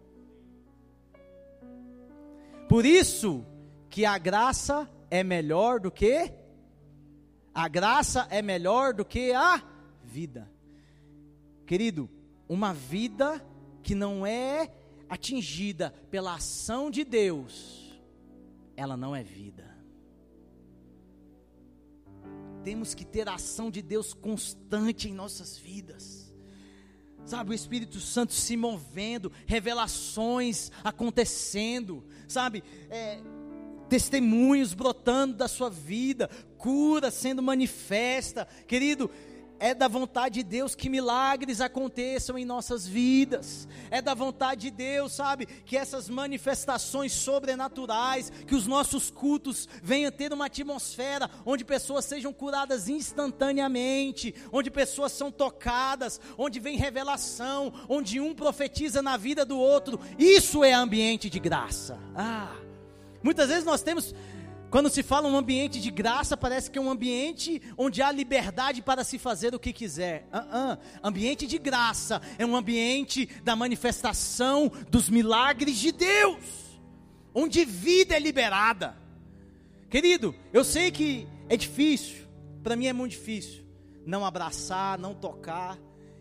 Por 2.69 2.85
isso 2.85 3.45
que 3.89 4.05
a 4.05 4.19
graça 4.19 4.89
é 5.11 5.23
melhor 5.23 5.81
do 5.81 5.91
que 5.91 6.33
a 7.55 7.67
graça 7.67 8.29
é 8.31 8.41
melhor 8.41 8.95
do 8.95 9.05
que 9.05 9.33
a 9.33 9.61
vida. 10.05 10.49
Querido, 11.67 12.09
uma 12.49 12.73
vida 12.73 13.45
que 13.83 13.97
não 13.97 14.25
é 14.25 14.71
atingida 15.09 15.93
pela 16.09 16.35
ação 16.35 16.89
de 16.89 17.03
Deus, 17.03 18.01
ela 18.77 18.97
não 18.97 19.17
é 19.17 19.25
vida 19.25 19.68
temos 22.65 22.95
que 22.95 23.05
ter 23.05 23.29
a 23.29 23.35
ação 23.35 23.71
de 23.71 23.83
Deus 23.83 24.13
constante 24.13 25.09
em 25.09 25.15
nossas 25.15 25.57
vidas. 25.57 26.33
Sabe, 27.25 27.51
o 27.51 27.55
Espírito 27.55 28.01
Santo 28.01 28.33
se 28.33 28.57
movendo, 28.57 29.31
revelações 29.47 30.71
acontecendo, 30.83 32.03
sabe, 32.27 32.65
é, 32.89 33.21
testemunhos 33.89 34.73
brotando 34.73 35.35
da 35.35 35.47
sua 35.49 35.69
vida, 35.69 36.29
cura 36.57 37.11
sendo 37.11 37.43
manifesta, 37.43 38.47
querido 38.67 39.11
é 39.61 39.75
da 39.75 39.89
vontade 39.89 40.37
de 40.37 40.43
Deus 40.43 40.75
que 40.75 40.89
milagres 40.89 41.61
aconteçam 41.61 42.39
em 42.39 42.45
nossas 42.45 42.87
vidas. 42.87 43.67
É 43.91 44.01
da 44.01 44.15
vontade 44.15 44.63
de 44.63 44.71
Deus, 44.71 45.13
sabe, 45.13 45.47
que 45.47 45.77
essas 45.77 46.09
manifestações 46.09 47.13
sobrenaturais, 47.13 48.31
que 48.47 48.55
os 48.55 48.67
nossos 48.67 49.11
cultos 49.11 49.69
venham 49.83 50.11
ter 50.11 50.33
uma 50.33 50.47
atmosfera 50.47 51.31
onde 51.45 51.65
pessoas 51.65 52.05
sejam 52.05 52.33
curadas 52.33 52.89
instantaneamente, 52.89 54.35
onde 54.53 54.71
pessoas 54.71 55.13
são 55.13 55.31
tocadas, 55.31 56.21
onde 56.37 56.61
vem 56.61 56.77
revelação, 56.77 57.73
onde 57.89 58.21
um 58.21 58.35
profetiza 58.35 59.03
na 59.03 59.17
vida 59.17 59.45
do 59.45 59.59
outro. 59.59 60.01
Isso 60.19 60.63
é 60.63 60.73
ambiente 60.73 61.29
de 61.29 61.39
graça. 61.39 61.99
Ah, 62.15 62.57
muitas 63.23 63.49
vezes 63.49 63.65
nós 63.65 63.83
temos 63.83 64.15
quando 64.71 64.91
se 64.91 65.03
fala 65.03 65.29
um 65.29 65.37
ambiente 65.37 65.81
de 65.81 65.91
graça, 65.91 66.37
parece 66.37 66.71
que 66.71 66.79
é 66.79 66.81
um 66.81 66.91
ambiente 66.91 67.61
onde 67.77 68.03
há 68.03 68.13
liberdade 68.13 68.83
para 68.83 69.03
se 69.03 69.19
fazer 69.19 69.55
o 69.55 69.59
que 69.59 69.73
quiser. 69.73 70.27
Uh 70.33 70.37
-uh. 70.37 70.79
Ambiente 71.03 71.47
de 71.47 71.59
graça 71.59 72.21
é 72.39 72.45
um 72.45 72.55
ambiente 72.55 73.27
da 73.43 73.57
manifestação 73.57 74.71
dos 74.91 75.09
milagres 75.09 75.79
de 75.79 75.93
Deus, 75.93 76.81
onde 77.35 77.65
vida 77.65 78.15
é 78.15 78.19
liberada. 78.19 78.97
Querido, 79.89 80.35
eu 80.53 80.63
sei 80.65 80.91
que 80.91 81.27
é 81.49 81.57
difícil, 81.57 82.27
para 82.63 82.77
mim 82.77 82.87
é 82.87 82.93
muito 82.93 83.13
difícil, 83.13 83.65
não 84.05 84.25
abraçar, 84.25 84.99
não 84.99 85.15
tocar. 85.15 85.79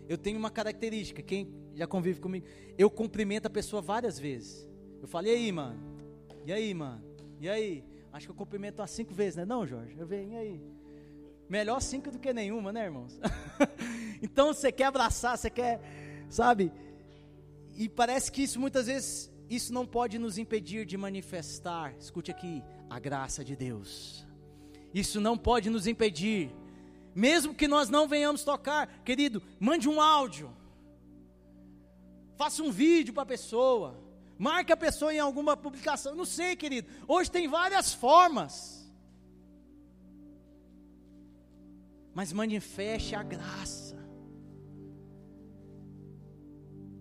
Eu 0.08 0.16
tenho 0.16 0.38
uma 0.38 0.50
característica, 0.50 1.22
quem 1.22 1.52
já 1.74 1.86
convive 1.86 2.18
comigo, 2.18 2.46
eu 2.78 2.88
cumprimento 2.88 3.46
a 3.46 3.50
pessoa 3.50 3.82
várias 3.82 4.18
vezes. 4.18 4.66
Eu 5.02 5.06
falei, 5.06 5.32
e 5.32 5.36
aí, 5.36 5.52
mano? 5.52 5.78
E 6.46 6.52
aí, 6.52 6.72
mano? 6.72 7.04
E 7.40 7.48
aí? 7.48 7.84
Acho 8.12 8.26
que 8.26 8.30
eu 8.30 8.36
cumprimento 8.36 8.80
umas 8.80 8.90
cinco 8.90 9.12
vezes, 9.14 9.36
né? 9.36 9.44
Não, 9.44 9.66
Jorge? 9.66 9.96
Eu 9.98 10.06
venho 10.06 10.38
aí. 10.38 10.60
Melhor 11.48 11.80
cinco 11.80 12.10
do 12.10 12.18
que 12.18 12.32
nenhuma, 12.32 12.72
né, 12.72 12.84
irmãos? 12.84 13.18
então 14.22 14.52
você 14.52 14.70
quer 14.70 14.84
abraçar, 14.84 15.36
você 15.36 15.48
quer, 15.48 15.80
sabe? 16.28 16.70
E 17.76 17.88
parece 17.88 18.30
que 18.30 18.42
isso 18.42 18.60
muitas 18.60 18.86
vezes, 18.86 19.30
isso 19.48 19.72
não 19.72 19.86
pode 19.86 20.18
nos 20.18 20.36
impedir 20.36 20.84
de 20.84 20.96
manifestar, 20.96 21.94
escute 21.98 22.30
aqui, 22.30 22.62
a 22.90 22.98
graça 22.98 23.44
de 23.44 23.56
Deus. 23.56 24.26
Isso 24.92 25.20
não 25.20 25.38
pode 25.38 25.70
nos 25.70 25.86
impedir, 25.86 26.50
mesmo 27.14 27.54
que 27.54 27.68
nós 27.68 27.88
não 27.88 28.06
venhamos 28.06 28.44
tocar, 28.44 29.02
querido, 29.04 29.42
mande 29.58 29.88
um 29.88 30.00
áudio, 30.00 30.50
faça 32.36 32.62
um 32.62 32.70
vídeo 32.70 33.14
para 33.14 33.22
a 33.22 33.26
pessoa, 33.26 33.98
marque 34.38 34.72
a 34.72 34.76
pessoa 34.76 35.12
em 35.12 35.18
alguma 35.18 35.56
publicação. 35.56 36.14
Não 36.14 36.24
sei, 36.24 36.54
querido. 36.54 36.88
Hoje 37.06 37.30
tem 37.30 37.48
várias 37.48 37.92
formas. 37.92 38.88
Mas 42.14 42.32
manifeste 42.32 43.14
a 43.14 43.22
graça. 43.22 43.98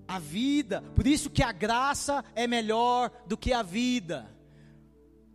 A 0.08 0.19
vida, 0.19 0.82
por 0.95 1.06
isso 1.06 1.30
que 1.30 1.43
a 1.43 1.52
graça 1.52 2.23
é 2.34 2.47
melhor 2.47 3.12
do 3.28 3.38
que 3.38 3.54
a 3.54 3.62
vida. 3.62 4.36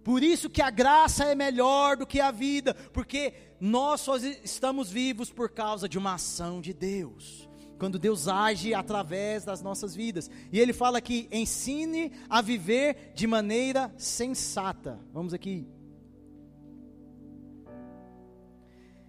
Por 0.02 0.22
isso 0.22 0.50
que 0.50 0.62
a 0.62 0.70
graça 0.70 1.24
é 1.24 1.34
melhor 1.34 1.96
do 1.96 2.06
que 2.06 2.20
a 2.20 2.32
vida, 2.32 2.74
porque 2.74 3.34
nós 3.60 4.00
só 4.00 4.16
estamos 4.16 4.90
vivos 4.90 5.30
por 5.30 5.50
causa 5.50 5.88
de 5.88 5.96
uma 5.96 6.14
ação 6.14 6.60
de 6.60 6.72
Deus 6.72 7.48
quando 7.82 7.98
Deus 7.98 8.28
age 8.28 8.72
através 8.72 9.44
das 9.44 9.60
nossas 9.60 9.92
vidas. 9.92 10.30
E 10.52 10.60
ele 10.60 10.72
fala 10.72 11.00
que 11.00 11.28
ensine 11.32 12.12
a 12.30 12.40
viver 12.40 13.10
de 13.12 13.26
maneira 13.26 13.92
sensata. 13.98 15.00
Vamos 15.12 15.34
aqui. 15.34 15.66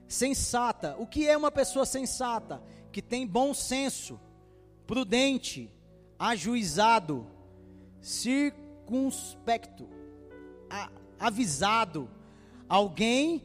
Sensata. 0.07 0.95
O 0.97 1.05
que 1.05 1.27
é 1.27 1.37
uma 1.37 1.51
pessoa 1.51 1.85
sensata? 1.85 2.63
Que 2.91 2.99
tem 2.99 3.27
bom 3.27 3.53
senso, 3.53 4.19
prudente, 4.87 5.71
ajuizado, 6.17 7.27
circunspecto, 8.01 9.87
avisado, 11.19 12.09
alguém 12.67 13.43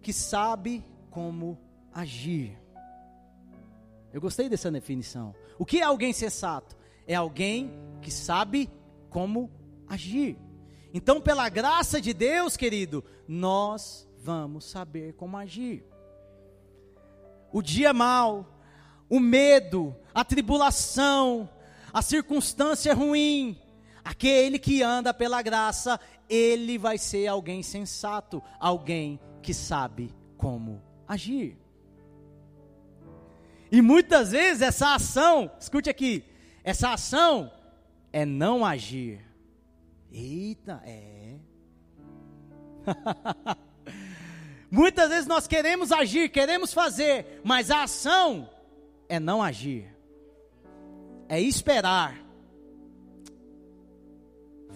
que 0.00 0.14
sabe 0.14 0.82
como 1.10 1.58
agir. 1.92 2.63
Eu 4.14 4.20
gostei 4.20 4.48
dessa 4.48 4.70
definição. 4.70 5.34
O 5.58 5.66
que 5.66 5.80
é 5.80 5.82
alguém 5.82 6.14
sensato? 6.14 6.74
é 7.06 7.14
alguém 7.14 7.72
que 8.00 8.10
sabe 8.10 8.70
como 9.10 9.50
agir. 9.86 10.38
Então, 10.92 11.20
pela 11.20 11.48
graça 11.48 12.00
de 12.00 12.12
Deus, 12.12 12.56
querido, 12.56 13.04
nós 13.26 14.08
vamos 14.22 14.64
saber 14.64 15.14
como 15.14 15.36
agir. 15.36 15.84
O 17.52 17.60
dia 17.60 17.92
mal, 17.92 18.58
o 19.08 19.20
medo, 19.20 19.94
a 20.14 20.24
tribulação, 20.24 21.48
a 21.92 22.00
circunstância 22.00 22.94
ruim, 22.94 23.58
aquele 24.04 24.58
que 24.58 24.82
anda 24.82 25.12
pela 25.12 25.42
graça, 25.42 26.00
ele 26.28 26.78
vai 26.78 26.98
ser 26.98 27.26
alguém 27.26 27.62
sensato, 27.62 28.42
alguém 28.58 29.20
que 29.42 29.52
sabe 29.52 30.14
como 30.36 30.82
agir. 31.06 31.58
E 33.74 33.82
muitas 33.82 34.30
vezes 34.30 34.62
essa 34.62 34.94
ação, 34.94 35.50
escute 35.58 35.90
aqui, 35.90 36.22
essa 36.62 36.92
ação 36.92 37.50
é 38.12 38.24
não 38.24 38.64
agir. 38.64 39.20
Eita, 40.12 40.80
é. 40.86 41.34
muitas 44.70 45.08
vezes 45.08 45.26
nós 45.26 45.48
queremos 45.48 45.90
agir, 45.90 46.28
queremos 46.28 46.72
fazer, 46.72 47.40
mas 47.42 47.68
a 47.68 47.82
ação 47.82 48.48
é 49.08 49.18
não 49.18 49.42
agir. 49.42 49.92
É 51.28 51.40
esperar. 51.40 52.24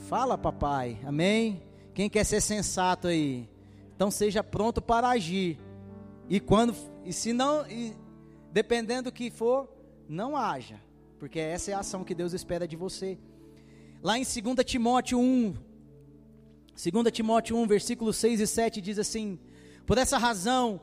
Fala, 0.08 0.36
papai. 0.36 0.98
Amém? 1.06 1.62
Quem 1.94 2.10
quer 2.10 2.24
ser 2.24 2.40
sensato 2.40 3.06
aí? 3.06 3.48
Então 3.94 4.10
seja 4.10 4.42
pronto 4.42 4.82
para 4.82 5.08
agir. 5.08 5.56
E 6.28 6.40
quando 6.40 6.74
e 7.04 7.12
se 7.12 7.32
não 7.32 7.64
e, 7.68 7.94
dependendo 8.58 9.04
do 9.04 9.12
que 9.12 9.30
for, 9.30 9.68
não 10.08 10.36
haja, 10.36 10.80
porque 11.16 11.38
essa 11.38 11.70
é 11.70 11.74
a 11.74 11.78
ação 11.78 12.02
que 12.02 12.12
Deus 12.12 12.32
espera 12.32 12.66
de 12.66 12.74
você. 12.74 13.16
Lá 14.02 14.18
em 14.18 14.24
2 14.24 14.64
Timóteo 14.64 15.16
1, 15.16 15.54
2 16.92 17.12
Timóteo 17.12 17.56
1, 17.56 17.66
versículos 17.68 18.16
6 18.16 18.40
e 18.40 18.46
7 18.48 18.80
diz 18.80 18.98
assim: 18.98 19.38
Por 19.86 19.96
essa 19.96 20.18
razão, 20.18 20.80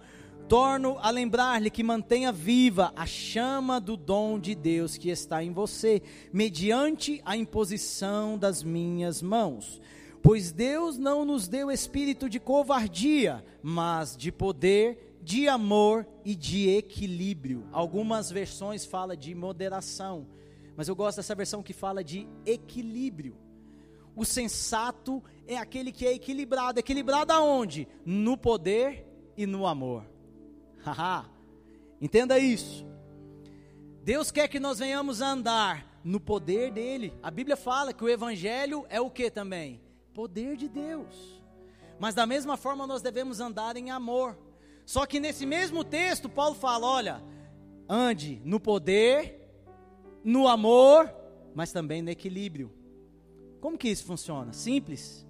torno 0.48 0.98
a 1.00 1.10
lembrar-lhe 1.10 1.70
que 1.70 1.84
mantenha 1.84 2.32
viva 2.32 2.94
a 2.96 3.06
chama 3.06 3.82
do 3.82 3.98
dom 3.98 4.40
de 4.40 4.56
Deus 4.56 4.96
que 4.96 5.10
está 5.10 5.44
em 5.44 5.52
você, 5.52 6.02
mediante 6.32 7.22
a 7.26 7.36
imposição 7.36 8.38
das 8.38 8.64
minhas 8.64 9.22
mãos. 9.22 9.82
Pois 10.24 10.54
Deus 10.54 10.98
não 10.98 11.26
nos 11.26 11.46
deu 11.50 11.70
espírito 11.70 12.30
de 12.30 12.40
covardia, 12.40 13.44
mas 13.62 14.16
de 14.16 14.32
poder, 14.32 15.05
de 15.26 15.48
amor 15.48 16.08
e 16.24 16.36
de 16.36 16.70
equilíbrio. 16.70 17.68
Algumas 17.72 18.30
versões 18.30 18.86
falam 18.86 19.16
de 19.16 19.34
moderação, 19.34 20.28
mas 20.78 20.88
eu 20.88 20.96
gosto 20.96 21.18
dessa 21.18 21.34
versão 21.34 21.64
que 21.64 21.74
fala 21.74 22.04
de 22.04 22.28
equilíbrio. 22.46 23.36
O 24.16 24.24
sensato 24.24 25.24
é 25.48 25.58
aquele 25.58 25.92
que 25.92 26.06
é 26.06 26.14
equilibrado. 26.14 26.80
Equilibrado 26.80 27.34
aonde? 27.34 27.88
No 28.06 28.38
poder 28.38 29.04
e 29.36 29.48
no 29.48 29.66
amor. 29.66 30.06
Haha. 30.86 31.26
Entenda 32.00 32.38
isso. 32.38 32.86
Deus 34.04 34.30
quer 34.30 34.48
que 34.48 34.60
nós 34.60 34.78
venhamos 34.78 35.24
a 35.24 35.32
andar 35.32 36.00
no 36.04 36.20
poder 36.20 36.72
dele. 36.72 37.14
A 37.24 37.32
Bíblia 37.32 37.58
fala 37.58 37.92
que 37.92 38.04
o 38.04 38.10
evangelho 38.10 38.86
é 38.90 39.02
o 39.02 39.10
que 39.10 39.32
também? 39.32 39.82
Poder 40.14 40.56
de 40.56 40.70
Deus. 40.70 41.42
Mas 42.00 42.14
da 42.14 42.28
mesma 42.28 42.56
forma 42.56 42.86
nós 42.86 43.02
devemos 43.02 43.40
andar 43.40 43.76
em 43.76 43.90
amor. 43.90 44.38
Só 44.86 45.06
que 45.06 45.20
nesse 45.20 45.46
mesmo 45.46 45.84
texto, 45.84 46.30
Paulo 46.30 46.56
fala: 46.56 46.86
olha, 46.86 47.24
ande 47.90 48.42
no 48.46 48.60
poder, 48.60 49.40
no 50.24 50.48
amor, 50.48 51.14
mas 51.54 51.72
também 51.72 52.02
no 52.02 52.10
equilíbrio. 52.10 52.72
Como 53.60 53.78
que 53.78 53.90
isso 53.90 54.06
funciona? 54.06 54.54
Simples. 54.54 55.26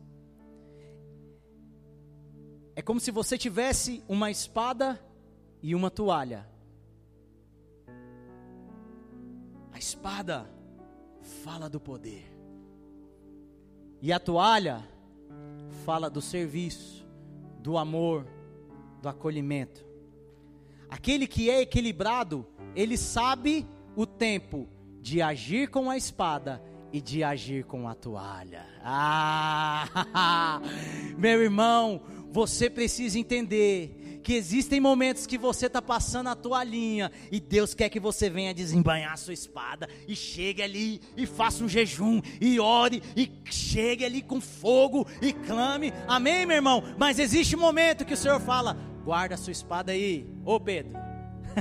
É 2.76 2.82
como 2.82 3.00
se 3.00 3.10
você 3.10 3.38
tivesse 3.38 4.04
uma 4.08 4.30
espada 4.30 5.02
e 5.62 5.74
uma 5.74 5.89
toalha. 5.89 6.46
A 9.72 9.80
espada 9.80 10.50
fala 11.44 11.70
do 11.70 11.80
poder. 11.80 12.32
E 14.02 14.12
a 14.12 14.20
toalha 14.20 14.84
fala 15.86 16.10
do 16.10 16.22
serviço, 16.22 17.08
do 17.60 17.78
amor, 17.78 18.28
do 19.06 19.10
acolhimento. 19.10 19.86
Aquele 20.89 21.28
que 21.28 21.48
é 21.50 21.62
equilibrado, 21.62 22.46
ele 22.76 22.98
sabe 22.98 23.68
o 23.96 24.06
tempo 24.06 24.68
de 25.00 25.22
agir 25.22 25.70
com 25.70 25.91
a 25.91 25.98
espada 25.98 26.62
e 26.91 27.00
de 27.00 27.24
agir 27.24 27.65
com 27.65 27.88
a 27.88 27.94
toalha. 27.94 28.65
Ah, 28.84 30.60
meu 31.18 31.44
irmão, 31.44 32.02
você 32.32 32.68
precisa 32.68 33.20
entender 33.20 34.22
que 34.24 34.34
existem 34.34 34.80
momentos 34.80 35.28
que 35.28 35.38
você 35.38 35.68
está 35.68 35.84
passando 35.84 36.30
a 36.30 36.36
toalhinha 36.36 37.12
e 37.32 37.39
Deus 37.39 37.76
quer 37.76 37.89
que 37.89 38.00
você 38.00 38.28
venha 38.28 38.56
desembanhar 38.56 39.13
a 39.13 39.18
sua 39.18 39.34
espada 39.34 39.88
e 40.08 40.15
chegue 40.15 40.63
ali 40.63 41.00
e 41.15 41.28
faça 41.28 41.63
um 41.63 41.70
jejum 41.70 42.22
e 42.41 42.60
ore 42.60 43.04
e 43.15 43.32
chegue 43.52 44.04
ali 44.04 44.24
com 44.24 44.41
fogo 44.41 45.06
e 45.22 45.32
clame. 45.32 45.94
Amém, 46.08 46.44
meu 46.48 46.56
irmão? 46.56 46.84
Mas 46.98 47.20
existe 47.20 47.56
um 47.56 47.60
momento 47.60 48.04
que 48.04 48.15
o 48.15 48.18
Senhor 48.18 48.39
fala: 48.39 48.94
guarda 49.06 49.36
a 49.36 49.38
sua 49.38 49.52
espada 49.52 49.91
aí, 49.91 50.28
ô 50.44 50.60
Pedro. 50.60 50.94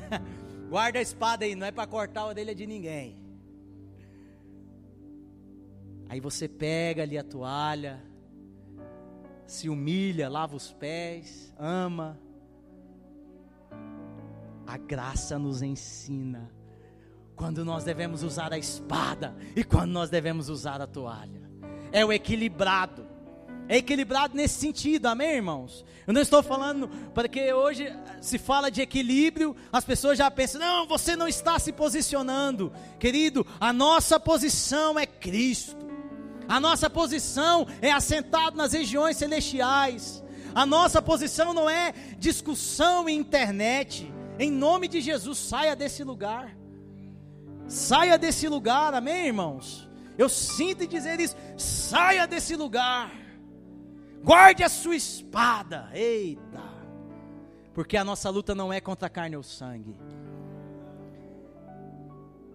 guarda 0.70 0.98
a 0.98 1.02
espada 1.02 1.44
aí, 1.44 1.54
não 1.54 1.66
é 1.66 1.70
para 1.70 1.86
cortar 1.86 2.22
a 2.22 2.26
orelha 2.26 2.54
de 2.54 2.66
ninguém. 2.66 3.22
Aí 6.08 6.20
você 6.20 6.48
pega 6.48 7.02
ali 7.02 7.18
a 7.18 7.22
toalha, 7.22 8.02
se 9.46 9.68
humilha, 9.68 10.28
lava 10.28 10.56
os 10.56 10.72
pés, 10.72 11.54
ama, 11.58 12.18
a 14.66 14.78
graça 14.78 15.38
nos 15.38 15.60
ensina 15.60 16.50
quando 17.36 17.62
nós 17.64 17.84
devemos 17.84 18.22
usar 18.22 18.52
a 18.52 18.58
espada 18.58 19.36
e 19.54 19.62
quando 19.62 19.90
nós 19.90 20.08
devemos 20.08 20.48
usar 20.48 20.80
a 20.80 20.86
toalha. 20.86 21.42
É 21.92 22.04
o 22.04 22.12
equilibrado. 22.12 23.13
É 23.68 23.78
equilibrado 23.78 24.36
nesse 24.36 24.58
sentido, 24.58 25.06
amém, 25.06 25.36
irmãos? 25.36 25.84
Eu 26.06 26.12
não 26.12 26.20
estou 26.20 26.42
falando, 26.42 26.88
porque 27.14 27.52
hoje 27.52 27.90
se 28.20 28.36
fala 28.36 28.70
de 28.70 28.82
equilíbrio, 28.82 29.56
as 29.72 29.84
pessoas 29.84 30.18
já 30.18 30.30
pensam, 30.30 30.60
não, 30.60 30.86
você 30.86 31.16
não 31.16 31.26
está 31.26 31.58
se 31.58 31.72
posicionando. 31.72 32.72
Querido, 32.98 33.46
a 33.58 33.72
nossa 33.72 34.20
posição 34.20 34.98
é 34.98 35.06
Cristo, 35.06 35.76
a 36.46 36.60
nossa 36.60 36.90
posição 36.90 37.66
é 37.80 37.90
assentado 37.90 38.56
nas 38.56 38.74
regiões 38.74 39.16
celestiais, 39.16 40.22
a 40.54 40.66
nossa 40.66 41.00
posição 41.00 41.54
não 41.54 41.68
é 41.68 41.94
discussão 42.18 43.08
em 43.08 43.16
internet, 43.16 44.12
em 44.38 44.50
nome 44.50 44.88
de 44.88 45.00
Jesus, 45.00 45.38
saia 45.38 45.74
desse 45.74 46.04
lugar. 46.04 46.54
Saia 47.66 48.18
desse 48.18 48.46
lugar, 48.46 48.92
amém, 48.92 49.28
irmãos? 49.28 49.88
Eu 50.18 50.28
sinto 50.28 50.86
dizer 50.86 51.18
isso. 51.18 51.34
Saia 51.56 52.26
desse 52.26 52.54
lugar. 52.54 53.23
Guarde 54.24 54.64
a 54.64 54.70
sua 54.70 54.96
espada. 54.96 55.90
Eita. 55.92 56.62
Porque 57.74 57.94
a 57.94 58.02
nossa 58.02 58.30
luta 58.30 58.54
não 58.54 58.72
é 58.72 58.80
contra 58.80 59.06
a 59.06 59.10
carne 59.10 59.36
ou 59.36 59.42
sangue. 59.42 59.94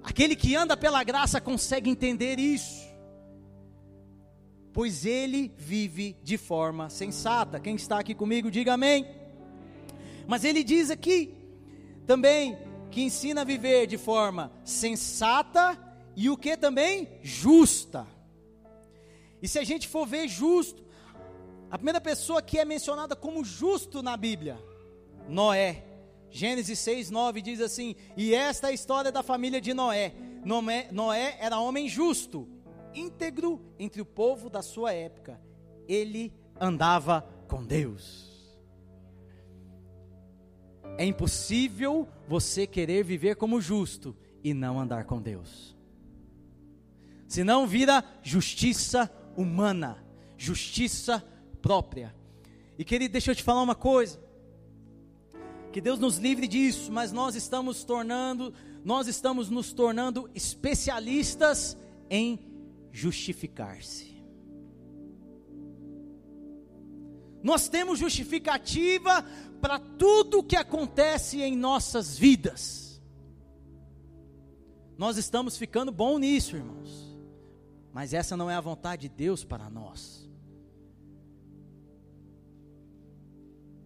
Aquele 0.04 0.36
que 0.36 0.56
anda 0.56 0.76
pela 0.76 1.04
graça 1.04 1.40
consegue 1.40 1.88
entender 1.88 2.40
isso. 2.40 2.90
Pois 4.74 5.06
ele 5.06 5.54
vive 5.58 6.18
de 6.24 6.40
forma 6.40 6.90
sensata. 6.90 7.60
Quem 7.60 7.76
está 7.76 8.00
aqui 8.00 8.16
comigo, 8.16 8.50
diga 8.50 8.74
amém. 8.74 9.06
Mas 10.28 10.44
ele 10.44 10.64
diz 10.64 10.90
aqui 10.90 11.36
também 12.08 12.58
que 12.90 13.04
ensina 13.04 13.42
a 13.42 13.44
viver 13.44 13.86
de 13.86 13.98
forma 14.00 14.52
sensata 14.64 15.78
e 16.16 16.32
o 16.32 16.38
que 16.38 16.58
também 16.58 17.08
justa. 17.22 18.08
E 19.40 19.48
se 19.48 19.60
a 19.60 19.64
gente 19.64 19.88
for 19.88 20.08
ver 20.08 20.28
justo, 20.28 20.89
a 21.72 21.78
primeira 21.78 22.02
pessoa 22.02 22.42
que 22.42 22.58
é 22.58 22.66
mencionada 22.66 23.16
como 23.16 23.44
justo 23.44 24.02
na 24.02 24.18
Bíblia, 24.18 24.60
Noé. 25.28 25.86
Gênesis 26.32 26.78
6, 26.80 27.10
9 27.10 27.42
diz 27.42 27.60
assim: 27.60 27.96
E 28.16 28.34
esta 28.34 28.68
é 28.68 28.70
a 28.70 28.74
história 28.74 29.12
da 29.12 29.24
família 29.24 29.60
de 29.60 29.74
Noé. 29.74 30.14
Noé, 30.46 30.88
Noé 30.92 31.38
era 31.40 31.60
homem 31.60 31.90
justo, 31.90 32.48
íntegro 32.94 33.62
entre 33.78 34.02
o 34.02 34.06
povo 34.06 34.50
da 34.50 34.62
sua 34.62 34.94
época. 34.94 35.40
Ele 35.88 36.32
andava 36.60 37.28
com 37.48 37.64
Deus. 37.64 38.30
É 40.98 41.06
impossível 41.06 42.08
você 42.28 42.68
querer 42.68 43.04
viver 43.04 43.36
como 43.36 43.62
justo 43.62 44.16
e 44.44 44.54
não 44.54 44.80
andar 44.80 45.06
com 45.06 45.22
Deus. 45.22 45.76
Senão 47.28 47.66
vira 47.66 48.04
justiça 48.22 49.10
humana, 49.38 50.04
justiça 50.38 51.24
própria. 51.62 52.16
E 52.78 52.86
querido, 52.86 53.12
deixa 53.12 53.32
eu 53.32 53.36
te 53.36 53.44
falar 53.44 53.62
uma 53.62 53.76
coisa. 53.76 54.20
Que 55.72 55.82
Deus 55.82 56.00
nos 56.00 56.18
livre 56.18 56.48
disso, 56.48 56.92
mas 56.92 57.12
nós 57.12 57.36
estamos 57.36 57.84
tornando, 57.84 58.54
nós 58.84 59.08
estamos 59.08 59.50
nos 59.50 59.72
tornando 59.72 60.30
especialistas 60.34 61.78
em 62.10 62.40
justificar-se. 62.92 64.10
Nós 67.42 67.70
temos 67.70 68.00
justificativa 68.00 69.24
para 69.62 69.80
tudo 69.80 70.44
que 70.44 70.56
acontece 70.56 71.42
em 71.42 71.56
nossas 71.56 72.18
vidas. 72.18 73.02
Nós 74.98 75.18
estamos 75.18 75.58
ficando 75.58 75.92
bom 75.92 76.18
nisso, 76.18 76.58
irmãos. 76.58 77.18
Mas 77.94 78.14
essa 78.14 78.36
não 78.36 78.50
é 78.50 78.56
a 78.56 78.62
vontade 78.62 79.04
de 79.04 79.10
Deus 79.10 79.44
para 79.44 79.70
nós. 79.70 80.29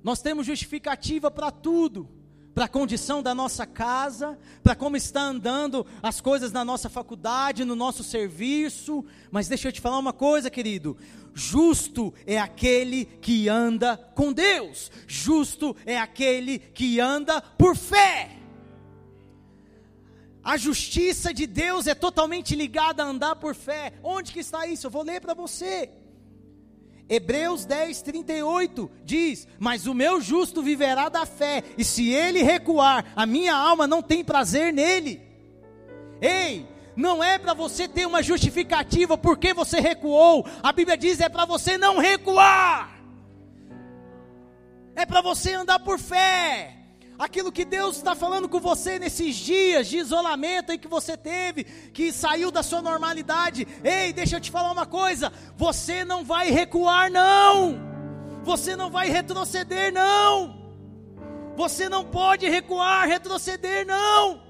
Nós 0.04 0.22
temos 0.22 0.46
justificativa 0.46 1.32
para 1.32 1.50
tudo 1.50 2.10
para 2.54 2.66
a 2.66 2.70
condição 2.70 3.24
da 3.24 3.34
nossa 3.34 3.66
casa, 3.66 4.38
para 4.62 4.76
como 4.76 4.96
está 4.96 5.22
andando 5.22 5.86
as 6.02 6.22
coisas 6.22 6.52
na 6.52 6.64
nossa 6.64 6.90
faculdade, 6.90 7.66
no 7.66 7.76
nosso 7.76 8.04
serviço. 8.04 9.04
Mas 9.32 9.48
deixa 9.48 9.70
eu 9.70 9.72
te 9.72 9.82
falar 9.82 9.98
uma 9.98 10.14
coisa, 10.14 10.50
querido. 10.50 10.96
Justo 11.34 12.14
é 12.28 12.40
aquele 12.40 13.06
que 13.06 13.50
anda 13.50 13.98
com 13.98 14.32
Deus. 14.32 14.92
Justo 15.08 15.76
é 15.86 15.98
aquele 15.98 16.60
que 16.60 17.00
anda 17.00 17.42
por 17.42 17.76
fé. 17.76 18.38
A 20.44 20.58
justiça 20.58 21.34
de 21.34 21.48
Deus 21.48 21.88
é 21.88 21.96
totalmente 21.96 22.56
ligada 22.56 23.02
a 23.02 23.08
andar 23.08 23.38
por 23.38 23.56
fé. 23.56 23.94
Onde 24.04 24.32
que 24.32 24.42
está 24.42 24.68
isso? 24.68 24.86
Eu 24.86 24.92
vou 24.92 25.02
ler 25.02 25.22
para 25.22 25.34
você. 25.34 25.90
Hebreus 27.14 27.64
10, 27.66 28.02
38 28.02 28.92
diz: 29.04 29.48
Mas 29.60 29.86
o 29.86 29.94
meu 29.94 30.20
justo 30.20 30.64
viverá 30.64 31.10
da 31.10 31.26
fé, 31.26 31.64
e 31.78 31.84
se 31.84 32.12
ele 32.12 32.42
recuar, 32.42 33.06
a 33.16 33.26
minha 33.26 33.56
alma 33.56 33.86
não 33.86 34.02
tem 34.02 34.24
prazer 34.24 34.74
nele. 34.74 35.22
Ei, 36.20 36.68
não 36.96 37.24
é 37.24 37.38
para 37.38 37.54
você 37.54 37.88
ter 37.88 38.08
uma 38.08 38.24
justificativa 38.24 39.16
porque 39.16 39.54
você 39.54 39.80
recuou, 39.80 40.46
a 40.64 40.72
Bíblia 40.72 40.98
diz: 40.98 41.20
é 41.20 41.30
para 41.30 41.46
você 41.46 41.78
não 41.78 42.00
recuar, 42.00 43.00
é 44.96 45.06
para 45.06 45.22
você 45.22 45.54
andar 45.54 45.80
por 45.80 46.00
fé 46.00 46.83
aquilo 47.24 47.52
que 47.52 47.64
Deus 47.64 47.98
está 47.98 48.16
falando 48.16 48.50
com 48.50 48.60
você 48.60 49.00
nesses 49.00 49.36
dias 49.36 49.88
de 49.88 49.98
isolamento 49.98 50.72
em 50.72 50.80
que 50.80 50.88
você 50.88 51.16
teve, 51.16 51.64
que 51.64 52.12
saiu 52.12 52.52
da 52.52 52.62
sua 52.62 52.82
normalidade. 52.82 53.68
Ei, 53.84 54.12
deixa 54.12 54.38
eu 54.38 54.42
te 54.42 54.52
falar 54.52 54.72
uma 54.72 54.86
coisa: 54.86 55.32
você 55.56 56.04
não 56.04 56.24
vai 56.24 56.50
recuar, 56.50 57.10
não, 57.10 57.80
você 58.44 58.76
não 58.76 58.90
vai 58.90 59.10
retroceder, 59.10 59.94
não, 59.94 60.62
você 61.56 61.88
não 61.88 62.04
pode 62.04 62.48
recuar, 62.50 63.08
retroceder, 63.08 63.86
não. 63.86 64.42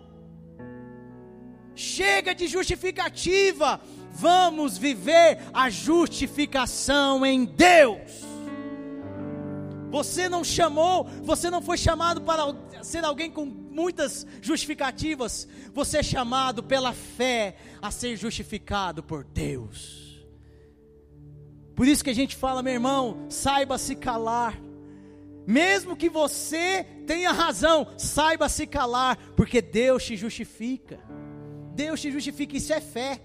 Chega 1.75 2.35
de 2.35 2.47
justificativa, 2.47 3.81
vamos 4.11 4.77
viver 4.77 5.39
a 5.53 5.69
justificação 5.69 7.25
em 7.25 7.45
Deus. 7.45 8.22
Você 9.93 10.27
não 10.27 10.43
chamou, 10.43 11.03
você 11.21 11.51
não 11.51 11.61
foi 11.61 11.77
chamado 11.77 12.19
para 12.21 12.55
ser 12.81 13.05
alguém 13.05 13.29
com 13.29 13.45
muitas 13.45 14.25
justificativas. 14.41 15.47
Você 15.71 15.99
é 15.99 16.03
chamado 16.03 16.63
pela 16.63 16.93
fé 16.93 17.57
a 17.79 17.91
ser 17.91 18.17
justificado 18.17 19.03
por 19.03 19.23
Deus. 19.23 20.25
Por 21.75 21.87
isso 21.87 22.03
que 22.03 22.09
a 22.09 22.15
gente 22.15 22.35
fala, 22.35 22.63
meu 22.63 22.73
irmão, 22.73 23.27
saiba 23.29 23.77
se 23.77 23.95
calar. 23.95 24.59
Mesmo 25.45 25.95
que 25.95 26.09
você 26.09 26.87
tenha 27.05 27.31
razão, 27.31 27.85
saiba 27.95 28.49
se 28.49 28.65
calar, 28.65 29.15
porque 29.37 29.61
Deus 29.61 30.03
te 30.03 30.17
justifica. 30.17 30.99
Deus 31.75 32.01
te 32.01 32.11
justifica, 32.11 32.57
isso 32.57 32.73
é 32.73 32.81
fé. 32.81 33.21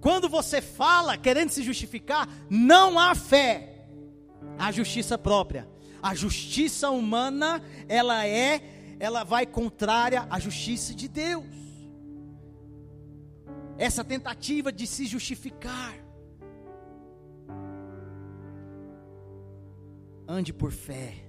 Quando 0.00 0.28
você 0.28 0.62
fala 0.62 1.16
querendo 1.16 1.50
se 1.50 1.64
justificar, 1.64 2.28
não 2.48 2.96
há 2.96 3.12
fé, 3.12 3.88
há 4.56 4.70
justiça 4.70 5.18
própria. 5.18 5.74
A 6.06 6.14
justiça 6.14 6.88
humana, 6.88 7.60
ela 7.88 8.24
é, 8.24 8.62
ela 9.00 9.24
vai 9.24 9.44
contrária 9.44 10.24
à 10.30 10.38
justiça 10.38 10.94
de 10.94 11.08
Deus. 11.08 11.44
Essa 13.76 14.04
tentativa 14.04 14.70
de 14.70 14.86
se 14.86 15.04
justificar. 15.04 15.96
Ande 20.28 20.52
por 20.52 20.70
fé. 20.70 21.28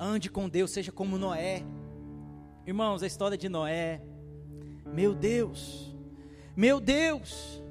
Ande 0.00 0.30
com 0.30 0.48
Deus, 0.48 0.70
seja 0.70 0.90
como 0.90 1.18
Noé. 1.18 1.62
Irmãos, 2.66 3.02
a 3.02 3.06
história 3.06 3.36
de 3.36 3.50
Noé. 3.50 4.00
Meu 4.86 5.14
Deus. 5.14 5.94
Meu 6.56 6.80
Deus. 6.80 7.62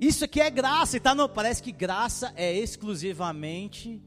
Isso 0.00 0.24
aqui 0.24 0.40
é 0.40 0.48
graça, 0.48 0.96
e 0.96 1.00
tá 1.00 1.16
no, 1.16 1.28
parece 1.28 1.60
que 1.60 1.72
graça 1.72 2.32
é 2.36 2.56
exclusivamente 2.56 4.00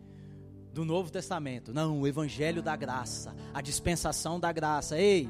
do 0.74 0.86
Novo 0.86 1.11
Testamento. 1.11 1.74
Não, 1.74 1.99
o 1.99 2.07
Evangelho 2.07 2.61
da 2.61 2.76
graça, 2.76 3.36
a 3.53 3.61
dispensação 3.61 4.39
da 4.39 4.51
graça. 4.51 4.97
Ei, 4.97 5.30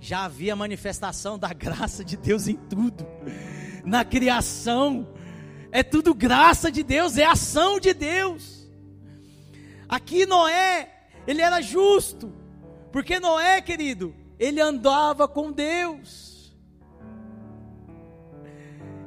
já 0.00 0.24
havia 0.24 0.56
manifestação 0.56 1.38
da 1.38 1.52
graça 1.52 2.04
de 2.04 2.16
Deus 2.16 2.48
em 2.48 2.56
tudo. 2.56 3.06
Na 3.84 4.04
criação, 4.04 5.08
é 5.70 5.82
tudo 5.82 6.14
graça 6.14 6.70
de 6.70 6.82
Deus, 6.82 7.16
é 7.16 7.24
ação 7.24 7.80
de 7.80 7.94
Deus. 7.94 8.70
Aqui 9.88 10.26
Noé, 10.26 10.88
ele 11.26 11.40
era 11.40 11.60
justo, 11.60 12.32
porque 12.90 13.18
Noé, 13.18 13.60
querido, 13.60 14.14
ele 14.38 14.60
andava 14.60 15.26
com 15.28 15.52
Deus. 15.52 16.54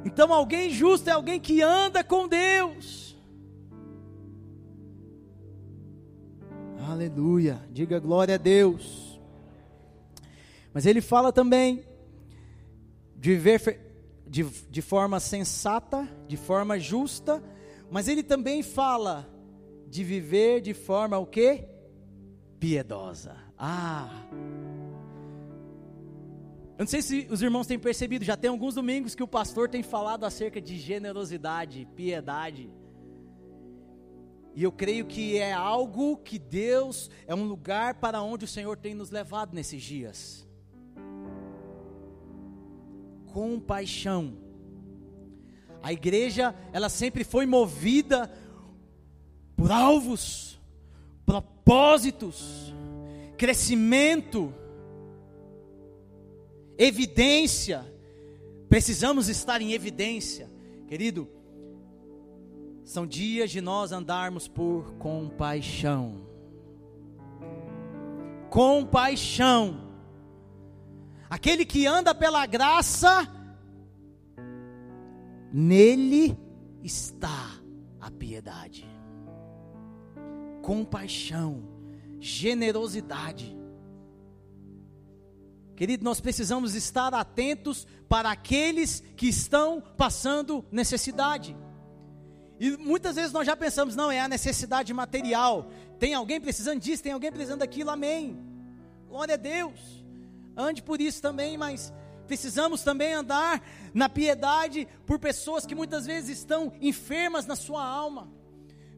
Então, 0.04 0.32
alguém 0.32 0.70
justo 0.70 1.10
é 1.10 1.12
alguém 1.12 1.40
que 1.40 1.60
anda 1.62 2.04
com 2.04 2.28
Deus. 2.28 3.05
Aleluia. 6.88 7.60
Diga 7.72 7.98
glória 7.98 8.36
a 8.36 8.38
Deus. 8.38 9.20
Mas 10.72 10.86
ele 10.86 11.00
fala 11.00 11.32
também 11.32 11.84
de 13.16 13.34
viver 13.34 13.80
de, 14.24 14.44
de 14.44 14.80
forma 14.80 15.18
sensata, 15.18 16.08
de 16.28 16.36
forma 16.36 16.78
justa, 16.78 17.42
mas 17.90 18.06
ele 18.06 18.22
também 18.22 18.62
fala 18.62 19.28
de 19.88 20.04
viver 20.04 20.60
de 20.60 20.74
forma 20.74 21.18
o 21.18 21.26
quê? 21.26 21.64
Piedosa. 22.60 23.36
Ah. 23.58 24.24
Eu 26.78 26.84
não 26.84 26.86
sei 26.86 27.02
se 27.02 27.26
os 27.30 27.42
irmãos 27.42 27.66
têm 27.66 27.80
percebido, 27.80 28.24
já 28.24 28.36
tem 28.36 28.50
alguns 28.50 28.76
domingos 28.76 29.14
que 29.14 29.22
o 29.24 29.28
pastor 29.28 29.68
tem 29.68 29.82
falado 29.82 30.24
acerca 30.24 30.60
de 30.60 30.78
generosidade, 30.78 31.88
piedade. 31.96 32.70
E 34.56 34.62
eu 34.62 34.72
creio 34.72 35.04
que 35.04 35.36
é 35.36 35.52
algo 35.52 36.16
que 36.16 36.38
Deus, 36.38 37.10
é 37.26 37.34
um 37.34 37.44
lugar 37.44 37.96
para 37.96 38.22
onde 38.22 38.46
o 38.46 38.48
Senhor 38.48 38.74
tem 38.78 38.94
nos 38.94 39.10
levado 39.10 39.52
nesses 39.52 39.82
dias. 39.82 40.48
Compaixão. 43.26 44.38
A 45.82 45.92
igreja, 45.92 46.54
ela 46.72 46.88
sempre 46.88 47.22
foi 47.22 47.44
movida 47.44 48.32
por 49.54 49.70
alvos, 49.70 50.58
propósitos, 51.26 52.72
crescimento, 53.36 54.54
evidência. 56.78 57.84
Precisamos 58.70 59.28
estar 59.28 59.60
em 59.60 59.74
evidência, 59.74 60.50
querido. 60.88 61.35
São 62.86 63.04
dias 63.04 63.50
de 63.50 63.60
nós 63.60 63.90
andarmos 63.90 64.46
por 64.46 64.92
compaixão. 64.92 66.24
Compaixão. 68.48 69.90
Aquele 71.28 71.66
que 71.66 71.84
anda 71.84 72.14
pela 72.14 72.46
graça, 72.46 73.26
nele 75.52 76.38
está 76.80 77.58
a 78.00 78.08
piedade. 78.08 78.88
Compaixão, 80.62 81.64
generosidade. 82.20 83.58
Querido, 85.74 86.04
nós 86.04 86.20
precisamos 86.20 86.76
estar 86.76 87.12
atentos 87.14 87.84
para 88.08 88.30
aqueles 88.30 89.02
que 89.16 89.26
estão 89.26 89.82
passando 89.96 90.64
necessidade. 90.70 91.56
E 92.58 92.76
muitas 92.76 93.16
vezes 93.16 93.32
nós 93.32 93.46
já 93.46 93.56
pensamos, 93.56 93.94
não, 93.94 94.10
é 94.10 94.20
a 94.20 94.28
necessidade 94.28 94.92
material. 94.94 95.70
Tem 95.98 96.14
alguém 96.14 96.40
precisando 96.40 96.80
disso, 96.80 97.02
tem 97.02 97.12
alguém 97.12 97.30
precisando 97.30 97.60
daquilo, 97.60 97.90
amém. 97.90 98.38
Glória 99.08 99.34
a 99.34 99.38
Deus. 99.38 100.04
Ande 100.56 100.82
por 100.82 101.00
isso 101.00 101.20
também, 101.20 101.58
mas 101.58 101.92
precisamos 102.26 102.82
também 102.82 103.12
andar 103.12 103.62
na 103.92 104.08
piedade 104.08 104.88
por 105.06 105.18
pessoas 105.18 105.66
que 105.66 105.74
muitas 105.74 106.06
vezes 106.06 106.38
estão 106.38 106.72
enfermas 106.80 107.46
na 107.46 107.54
sua 107.54 107.84
alma. 107.84 108.28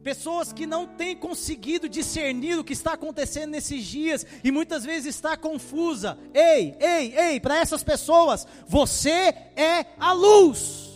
Pessoas 0.02 0.52
que 0.52 0.64
não 0.64 0.86
têm 0.86 1.16
conseguido 1.16 1.88
discernir 1.88 2.58
o 2.58 2.64
que 2.64 2.72
está 2.72 2.92
acontecendo 2.92 3.50
nesses 3.50 3.84
dias 3.84 4.24
e 4.44 4.52
muitas 4.52 4.84
vezes 4.84 5.16
está 5.16 5.36
confusa. 5.36 6.16
Ei, 6.32 6.76
ei, 6.78 7.14
ei, 7.16 7.40
para 7.40 7.58
essas 7.58 7.82
pessoas, 7.82 8.46
você 8.66 9.34
é 9.56 9.86
a 9.98 10.12
luz. 10.12 10.87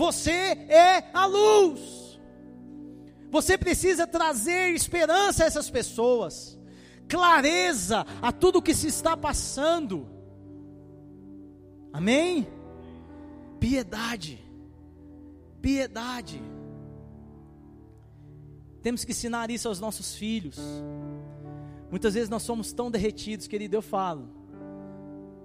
Você 0.00 0.30
é 0.30 1.10
a 1.12 1.26
luz. 1.26 2.18
Você 3.30 3.58
precisa 3.58 4.06
trazer 4.06 4.72
esperança 4.72 5.44
a 5.44 5.46
essas 5.46 5.68
pessoas, 5.68 6.58
clareza 7.06 8.06
a 8.22 8.32
tudo 8.32 8.60
o 8.60 8.62
que 8.62 8.74
se 8.74 8.86
está 8.86 9.14
passando. 9.14 10.08
Amém? 11.92 12.48
Piedade, 13.60 14.42
piedade. 15.60 16.42
Temos 18.80 19.04
que 19.04 19.12
ensinar 19.12 19.50
isso 19.50 19.68
aos 19.68 19.80
nossos 19.80 20.14
filhos. 20.14 20.58
Muitas 21.90 22.14
vezes 22.14 22.30
nós 22.30 22.42
somos 22.42 22.72
tão 22.72 22.90
derretidos, 22.90 23.46
querido, 23.46 23.76
eu 23.76 23.82
falo. 23.82 24.30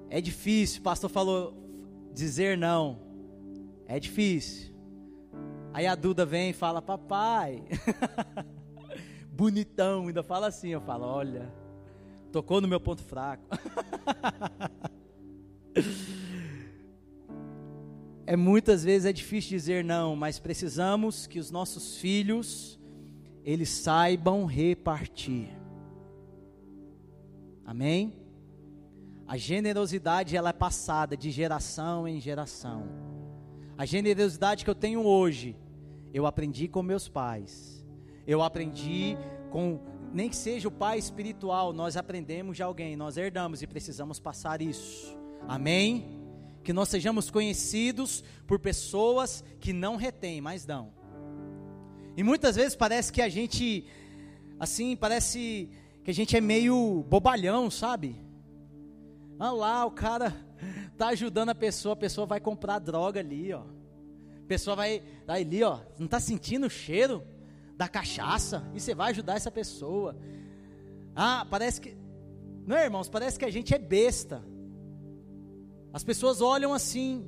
É 0.09 0.21
difícil, 0.21 0.79
o 0.79 0.83
pastor 0.83 1.09
falou 1.09 1.53
dizer 2.13 2.57
não. 2.57 3.04
É 3.87 3.99
difícil. 3.99 4.73
Aí 5.73 5.85
a 5.85 5.93
Duda 5.95 6.25
vem 6.25 6.51
e 6.51 6.53
fala: 6.53 6.81
"Papai". 6.81 7.63
Bonitão, 9.31 10.07
ainda 10.07 10.23
fala 10.23 10.47
assim, 10.47 10.69
eu 10.69 10.81
falo: 10.81 11.05
"Olha, 11.05 11.53
tocou 12.31 12.61
no 12.61 12.67
meu 12.67 12.79
ponto 12.79 13.03
fraco". 13.03 13.43
é 18.25 18.35
muitas 18.35 18.83
vezes 18.83 19.05
é 19.05 19.13
difícil 19.13 19.51
dizer 19.51 19.83
não, 19.83 20.15
mas 20.15 20.39
precisamos 20.39 21.27
que 21.27 21.37
os 21.39 21.51
nossos 21.51 21.97
filhos 21.97 22.79
eles 23.43 23.69
saibam 23.69 24.45
repartir. 24.45 25.49
Amém? 27.63 28.13
A 29.27 29.37
generosidade 29.37 30.35
ela 30.35 30.49
é 30.49 30.53
passada 30.53 31.15
de 31.17 31.31
geração 31.31 32.07
em 32.07 32.19
geração. 32.19 32.87
A 33.77 33.85
generosidade 33.85 34.63
que 34.63 34.69
eu 34.69 34.75
tenho 34.75 35.05
hoje, 35.05 35.57
eu 36.13 36.25
aprendi 36.25 36.67
com 36.67 36.81
meus 36.81 37.09
pais. 37.09 37.85
Eu 38.25 38.41
aprendi 38.41 39.17
com 39.51 39.79
nem 40.13 40.29
que 40.29 40.35
seja 40.35 40.69
o 40.69 40.71
pai 40.71 40.97
espiritual, 40.97 41.73
nós 41.73 41.97
aprendemos 41.97 42.55
de 42.55 42.63
alguém, 42.63 42.95
nós 42.95 43.17
herdamos 43.17 43.61
e 43.61 43.67
precisamos 43.67 44.17
passar 44.17 44.61
isso. 44.61 45.13
Amém? 45.45 46.21
Que 46.63 46.71
nós 46.71 46.87
sejamos 46.87 47.29
conhecidos 47.29 48.23
por 48.47 48.57
pessoas 48.57 49.43
que 49.59 49.73
não 49.73 49.97
retêm, 49.97 50.39
mas 50.39 50.65
dão. 50.65 50.93
E 52.15 52.23
muitas 52.23 52.55
vezes 52.55 52.77
parece 52.77 53.11
que 53.11 53.21
a 53.21 53.27
gente, 53.27 53.85
assim, 54.57 54.95
parece 54.95 55.69
que 56.01 56.11
a 56.11 56.13
gente 56.13 56.37
é 56.37 56.39
meio 56.39 57.03
bobalhão, 57.09 57.69
sabe? 57.69 58.15
Ah 59.37 59.51
lá, 59.51 59.85
o 59.85 59.91
cara 59.91 60.33
tá 60.97 61.07
ajudando 61.07 61.49
a 61.49 61.55
pessoa, 61.55 61.93
a 61.93 61.97
pessoa 61.97 62.25
vai 62.25 62.39
comprar 62.39 62.79
droga 62.79 63.19
ali, 63.19 63.53
ó. 63.53 63.61
A 63.61 64.47
pessoa 64.47 64.75
vai 64.75 65.01
ali, 65.27 65.63
ó, 65.63 65.79
não 65.97 66.07
tá 66.07 66.19
sentindo 66.19 66.67
o 66.67 66.69
cheiro 66.69 67.23
da 67.75 67.87
cachaça 67.87 68.69
e 68.73 68.79
você 68.79 68.93
vai 68.93 69.11
ajudar 69.11 69.35
essa 69.35 69.51
pessoa. 69.51 70.15
Ah, 71.15 71.45
parece 71.49 71.81
que 71.81 71.95
Não, 72.65 72.77
irmãos, 72.77 73.09
parece 73.09 73.37
que 73.37 73.45
a 73.45 73.51
gente 73.51 73.73
é 73.73 73.77
besta. 73.77 74.43
As 75.93 76.03
pessoas 76.03 76.41
olham 76.41 76.73
assim. 76.73 77.27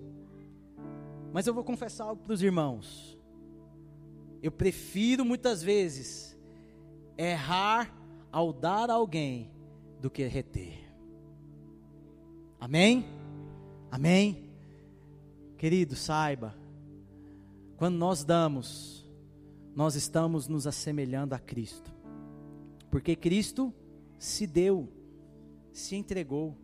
Mas 1.32 1.48
eu 1.48 1.54
vou 1.54 1.64
confessar 1.64 2.06
algo 2.06 2.24
para 2.24 2.34
os 2.34 2.42
irmãos. 2.42 3.18
Eu 4.42 4.52
prefiro 4.52 5.24
muitas 5.24 5.62
vezes 5.64 6.38
errar 7.18 7.94
ao 8.32 8.54
dar 8.54 8.90
a 8.90 8.94
alguém 8.94 9.52
do 10.02 10.10
que 10.10 10.26
reter. 10.28 10.78
Amém? 12.60 13.17
Amém? 13.92 14.50
Querido, 15.58 15.96
saiba, 15.96 16.56
quando 17.78 17.96
nós 17.96 18.24
damos, 18.24 19.10
nós 19.76 19.96
estamos 19.96 20.48
nos 20.48 20.68
assemelhando 20.68 21.34
a 21.34 21.40
Cristo, 21.40 21.94
porque 22.92 23.16
Cristo 23.16 23.74
se 24.20 24.46
deu, 24.46 24.88
se 25.72 25.96
entregou. 25.96 26.56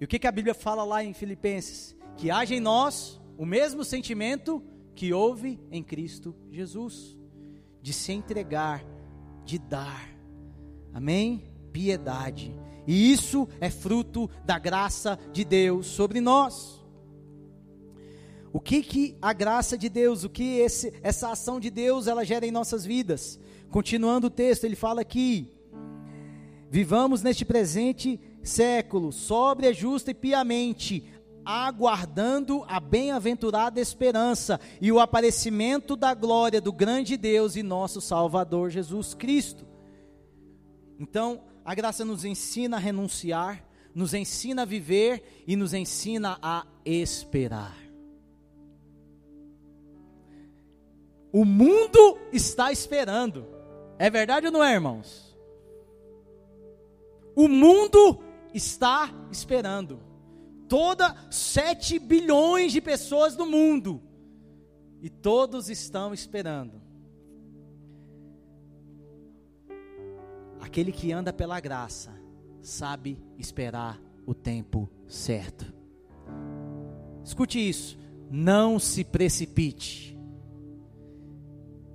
E 0.00 0.04
o 0.04 0.08
que, 0.08 0.18
que 0.18 0.26
a 0.26 0.32
Bíblia 0.32 0.54
fala 0.54 0.84
lá 0.84 1.04
em 1.04 1.12
Filipenses? 1.12 1.96
Que 2.16 2.30
haja 2.30 2.54
em 2.54 2.60
nós 2.60 3.20
o 3.36 3.44
mesmo 3.44 3.84
sentimento 3.84 4.62
que 4.94 5.12
houve 5.12 5.58
em 5.70 5.82
Cristo 5.82 6.34
Jesus, 6.50 7.16
de 7.80 7.92
se 7.92 8.12
entregar, 8.12 8.84
de 9.44 9.58
dar. 9.58 10.08
Amém? 10.92 11.44
Piedade. 11.72 12.52
E 12.86 13.12
isso 13.12 13.48
é 13.60 13.70
fruto 13.70 14.28
da 14.44 14.58
graça 14.58 15.18
de 15.32 15.44
Deus 15.44 15.86
sobre 15.86 16.20
nós. 16.20 16.80
O 18.52 18.58
que 18.58 18.82
que 18.82 19.16
a 19.22 19.32
graça 19.32 19.78
de 19.78 19.88
Deus, 19.88 20.24
o 20.24 20.28
que 20.28 20.58
esse, 20.58 20.92
essa 21.02 21.30
ação 21.30 21.60
de 21.60 21.70
Deus 21.70 22.06
ela 22.06 22.24
gera 22.24 22.46
em 22.46 22.50
nossas 22.50 22.84
vidas? 22.84 23.38
Continuando 23.70 24.26
o 24.26 24.30
texto, 24.30 24.64
ele 24.64 24.74
fala 24.74 25.02
aqui: 25.02 25.52
Vivamos 26.68 27.22
neste 27.22 27.44
presente 27.44 28.20
século, 28.42 29.12
sóbria, 29.12 29.72
justa 29.72 30.10
e 30.10 30.14
piamente, 30.14 31.04
aguardando 31.44 32.64
a 32.66 32.80
bem-aventurada 32.80 33.80
esperança 33.80 34.58
e 34.80 34.90
o 34.90 34.98
aparecimento 34.98 35.94
da 35.94 36.14
glória 36.14 36.60
do 36.60 36.72
grande 36.72 37.16
Deus 37.16 37.54
e 37.54 37.62
nosso 37.62 38.00
Salvador 38.00 38.70
Jesus 38.70 39.14
Cristo. 39.14 39.66
Então, 40.98 41.40
a 41.64 41.74
graça 41.74 42.04
nos 42.04 42.24
ensina 42.24 42.76
a 42.76 42.80
renunciar, 42.80 43.64
nos 43.94 44.14
ensina 44.14 44.62
a 44.62 44.64
viver 44.64 45.42
e 45.46 45.56
nos 45.56 45.74
ensina 45.74 46.38
a 46.42 46.66
esperar. 46.84 47.76
O 51.32 51.44
mundo 51.44 52.18
está 52.32 52.72
esperando. 52.72 53.46
É 53.98 54.10
verdade 54.10 54.46
ou 54.46 54.52
não 54.52 54.64
é, 54.64 54.72
irmãos? 54.72 55.36
O 57.36 57.46
mundo 57.48 58.20
está 58.52 59.10
esperando 59.30 60.00
toda 60.68 61.16
7 61.30 61.98
bilhões 61.98 62.72
de 62.72 62.80
pessoas 62.80 63.36
no 63.36 63.44
mundo. 63.44 64.00
E 65.02 65.10
todos 65.10 65.68
estão 65.68 66.14
esperando. 66.14 66.80
Aquele 70.70 70.92
que 70.92 71.10
anda 71.10 71.32
pela 71.32 71.58
graça 71.58 72.12
sabe 72.62 73.18
esperar 73.36 74.00
o 74.24 74.32
tempo 74.32 74.88
certo. 75.08 75.74
Escute 77.24 77.58
isso, 77.58 77.98
não 78.30 78.78
se 78.78 79.02
precipite. 79.02 80.16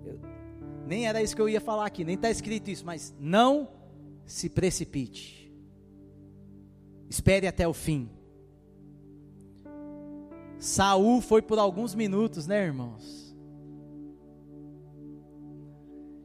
Eu, 0.04 0.20
nem 0.86 1.08
era 1.08 1.24
isso 1.24 1.34
que 1.34 1.42
eu 1.42 1.48
ia 1.48 1.62
falar 1.62 1.86
aqui, 1.86 2.04
nem 2.04 2.16
está 2.16 2.30
escrito 2.30 2.70
isso, 2.70 2.86
mas 2.86 3.16
não 3.18 3.70
se 4.26 4.50
precipite. 4.50 5.50
Espere 7.10 7.48
até 7.48 7.66
o 7.66 7.74
fim. 7.74 8.10
Saul 10.60 11.22
foi 11.22 11.42
por 11.42 11.60
alguns 11.60 11.96
minutos, 11.96 12.46
né, 12.46 12.66
irmãos? 12.66 13.34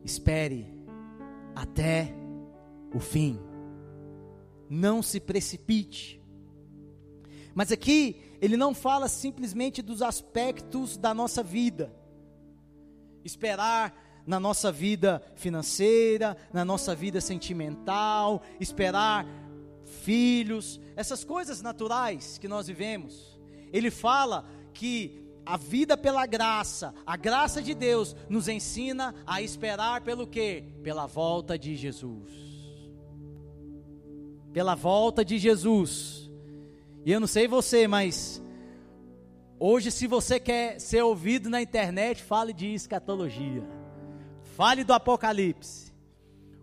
Espere 0.02 0.66
até 1.54 2.18
o 2.94 3.00
fim. 3.00 3.38
Não 4.68 5.02
se 5.02 5.20
precipite. 5.20 6.20
Mas 7.54 7.72
aqui 7.72 8.20
ele 8.40 8.56
não 8.56 8.74
fala 8.74 9.08
simplesmente 9.08 9.82
dos 9.82 10.02
aspectos 10.02 10.96
da 10.96 11.12
nossa 11.12 11.42
vida. 11.42 11.92
Esperar 13.24 14.22
na 14.26 14.38
nossa 14.38 14.70
vida 14.70 15.22
financeira, 15.34 16.36
na 16.52 16.64
nossa 16.64 16.94
vida 16.94 17.20
sentimental, 17.20 18.42
esperar 18.60 19.26
filhos, 19.84 20.80
essas 20.94 21.24
coisas 21.24 21.60
naturais 21.60 22.38
que 22.38 22.46
nós 22.46 22.68
vivemos 22.68 23.40
ele 23.72 23.90
fala 23.90 24.44
que 24.72 25.24
a 25.44 25.56
vida 25.56 25.96
pela 25.96 26.26
graça, 26.26 26.94
a 27.06 27.16
graça 27.16 27.62
de 27.62 27.74
Deus 27.74 28.14
nos 28.28 28.48
ensina 28.48 29.14
a 29.26 29.40
esperar 29.42 30.02
pelo 30.02 30.26
quê? 30.26 30.64
Pela 30.82 31.06
volta 31.06 31.58
de 31.58 31.76
Jesus. 31.76 32.49
Pela 34.52 34.74
volta 34.74 35.24
de 35.24 35.38
Jesus. 35.38 36.30
E 37.04 37.12
eu 37.12 37.20
não 37.20 37.26
sei 37.26 37.48
você, 37.48 37.86
mas 37.86 38.42
hoje 39.58 39.90
se 39.90 40.06
você 40.06 40.38
quer 40.38 40.80
ser 40.80 41.02
ouvido 41.02 41.48
na 41.48 41.62
internet, 41.62 42.22
fale 42.22 42.52
de 42.52 42.74
escatologia. 42.74 43.62
Fale 44.56 44.84
do 44.84 44.92
Apocalipse. 44.92 45.92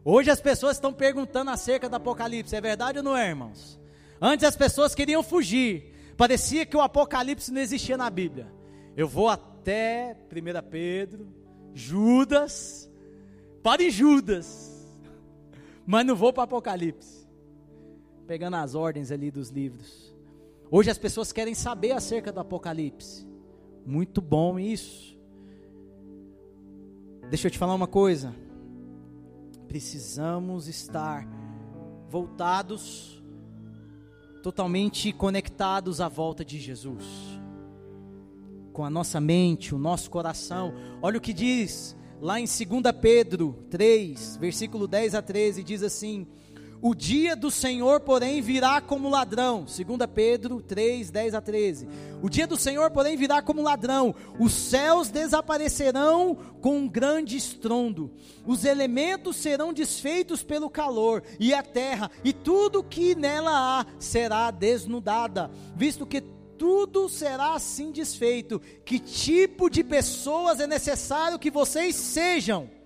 Hoje 0.03 0.29
as 0.29 0.39
pessoas 0.39 0.77
estão 0.77 0.93
perguntando 0.93 1.51
acerca 1.51 1.89
do 1.89 1.95
Apocalipse, 1.95 2.55
é 2.55 2.61
verdade 2.61 2.99
ou 2.99 3.03
não 3.03 3.15
é, 3.17 3.29
irmãos? 3.29 3.79
Antes 4.21 4.45
as 4.45 4.55
pessoas 4.55 4.95
queriam 4.95 5.21
fugir, 5.21 5.93
Parecia 6.17 6.65
que 6.65 6.75
o 6.75 6.81
Apocalipse 6.81 7.53
não 7.53 7.61
existia 7.61 7.95
na 7.95 8.09
Bíblia. 8.09 8.51
Eu 8.97 9.07
vou 9.07 9.29
até 9.29 10.17
1 10.31 10.67
Pedro, 10.67 11.27
Judas, 11.75 12.91
para 13.61 13.83
em 13.83 13.91
Judas, 13.91 14.97
mas 15.85 16.03
não 16.03 16.15
vou 16.15 16.33
para 16.33 16.43
Apocalipse, 16.43 17.16
pegando 18.27 18.55
as 18.57 18.75
ordens 18.75 19.11
ali 19.11 19.31
dos 19.31 19.49
livros. 19.49 20.13
Hoje 20.69 20.91
as 20.91 20.97
pessoas 20.97 21.31
querem 21.31 21.55
saber 21.55 21.93
acerca 21.93 22.31
do 22.31 22.41
Apocalipse, 22.41 23.25
muito 23.85 24.21
bom 24.21 24.59
isso. 24.59 25.17
Deixa 27.29 27.47
eu 27.47 27.51
te 27.51 27.57
falar 27.57 27.73
uma 27.73 27.87
coisa, 27.87 28.35
precisamos 29.67 30.67
estar 30.67 31.27
voltados, 32.09 33.23
totalmente 34.43 35.11
conectados 35.13 36.01
à 36.01 36.07
volta 36.07 36.43
de 36.43 36.59
Jesus 36.59 37.37
com 38.77 38.85
a 38.85 38.91
nossa 38.91 39.19
mente, 39.19 39.73
o 39.73 39.79
nosso 39.79 40.07
coração. 40.07 40.71
Olha 41.01 41.17
o 41.17 41.21
que 41.21 41.33
diz 41.33 41.97
lá 42.21 42.39
em 42.39 42.45
2 42.45 42.59
Pedro 43.01 43.65
3, 43.71 44.37
versículo 44.37 44.87
10 44.87 45.15
a 45.15 45.21
13, 45.23 45.63
diz 45.63 45.81
assim: 45.81 46.27
O 46.81 46.93
dia 46.93 47.35
do 47.35 47.49
Senhor, 47.49 48.01
porém, 48.01 48.39
virá 48.41 48.79
como 48.79 49.09
ladrão. 49.09 49.65
2 49.65 49.77
Pedro 50.13 50.61
3, 50.61 51.09
10 51.09 51.33
a 51.33 51.41
13. 51.41 51.87
O 52.21 52.29
dia 52.29 52.45
do 52.45 52.55
Senhor, 52.55 52.91
porém, 52.91 53.17
virá 53.17 53.41
como 53.41 53.63
ladrão. 53.63 54.13
Os 54.39 54.53
céus 54.53 55.09
desaparecerão 55.09 56.37
com 56.61 56.77
um 56.77 56.87
grande 56.87 57.35
estrondo. 57.35 58.11
Os 58.45 58.63
elementos 58.63 59.37
serão 59.37 59.73
desfeitos 59.73 60.43
pelo 60.43 60.69
calor, 60.69 61.23
e 61.39 61.53
a 61.53 61.63
terra 61.63 62.11
e 62.23 62.31
tudo 62.31 62.83
que 62.83 63.15
nela 63.15 63.81
há 63.81 63.85
será 63.99 64.51
desnudada, 64.51 65.49
visto 65.75 66.05
que 66.05 66.21
tudo 66.57 67.07
será 67.09 67.53
assim 67.53 67.91
desfeito. 67.91 68.59
Que 68.85 68.99
tipo 68.99 69.69
de 69.69 69.83
pessoas 69.83 70.59
é 70.59 70.67
necessário 70.67 71.39
que 71.39 71.51
vocês 71.51 71.95
sejam? 71.95 72.76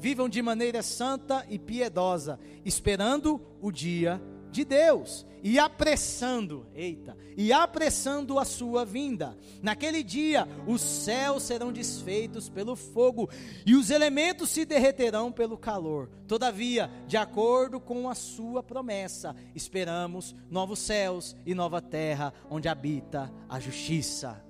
Vivam 0.00 0.28
de 0.28 0.40
maneira 0.40 0.82
santa 0.82 1.44
e 1.48 1.58
piedosa, 1.58 2.40
esperando 2.64 3.40
o 3.60 3.70
dia 3.70 4.20
de 4.50 4.64
Deus 4.64 5.26
e 5.42 5.58
apressando, 5.58 6.66
eita, 6.74 7.16
e 7.36 7.52
apressando 7.52 8.38
a 8.38 8.44
sua 8.44 8.84
vinda. 8.84 9.36
Naquele 9.62 10.02
dia 10.02 10.46
os 10.66 10.80
céus 10.80 11.42
serão 11.44 11.72
desfeitos 11.72 12.48
pelo 12.48 12.76
fogo 12.76 13.28
e 13.64 13.74
os 13.74 13.90
elementos 13.90 14.50
se 14.50 14.64
derreterão 14.64 15.30
pelo 15.32 15.56
calor. 15.56 16.10
Todavia, 16.26 16.90
de 17.06 17.16
acordo 17.16 17.80
com 17.80 18.08
a 18.08 18.14
sua 18.14 18.62
promessa, 18.62 19.34
esperamos 19.54 20.34
novos 20.50 20.78
céus 20.78 21.36
e 21.46 21.54
nova 21.54 21.80
terra 21.80 22.32
onde 22.50 22.68
habita 22.68 23.32
a 23.48 23.58
justiça. 23.58 24.44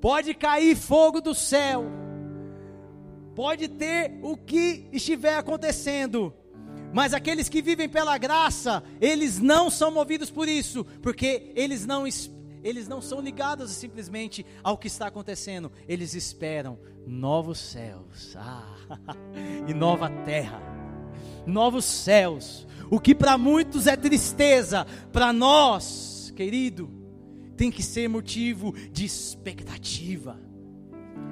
Pode 0.00 0.34
cair 0.34 0.76
fogo 0.76 1.20
do 1.20 1.34
céu. 1.34 1.84
Pode 3.36 3.68
ter 3.68 4.18
o 4.22 4.34
que 4.34 4.88
estiver 4.90 5.36
acontecendo, 5.36 6.32
mas 6.90 7.12
aqueles 7.12 7.50
que 7.50 7.60
vivem 7.60 7.86
pela 7.86 8.16
graça, 8.16 8.82
eles 8.98 9.38
não 9.38 9.68
são 9.68 9.90
movidos 9.90 10.30
por 10.30 10.48
isso, 10.48 10.86
porque 11.02 11.52
eles 11.54 11.84
não, 11.84 12.04
eles 12.64 12.88
não 12.88 13.02
são 13.02 13.20
ligados 13.20 13.70
simplesmente 13.72 14.46
ao 14.62 14.78
que 14.78 14.86
está 14.86 15.08
acontecendo, 15.08 15.70
eles 15.86 16.14
esperam 16.14 16.78
novos 17.06 17.58
céus 17.58 18.34
ah, 18.40 18.74
e 19.68 19.74
nova 19.74 20.08
terra, 20.24 20.58
novos 21.44 21.84
céus. 21.84 22.66
O 22.90 22.98
que 22.98 23.14
para 23.14 23.36
muitos 23.36 23.86
é 23.86 23.96
tristeza, 23.98 24.86
para 25.12 25.30
nós, 25.30 26.32
querido, 26.34 26.90
tem 27.54 27.70
que 27.70 27.82
ser 27.82 28.08
motivo 28.08 28.72
de 28.90 29.04
expectativa. 29.04 30.40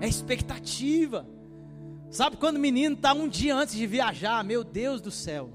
É 0.02 0.06
expectativa. 0.06 1.32
Sabe 2.14 2.36
quando 2.36 2.58
o 2.58 2.60
menino 2.60 2.94
está 2.94 3.12
um 3.12 3.26
dia 3.26 3.56
antes 3.56 3.74
de 3.74 3.88
viajar, 3.88 4.44
meu 4.44 4.62
Deus 4.62 5.00
do 5.00 5.10
céu. 5.10 5.50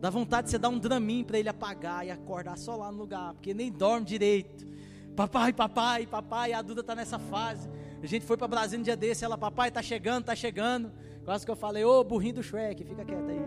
Dá 0.00 0.08
vontade 0.08 0.46
de 0.46 0.52
você 0.52 0.58
dar 0.58 0.70
um 0.70 0.78
dramin 0.78 1.22
para 1.22 1.38
ele 1.38 1.50
apagar 1.50 2.06
e 2.06 2.10
acordar 2.10 2.56
só 2.56 2.74
lá 2.76 2.90
no 2.90 2.96
lugar, 2.96 3.34
porque 3.34 3.52
nem 3.52 3.70
dorme 3.70 4.06
direito. 4.06 4.66
Papai, 5.14 5.52
papai, 5.52 6.06
papai, 6.06 6.54
a 6.54 6.62
Duda 6.62 6.80
está 6.80 6.94
nessa 6.94 7.18
fase. 7.18 7.68
A 8.02 8.06
gente 8.06 8.24
foi 8.24 8.38
para 8.38 8.48
Brasília 8.48 8.80
um 8.80 8.82
dia 8.82 8.96
desse, 8.96 9.22
ela, 9.22 9.36
papai, 9.36 9.68
está 9.68 9.82
chegando, 9.82 10.20
está 10.20 10.34
chegando. 10.34 10.90
Quase 11.26 11.44
que 11.44 11.50
eu 11.50 11.56
falei, 11.56 11.84
ô 11.84 12.02
burrinho 12.02 12.36
do 12.36 12.42
Shrek, 12.42 12.82
fica 12.82 13.04
quieto 13.04 13.28
aí. 13.28 13.44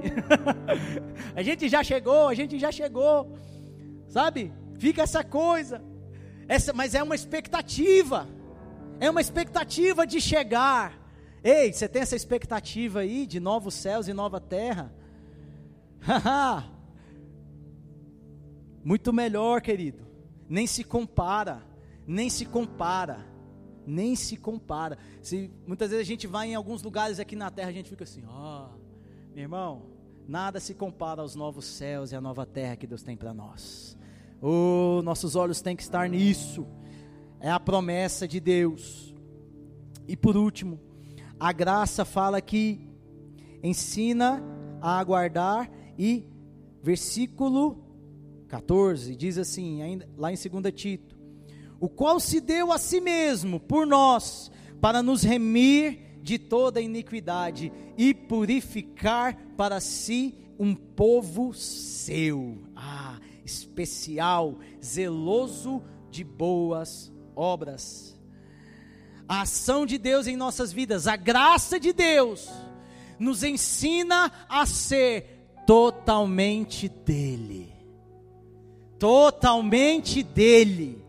a 1.35 1.41
gente 1.41 1.67
já 1.67 1.83
chegou, 1.83 2.27
a 2.27 2.35
gente 2.35 2.59
já 2.59 2.71
chegou. 2.71 3.35
Sabe? 4.07 4.53
Fica 4.77 5.01
essa 5.01 5.23
coisa. 5.23 5.81
Essa, 6.47 6.73
mas 6.73 6.93
é 6.93 7.01
uma 7.01 7.15
expectativa. 7.15 8.27
É 8.99 9.09
uma 9.09 9.19
expectativa 9.19 10.05
de 10.05 10.21
chegar. 10.21 10.98
Ei, 11.43 11.71
você 11.71 11.87
tem 11.87 12.01
essa 12.01 12.15
expectativa 12.15 12.99
aí 12.99 13.25
de 13.25 13.39
novos 13.39 13.73
céus 13.73 14.07
e 14.07 14.13
nova 14.13 14.39
terra? 14.41 14.93
Muito 18.83 19.13
melhor, 19.13 19.61
querido. 19.61 20.05
Nem 20.47 20.67
se 20.67 20.83
compara, 20.83 21.63
nem 22.05 22.29
se 22.29 22.45
compara, 22.45 23.25
nem 23.85 24.15
se 24.15 24.35
compara. 24.35 24.97
Se, 25.21 25.51
muitas 25.65 25.91
vezes 25.91 26.05
a 26.05 26.07
gente 26.07 26.27
vai 26.27 26.49
em 26.49 26.55
alguns 26.55 26.81
lugares 26.81 27.19
aqui 27.19 27.35
na 27.35 27.51
terra, 27.51 27.69
a 27.69 27.73
gente 27.73 27.89
fica 27.89 28.03
assim, 28.03 28.23
ó, 28.27 28.65
oh, 28.65 28.79
meu 29.33 29.43
irmão, 29.43 29.83
nada 30.27 30.59
se 30.59 30.73
compara 30.73 31.21
aos 31.21 31.35
novos 31.35 31.65
céus 31.65 32.11
e 32.11 32.15
à 32.15 32.21
nova 32.21 32.45
terra 32.45 32.75
que 32.75 32.87
Deus 32.87 33.03
tem 33.03 33.15
para 33.15 33.33
nós. 33.33 33.97
Oh, 34.41 35.01
nossos 35.03 35.35
olhos 35.35 35.61
têm 35.61 35.75
que 35.75 35.83
estar 35.83 36.09
nisso. 36.09 36.65
É 37.39 37.49
a 37.49 37.59
promessa 37.59 38.27
de 38.27 38.39
Deus. 38.39 39.13
E 40.07 40.17
por 40.17 40.35
último, 40.35 40.79
a 41.39 41.51
graça 41.53 42.03
fala 42.03 42.41
que 42.41 42.79
ensina 43.63 44.43
a 44.81 44.99
aguardar 44.99 45.71
e 45.97 46.25
versículo 46.83 47.83
14 48.47 49.15
diz 49.15 49.37
assim, 49.37 49.81
ainda 49.81 50.09
lá 50.17 50.31
em 50.31 50.35
2 50.35 50.73
Tito: 50.73 51.17
O 51.79 51.87
qual 51.87 52.19
se 52.19 52.41
deu 52.41 52.71
a 52.71 52.77
si 52.77 52.99
mesmo 52.99 53.59
por 53.59 53.85
nós 53.85 54.51
para 54.81 55.01
nos 55.01 55.23
remir 55.23 56.19
de 56.21 56.37
toda 56.37 56.81
iniquidade 56.81 57.71
e 57.97 58.13
purificar 58.13 59.37
para 59.55 59.79
si 59.79 60.35
um 60.57 60.75
povo 60.75 61.53
seu, 61.53 62.57
ah, 62.75 63.17
especial, 63.45 64.59
zeloso 64.83 65.81
de 66.11 66.23
boas 66.23 67.11
obras 67.33 68.18
a 69.29 69.41
ação 69.41 69.85
de 69.85 69.99
Deus 69.99 70.25
em 70.25 70.35
nossas 70.35 70.73
vidas, 70.73 71.05
a 71.05 71.15
graça 71.15 71.79
de 71.79 71.93
Deus, 71.93 72.49
nos 73.19 73.43
ensina 73.43 74.31
a 74.49 74.65
ser 74.65 75.53
totalmente 75.67 76.89
dEle. 76.89 77.71
Totalmente 78.97 80.23
dEle. 80.23 81.05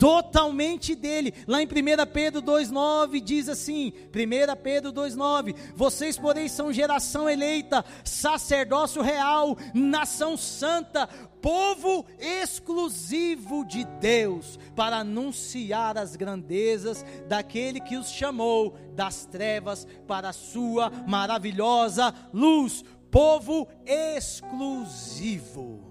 Totalmente 0.00 0.94
dele. 0.94 1.34
Lá 1.46 1.62
em 1.62 1.66
1 1.66 1.70
Pedro 2.10 2.40
2,9 2.40 3.20
diz 3.20 3.50
assim: 3.50 3.92
1 4.08 4.56
Pedro 4.62 4.94
2,9: 4.94 5.54
Vocês, 5.76 6.16
porém, 6.16 6.48
são 6.48 6.72
geração 6.72 7.28
eleita, 7.28 7.84
sacerdócio 8.02 9.02
real, 9.02 9.58
nação 9.74 10.38
santa, 10.38 11.06
povo 11.40 12.04
exclusivo 12.18 13.64
de 13.64 13.84
Deus, 13.84 14.58
para 14.74 14.98
anunciar 14.98 15.96
as 15.98 16.16
grandezas 16.16 17.04
daquele 17.28 17.80
que 17.80 17.96
os 17.96 18.10
chamou 18.10 18.76
das 18.94 19.26
trevas 19.26 19.86
para 20.06 20.30
a 20.30 20.34
sua 20.34 20.90
maravilhosa 21.06 22.14
luz. 22.32 22.84
Povo 23.10 23.68
exclusivo. 23.84 25.90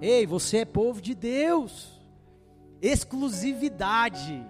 Ei, 0.00 0.26
você 0.26 0.58
é 0.58 0.64
povo 0.64 1.00
de 1.00 1.14
Deus. 1.14 1.98
Exclusividade. 2.80 4.46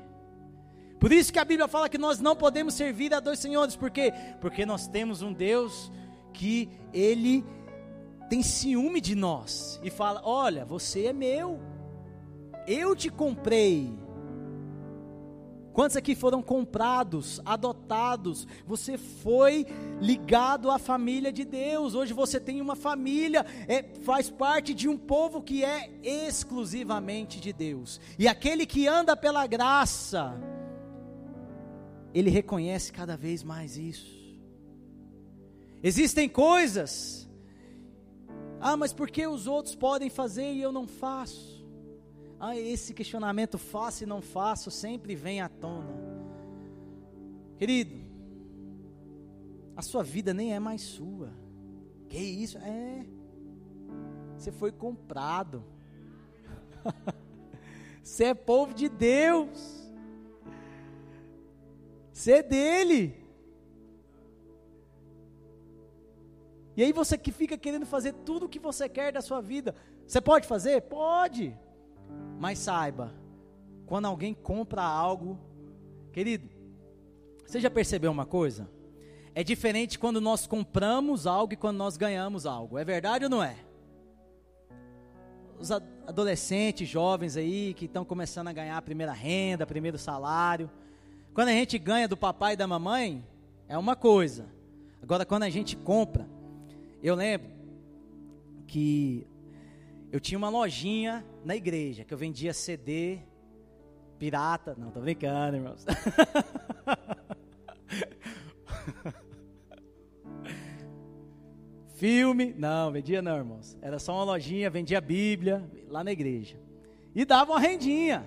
Por 1.01 1.13
isso 1.13 1.33
que 1.33 1.39
a 1.39 1.45
Bíblia 1.45 1.69
fala 1.69 1.89
que 1.89 1.97
nós 1.97 2.19
não 2.19 2.35
podemos 2.35 2.75
servir 2.75 3.15
a 3.15 3.21
dois 3.21 3.39
senhores, 3.39 3.77
por 3.77 3.91
quê? 3.91 4.13
Porque 4.41 4.67
nós 4.67 4.89
temos 4.89 5.23
um 5.23 5.33
Deus 5.33 5.93
que 6.33 6.69
ele 6.93 7.45
tem 8.29 8.43
ciúme 8.43 9.01
de 9.01 9.15
nós 9.15 9.81
e 9.83 9.91
fala: 9.91 10.21
Olha, 10.25 10.65
você 10.65 11.07
é 11.07 11.13
meu, 11.13 11.59
eu 12.67 12.95
te 12.95 13.09
comprei. 13.09 13.91
Quantos 15.73 15.97
aqui 15.97 16.17
foram 16.17 16.43
comprados, 16.43 17.41
adotados? 17.45 18.49
Você 18.67 18.99
foi 18.99 19.65
ligado 20.01 20.73
à 20.73 20.79
família 20.79 21.31
de 21.31 21.45
Deus. 21.45 21.95
Hoje 21.95 22.13
você 22.13 22.41
tem 22.41 22.61
uma 22.61 22.75
família, 22.75 23.47
é, 23.69 23.85
faz 24.03 24.29
parte 24.29 24.75
de 24.75 24.89
um 24.89 24.99
povo 24.99 25.41
que 25.41 25.65
é 25.65 25.89
exclusivamente 26.03 27.39
de 27.39 27.53
Deus. 27.53 28.01
E 28.19 28.27
aquele 28.27 28.67
que 28.67 28.89
anda 28.89 29.17
pela 29.17 29.47
graça, 29.47 30.35
ele 32.13 32.29
reconhece 32.29 32.93
cada 32.93 33.17
vez 33.17 33.45
mais 33.45 33.77
isso. 33.77 34.19
Existem 35.81 36.29
coisas 36.29 37.28
ah, 38.61 38.77
mas 38.77 38.93
por 38.93 39.11
que 39.11 39.27
os 39.27 39.47
outros 39.47 39.75
podem 39.75 40.11
fazer 40.11 40.53
e 40.53 40.61
eu 40.63 40.73
não 40.73 40.87
faço? 40.87 41.67
Ah, 42.41 42.57
esse 42.57 42.95
questionamento 42.95 43.59
faço 43.59 44.05
e 44.05 44.07
não 44.07 44.21
faço 44.21 44.71
sempre 44.71 45.15
vem 45.15 45.41
à 45.41 45.49
tona. 45.49 45.93
Querido, 47.57 47.97
a 49.77 49.83
sua 49.83 50.03
vida 50.03 50.33
nem 50.33 50.55
é 50.55 50.59
mais 50.59 50.83
sua. 50.83 51.33
Que 52.09 52.19
isso? 52.19 52.59
É. 52.59 53.07
Você 54.37 54.53
foi 54.53 54.73
comprado. 54.73 55.65
Você 58.03 58.25
é 58.25 58.35
povo 58.35 58.73
de 58.73 58.89
Deus. 58.89 59.93
Você 62.13 62.33
é 62.33 62.43
dele. 62.43 63.28
E 66.79 66.83
aí 66.85 66.93
você 66.93 67.19
que 67.19 67.33
fica 67.33 67.59
querendo 67.59 67.85
fazer 67.85 68.13
tudo 68.25 68.47
o 68.47 68.49
que 68.49 68.61
você 68.61 68.89
quer 68.89 69.11
da 69.11 69.21
sua 69.21 69.41
vida. 69.41 69.75
Você 70.07 70.21
pode 70.21 70.47
fazer? 70.47 70.83
Pode. 70.83 71.53
Mas 72.39 72.61
saiba, 72.61 73.13
quando 73.85 74.05
alguém 74.05 74.33
compra 74.33 74.81
algo, 74.81 75.37
querido, 76.13 76.49
você 77.45 77.59
já 77.59 77.69
percebeu 77.69 78.13
uma 78.13 78.25
coisa? 78.25 78.71
É 79.35 79.43
diferente 79.43 79.99
quando 79.99 80.21
nós 80.21 80.47
compramos 80.47 81.27
algo 81.27 81.53
e 81.53 81.57
quando 81.57 81.79
nós 81.79 81.97
ganhamos 81.97 82.47
algo. 82.47 82.79
É 82.79 82.85
verdade 82.85 83.25
ou 83.25 83.31
não 83.31 83.43
é? 83.43 83.57
Os 85.59 85.73
adolescentes, 85.73 86.89
jovens 86.89 87.37
aí 87.37 87.75
que 87.75 87.87
estão 87.87 88.05
começando 88.05 88.47
a 88.47 88.53
ganhar 88.53 88.77
a 88.77 88.83
primeira 88.83 89.13
renda, 89.13 89.67
primeiro 89.67 89.99
salário. 89.99 90.71
Quando 91.35 91.49
a 91.49 91.53
gente 91.55 91.77
ganha 91.77 92.07
do 92.07 92.17
papai 92.17 92.53
e 92.53 92.57
da 92.57 92.69
mamãe, 92.69 93.27
é 93.67 93.77
uma 93.77 93.97
coisa. 93.97 94.47
Agora, 95.03 95.27
quando 95.27 95.43
a 95.43 95.51
gente 95.51 95.77
compra, 95.77 96.38
eu 97.03 97.15
lembro 97.15 97.51
que 98.67 99.27
eu 100.11 100.19
tinha 100.21 100.39
uma 100.39 100.49
lojinha 100.49 101.25
na 101.45 101.55
igreja 101.55 102.05
que 102.05 102.13
eu 102.13 102.19
vendia 102.19 102.53
CD 102.53 103.21
pirata. 104.19 104.75
Não, 104.77 104.91
tô 104.91 105.01
brincando, 105.01 105.57
irmãos. 105.57 105.87
Filme, 111.95 112.55
não, 112.57 112.93
vendia 112.93 113.21
não, 113.21 113.37
irmãos. 113.37 113.77
Era 113.83 113.99
só 113.99 114.15
uma 114.15 114.25
lojinha, 114.25 114.71
vendia 114.71 115.01
Bíblia 115.01 115.69
lá 115.89 116.05
na 116.05 116.13
igreja. 116.13 116.61
E 117.15 117.25
dava 117.25 117.53
uma 117.53 117.61
rendinha. 117.61 118.25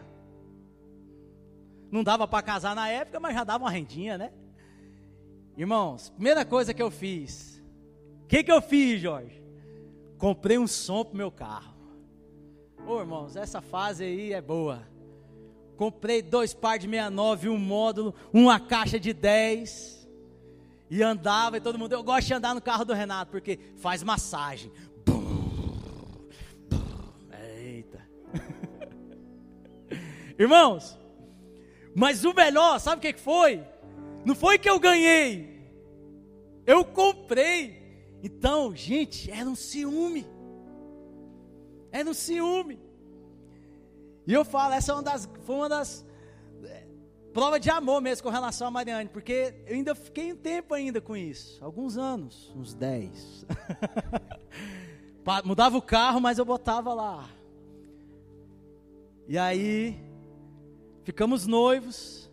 Não 1.90 2.04
dava 2.04 2.28
para 2.28 2.44
casar 2.44 2.76
na 2.76 2.90
época, 2.90 3.20
mas 3.20 3.34
já 3.34 3.44
dava 3.44 3.64
uma 3.66 3.72
rendinha, 3.72 4.18
né? 4.18 4.34
Irmãos, 5.58 6.10
primeira 6.10 6.44
coisa 6.46 6.74
que 6.74 6.82
eu 6.82 6.90
fiz. 6.90 7.61
Que, 8.32 8.46
que 8.46 8.52
eu 8.52 8.62
fiz, 8.62 9.02
Jorge? 9.02 9.44
Comprei 10.18 10.58
um 10.58 10.66
som 10.66 11.04
pro 11.04 11.18
meu 11.18 11.30
carro. 11.30 11.76
Ô 12.88 12.98
irmãos, 12.98 13.36
essa 13.36 13.60
fase 13.60 14.06
aí 14.06 14.32
é 14.32 14.40
boa. 14.40 14.88
Comprei 15.76 16.22
dois 16.22 16.54
par 16.54 16.80
de 16.80 16.88
69, 16.88 17.50
um 17.50 17.58
módulo, 17.58 18.16
uma 18.32 18.58
caixa 18.58 18.98
de 18.98 19.12
10 19.12 20.10
e 20.90 21.04
andava 21.04 21.58
e 21.58 21.60
todo 21.60 21.78
mundo. 21.78 21.92
Eu 21.92 22.02
gosto 22.02 22.28
de 22.28 22.34
andar 22.34 22.56
no 22.56 22.62
carro 22.62 22.86
do 22.86 22.94
Renato, 22.94 23.32
porque 23.32 23.60
faz 23.76 24.02
massagem. 24.02 24.72
Eita. 27.58 28.02
Irmãos, 30.40 30.98
mas 31.94 32.24
o 32.24 32.34
melhor, 32.34 32.80
sabe 32.80 33.00
o 33.00 33.14
que 33.14 33.20
foi? 33.20 33.62
Não 34.24 34.36
foi 34.36 34.58
que 34.58 34.70
eu 34.70 34.80
ganhei, 34.80 35.70
eu 36.66 36.86
comprei. 36.86 37.81
Então, 38.24 38.76
gente, 38.76 39.32
era 39.32 39.50
um 39.50 39.56
ciúme. 39.56 40.28
Era 41.92 42.10
um 42.10 42.14
ciúme. 42.14 42.80
E 44.26 44.34
eu 44.34 44.46
falo, 44.46 44.74
essa 44.74 44.92
é 44.92 44.96
uma 44.96 45.04
das, 45.04 45.30
foi 45.44 45.56
uma 45.56 45.70
das 45.70 46.06
prova 47.34 47.60
de 47.60 47.70
amor 47.70 48.02
mesmo 48.02 48.24
com 48.24 48.30
relação 48.30 48.68
a 48.68 48.72
Mariane, 48.72 49.10
porque 49.10 49.54
eu 49.66 49.76
ainda 49.76 49.96
fiquei 49.96 50.34
um 50.34 50.36
tempo 50.36 50.74
ainda 50.74 51.00
com 51.00 51.16
isso, 51.16 51.64
alguns 51.64 51.98
anos, 51.98 52.54
uns 52.56 52.74
10. 52.74 53.46
Mudava 55.46 55.78
o 55.78 55.82
carro, 55.82 56.20
mas 56.20 56.38
eu 56.38 56.46
botava 56.46 56.94
lá. 56.94 57.30
E 59.28 59.38
aí 59.38 59.98
ficamos 61.04 61.48
noivos. 61.48 62.30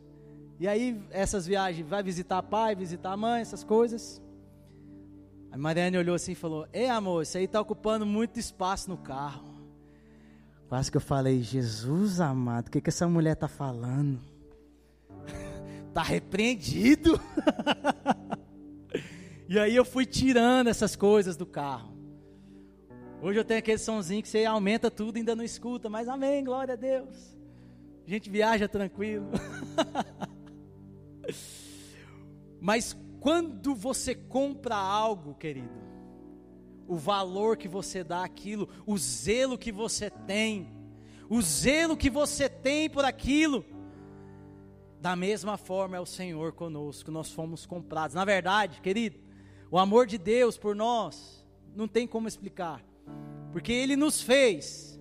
E 0.59 0.67
aí 0.67 1.01
essas 1.11 1.47
viagens, 1.47 1.87
vai 1.87 2.03
visitar 2.03 2.43
pai, 2.43 2.75
visitar 2.75 3.17
mãe, 3.17 3.41
essas 3.41 3.63
coisas. 3.63 4.21
A 5.59 5.61
Mariane 5.61 5.99
olhou 5.99 6.15
assim 6.15 6.33
e 6.33 6.37
falou: 6.37 6.69
"Ei, 6.73 6.89
amor, 6.89 7.25
isso 7.25 7.37
aí 7.37 7.43
está 7.43 7.61
ocupando 7.61 8.07
muito 8.07 8.39
espaço 8.39 8.89
no 8.89 8.97
carro." 8.97 9.59
Quase 10.69 10.89
que 10.89 10.97
eu 10.97 11.01
falei: 11.01 11.43
"Jesus 11.43 12.21
amado, 12.21 12.69
o 12.69 12.71
que 12.71 12.81
que 12.81 12.91
essa 12.91 13.09
mulher 13.09 13.33
está 13.33 13.49
falando?" 13.49 14.21
Está 15.89 16.01
repreendido. 16.07 17.21
e 19.49 19.59
aí 19.59 19.75
eu 19.75 19.85
fui 19.85 20.07
tirando 20.07 20.69
essas 20.69 20.95
coisas 20.95 21.37
do 21.37 21.45
carro. 21.45 21.93
Hoje 23.21 23.41
eu 23.41 23.45
tenho 23.45 23.59
aquele 23.59 23.79
sonzinho 23.79 24.23
que 24.23 24.29
você 24.29 24.45
aumenta 24.45 24.93
tudo 24.93 25.17
e 25.17 25.19
ainda 25.19 25.35
não 25.35 25.43
escuta, 25.43 25.91
mas 25.91 26.07
amém, 26.07 26.45
glória 26.45 26.75
a 26.75 26.77
Deus. 26.77 27.37
A 28.07 28.11
gente 28.11 28.31
viaja 28.31 28.69
tranquilo. 28.69 29.27
mas 32.63 32.97
quando 33.21 33.75
você 33.75 34.15
compra 34.15 34.77
algo, 34.77 35.35
querido, 35.35 35.79
o 36.87 36.97
valor 36.97 37.57
que 37.57 37.69
você 37.69 38.03
dá 38.03 38.25
àquilo, 38.25 38.69
o 38.87 38.97
zelo 38.97 39.59
que 39.59 39.73
você 39.73 40.11
tem, 40.11 40.73
o 41.29 41.43
zelo 41.43 41.97
que 41.97 42.09
você 42.09 42.49
tem 42.49 42.89
por 42.89 43.05
aquilo, 43.05 43.65
da 45.01 45.15
mesma 45.15 45.57
forma 45.57 45.97
é 45.97 46.01
o 46.01 46.07
Senhor 46.07 46.53
conosco, 46.53 47.11
nós 47.11 47.31
fomos 47.31 47.67
comprados. 47.67 48.15
Na 48.15 48.25
verdade, 48.25 48.81
querido, 48.81 49.19
o 49.71 49.79
amor 49.79 50.07
de 50.07 50.19
Deus 50.19 50.57
por 50.57 50.75
nós 50.75 51.47
não 51.75 51.87
tem 51.87 52.07
como 52.07 52.27
explicar, 52.27 52.85
porque 53.53 53.73
Ele 53.73 53.97
nos 53.97 54.21
fez, 54.21 54.99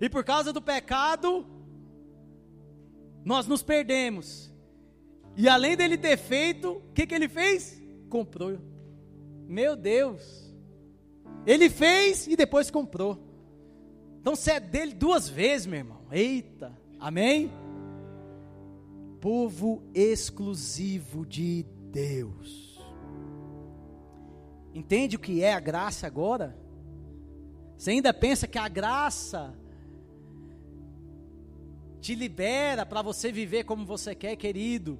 e 0.00 0.08
por 0.08 0.24
causa 0.24 0.52
do 0.52 0.60
pecado, 0.60 1.46
nós 3.24 3.46
nos 3.46 3.62
perdemos, 3.62 4.51
e 5.36 5.48
além 5.48 5.76
dele 5.76 5.96
ter 5.96 6.16
feito, 6.16 6.72
o 6.72 6.92
que, 6.92 7.06
que 7.06 7.14
ele 7.14 7.28
fez? 7.28 7.80
Comprou. 8.08 8.58
Meu 9.46 9.74
Deus, 9.76 10.52
ele 11.46 11.68
fez 11.68 12.26
e 12.26 12.36
depois 12.36 12.70
comprou. 12.70 13.18
Então 14.20 14.36
você 14.36 14.52
é 14.52 14.60
dele 14.60 14.94
duas 14.94 15.28
vezes, 15.28 15.66
meu 15.66 15.78
irmão. 15.78 16.02
Eita, 16.10 16.76
amém? 17.00 17.50
povo 19.22 19.84
exclusivo 19.94 21.24
de 21.24 21.64
Deus. 21.92 22.82
Entende 24.74 25.14
o 25.14 25.20
que 25.20 25.44
é 25.44 25.52
a 25.52 25.60
graça 25.60 26.08
agora? 26.08 26.58
Você 27.78 27.92
ainda 27.92 28.12
pensa 28.12 28.48
que 28.48 28.58
a 28.58 28.66
graça 28.68 29.56
te 32.00 32.16
libera 32.16 32.84
para 32.84 33.00
você 33.00 33.30
viver 33.30 33.62
como 33.62 33.86
você 33.86 34.12
quer, 34.12 34.34
querido? 34.34 34.98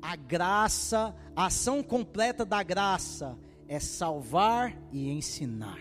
A 0.00 0.16
graça, 0.16 1.14
a 1.34 1.46
ação 1.46 1.82
completa 1.82 2.44
da 2.44 2.62
graça 2.62 3.36
é 3.68 3.80
salvar 3.80 4.76
e 4.92 5.10
ensinar. 5.10 5.80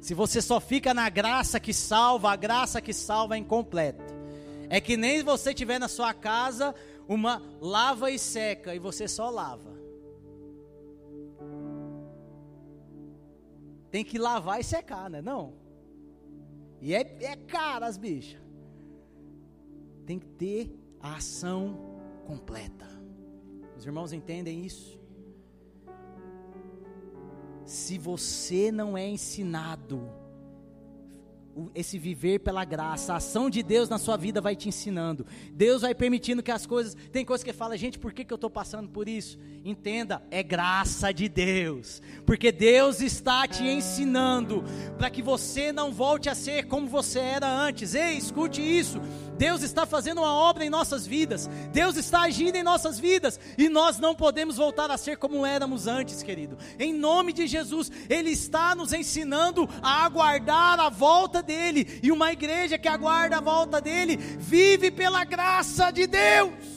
Se 0.00 0.14
você 0.14 0.40
só 0.40 0.60
fica 0.60 0.94
na 0.94 1.08
graça 1.08 1.58
que 1.58 1.74
salva, 1.74 2.30
a 2.30 2.36
graça 2.36 2.80
que 2.80 2.92
salva 2.92 3.34
é 3.34 3.38
incompleta. 3.38 4.04
É 4.68 4.80
que 4.80 4.96
nem 4.96 5.22
você 5.22 5.52
tiver 5.52 5.78
na 5.78 5.88
sua 5.88 6.14
casa 6.14 6.74
uma 7.08 7.42
lava 7.60 8.10
e 8.10 8.18
seca 8.18 8.74
e 8.74 8.78
você 8.78 9.08
só 9.08 9.30
lava. 9.30 9.74
Tem 13.90 14.04
que 14.04 14.18
lavar 14.18 14.60
e 14.60 14.64
secar, 14.64 15.08
né? 15.08 15.22
Não. 15.22 15.54
E 16.80 16.94
é, 16.94 17.16
é 17.20 17.36
caro 17.36 17.84
as 17.84 17.96
bichas. 17.96 18.40
Tem 20.04 20.18
que 20.18 20.26
ter 20.26 20.72
a 21.00 21.16
ação 21.16 21.95
completa. 22.26 22.86
Os 23.76 23.86
irmãos 23.86 24.12
entendem 24.12 24.64
isso? 24.64 24.98
Se 27.64 27.98
você 27.98 28.70
não 28.70 28.96
é 28.96 29.08
ensinado 29.08 30.08
esse 31.74 31.98
viver 31.98 32.40
pela 32.40 32.64
graça, 32.64 33.14
a 33.14 33.16
ação 33.16 33.48
de 33.48 33.62
Deus 33.62 33.88
na 33.88 33.98
sua 33.98 34.16
vida 34.16 34.40
vai 34.40 34.54
te 34.54 34.68
ensinando. 34.68 35.26
Deus 35.52 35.82
vai 35.82 35.94
permitindo 35.94 36.42
que 36.42 36.50
as 36.50 36.66
coisas. 36.66 36.94
Tem 37.10 37.24
coisas 37.24 37.42
que 37.42 37.52
fala, 37.52 37.76
gente, 37.76 37.98
por 37.98 38.12
que, 38.12 38.24
que 38.24 38.32
eu 38.32 38.36
estou 38.36 38.50
passando 38.50 38.88
por 38.88 39.08
isso? 39.08 39.38
Entenda, 39.64 40.22
é 40.30 40.42
graça 40.42 41.12
de 41.12 41.28
Deus, 41.28 42.02
porque 42.26 42.52
Deus 42.52 43.00
está 43.00 43.48
te 43.48 43.64
ensinando 43.64 44.62
para 44.98 45.08
que 45.10 45.22
você 45.22 45.72
não 45.72 45.92
volte 45.92 46.28
a 46.28 46.34
ser 46.34 46.66
como 46.66 46.86
você 46.86 47.20
era 47.20 47.48
antes. 47.48 47.94
Ei, 47.94 48.16
escute 48.16 48.60
isso. 48.60 49.00
Deus 49.36 49.62
está 49.62 49.84
fazendo 49.84 50.18
uma 50.18 50.32
obra 50.32 50.64
em 50.64 50.70
nossas 50.70 51.06
vidas, 51.06 51.48
Deus 51.72 51.96
está 51.96 52.22
agindo 52.22 52.56
em 52.56 52.62
nossas 52.62 52.98
vidas, 52.98 53.38
e 53.58 53.68
nós 53.68 53.98
não 53.98 54.14
podemos 54.14 54.56
voltar 54.56 54.90
a 54.90 54.96
ser 54.96 55.16
como 55.16 55.44
éramos 55.44 55.86
antes, 55.86 56.22
querido. 56.22 56.56
Em 56.78 56.92
nome 56.92 57.32
de 57.32 57.46
Jesus, 57.46 57.90
Ele 58.08 58.30
está 58.30 58.74
nos 58.74 58.92
ensinando 58.92 59.68
a 59.82 60.04
aguardar 60.04 60.80
a 60.80 60.88
volta 60.88 61.42
dEle, 61.42 62.00
e 62.02 62.10
uma 62.10 62.32
igreja 62.32 62.78
que 62.78 62.88
aguarda 62.88 63.36
a 63.38 63.40
volta 63.40 63.80
dEle, 63.80 64.16
vive 64.16 64.90
pela 64.90 65.24
graça 65.24 65.90
de 65.90 66.06
Deus. 66.06 66.76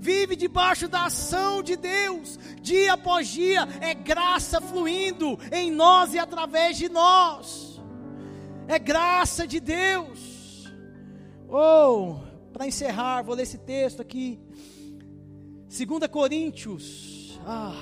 vive 0.00 0.34
debaixo 0.34 0.88
da 0.88 1.04
ação 1.04 1.62
de 1.62 1.76
Deus, 1.76 2.38
dia 2.62 2.94
após 2.94 3.28
dia, 3.28 3.68
é 3.82 3.92
graça 3.92 4.58
fluindo 4.58 5.38
em 5.52 5.70
nós 5.70 6.14
e 6.14 6.18
através 6.18 6.78
de 6.78 6.88
nós, 6.88 7.78
é 8.66 8.78
graça 8.78 9.46
de 9.46 9.60
Deus. 9.60 10.29
Oh, 11.52 12.20
para 12.52 12.68
encerrar, 12.68 13.22
vou 13.22 13.34
ler 13.34 13.42
esse 13.42 13.58
texto 13.58 14.00
aqui, 14.00 14.38
2 15.66 16.06
Coríntios, 16.08 17.40
ah, 17.44 17.74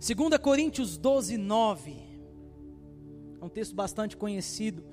2 0.00 0.38
Coríntios 0.42 0.98
12, 0.98 1.36
9, 1.36 1.96
é 3.40 3.44
um 3.44 3.48
texto 3.48 3.74
bastante 3.74 4.16
conhecido. 4.16 4.84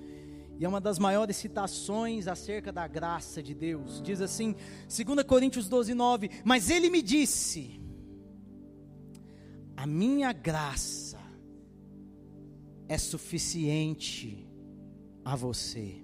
E 0.59 0.65
é 0.65 0.69
uma 0.69 0.79
das 0.79 0.99
maiores 0.99 1.35
citações 1.35 2.27
acerca 2.27 2.71
da 2.71 2.87
graça 2.87 3.41
de 3.41 3.55
Deus. 3.55 3.99
Diz 4.03 4.21
assim, 4.21 4.55
2 4.87 5.23
Coríntios 5.25 5.67
12, 5.67 5.95
9: 5.95 6.29
Mas 6.45 6.69
ele 6.69 6.91
me 6.91 7.01
disse: 7.01 7.81
A 9.75 9.87
minha 9.87 10.31
graça 10.31 11.19
é 12.87 12.99
suficiente 12.99 14.47
a 15.25 15.35
você. 15.35 16.02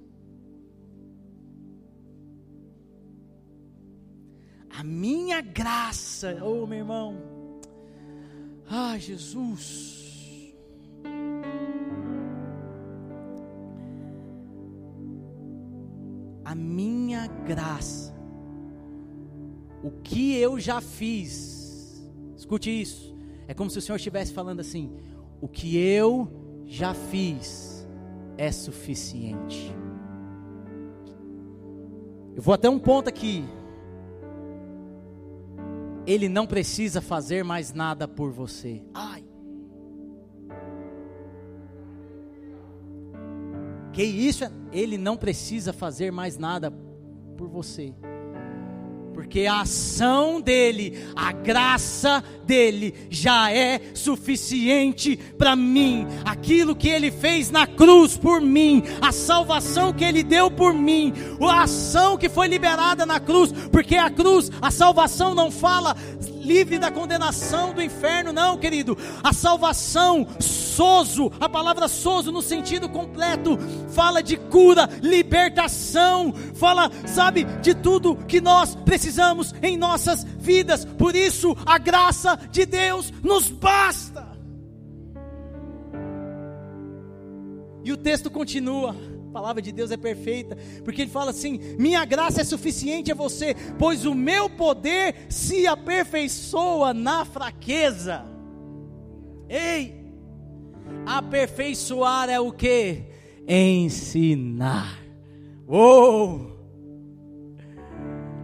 A 4.80 4.84
minha 4.84 5.41
graça, 5.41 6.39
oh 6.41 6.65
meu 6.65 6.80
irmão, 6.80 7.17
ah 8.65 8.97
Jesus, 8.97 10.55
a 16.45 16.55
minha 16.55 17.27
graça. 17.27 18.15
O 19.84 19.91
que 20.01 20.38
eu 20.38 20.57
já 20.57 20.80
fiz, 20.80 22.09
escute 22.38 22.69
isso, 22.69 23.13
é 23.49 23.53
como 23.53 23.69
se 23.69 23.80
o 23.80 23.82
Senhor 23.82 23.97
estivesse 23.97 24.32
falando 24.32 24.61
assim: 24.61 24.95
o 25.41 25.49
que 25.49 25.77
eu 25.77 26.63
já 26.65 26.93
fiz 26.93 27.86
é 28.38 28.49
suficiente. 28.49 29.75
Eu 32.34 32.41
vou 32.41 32.53
até 32.53 32.69
um 32.69 32.80
ponto 32.80 33.09
aqui. 33.09 33.59
Ele 36.06 36.28
não 36.28 36.47
precisa 36.47 37.02
fazer 37.02 37.43
mais 37.43 37.74
nada 37.74 38.08
por 38.08 38.32
você. 38.32 38.82
Ai. 38.93 39.24
Que 43.93 44.04
isso, 44.04 44.43
ele 44.72 44.97
não 44.97 45.18
precisa 45.18 45.74
fazer 45.74 46.12
mais 46.12 46.38
nada 46.38 46.72
por 47.38 47.47
você. 47.47 47.93
Porque 49.20 49.47
a 49.47 49.63
ação 49.63 50.39
dele, 50.39 50.97
a 51.13 51.34
graça 51.34 52.24
dele 52.45 52.93
já 53.09 53.51
é 53.51 53.82
suficiente 53.93 55.17
para 55.38 55.57
mim. 55.57 56.07
Aquilo 56.24 56.74
que 56.74 56.88
ele 56.88 57.11
fez 57.11 57.51
na 57.51 57.67
cruz 57.67 58.15
por 58.15 58.39
mim, 58.39 58.82
a 59.01 59.11
salvação 59.11 59.91
que 59.91 60.05
ele 60.05 60.24
deu 60.24 60.49
por 60.49 60.74
mim, 60.74 61.13
a 61.41 61.63
ação 61.63 62.17
que 62.17 62.30
foi 62.30 62.47
liberada 62.47 63.05
na 63.05 63.20
cruz, 63.20 63.51
porque 63.70 63.97
a 63.97 64.09
cruz, 64.09 64.49
a 64.61 64.72
salvação 64.72 65.36
não 65.36 65.51
fala 65.51 65.97
livre 66.40 66.80
da 66.80 66.92
condenação 66.92 67.74
do 67.74 67.82
inferno, 67.82 68.32
não, 68.34 68.58
querido. 68.58 68.98
A 69.24 69.34
salvação, 69.34 70.28
sozo, 70.40 71.32
a 71.40 71.50
palavra 71.50 71.88
sozo 71.88 72.32
no 72.32 72.42
sentido 72.42 72.88
completo, 72.90 73.58
fala 73.90 74.24
de 74.24 74.38
cura, 74.38 74.90
libertação, 75.02 76.34
fala, 76.56 76.90
sabe, 77.06 77.44
de 77.62 77.76
tudo 77.76 78.16
que 78.16 78.40
nós 78.40 78.76
precisamos 78.76 79.54
em 79.62 79.78
nossas 79.78 80.24
vidas. 80.24 80.86
Por 80.86 81.16
isso, 81.16 81.56
a 81.66 81.78
graça 81.78 82.40
de 82.52 82.66
Deus 82.66 83.12
nos 83.24 83.50
basta. 83.50 84.28
E 87.84 87.92
o 87.92 87.98
texto 87.98 88.30
continua. 88.30 88.96
Palavra 89.32 89.61
de 89.61 89.71
Deus 89.71 89.91
é 89.91 89.97
perfeita, 89.97 90.57
porque 90.84 91.03
ele 91.03 91.11
fala 91.11 91.32
assim: 91.32 91.59
minha 91.77 92.03
graça 92.05 92.41
é 92.41 92.43
suficiente 92.43 93.11
a 93.11 93.15
você, 93.15 93.55
pois 93.77 94.05
o 94.05 94.15
meu 94.15 94.49
poder 94.49 95.27
se 95.30 95.67
aperfeiçoa 95.67 96.93
na 96.93 97.25
fraqueza. 97.25 98.25
Ei, 99.47 99.95
aperfeiçoar 101.05 102.30
é 102.30 102.39
o 102.39 102.51
que? 102.51 103.03
Ensinar. 103.47 104.99
Uou! 105.67 106.57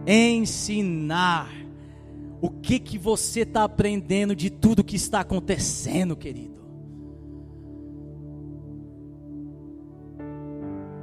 Ensinar. 0.06 1.52
O 2.40 2.50
que 2.50 2.78
que 2.78 2.98
você 2.98 3.40
está 3.40 3.64
aprendendo 3.64 4.36
de 4.36 4.50
tudo 4.50 4.84
que 4.84 4.94
está 4.94 5.20
acontecendo, 5.20 6.14
querido? 6.14 6.55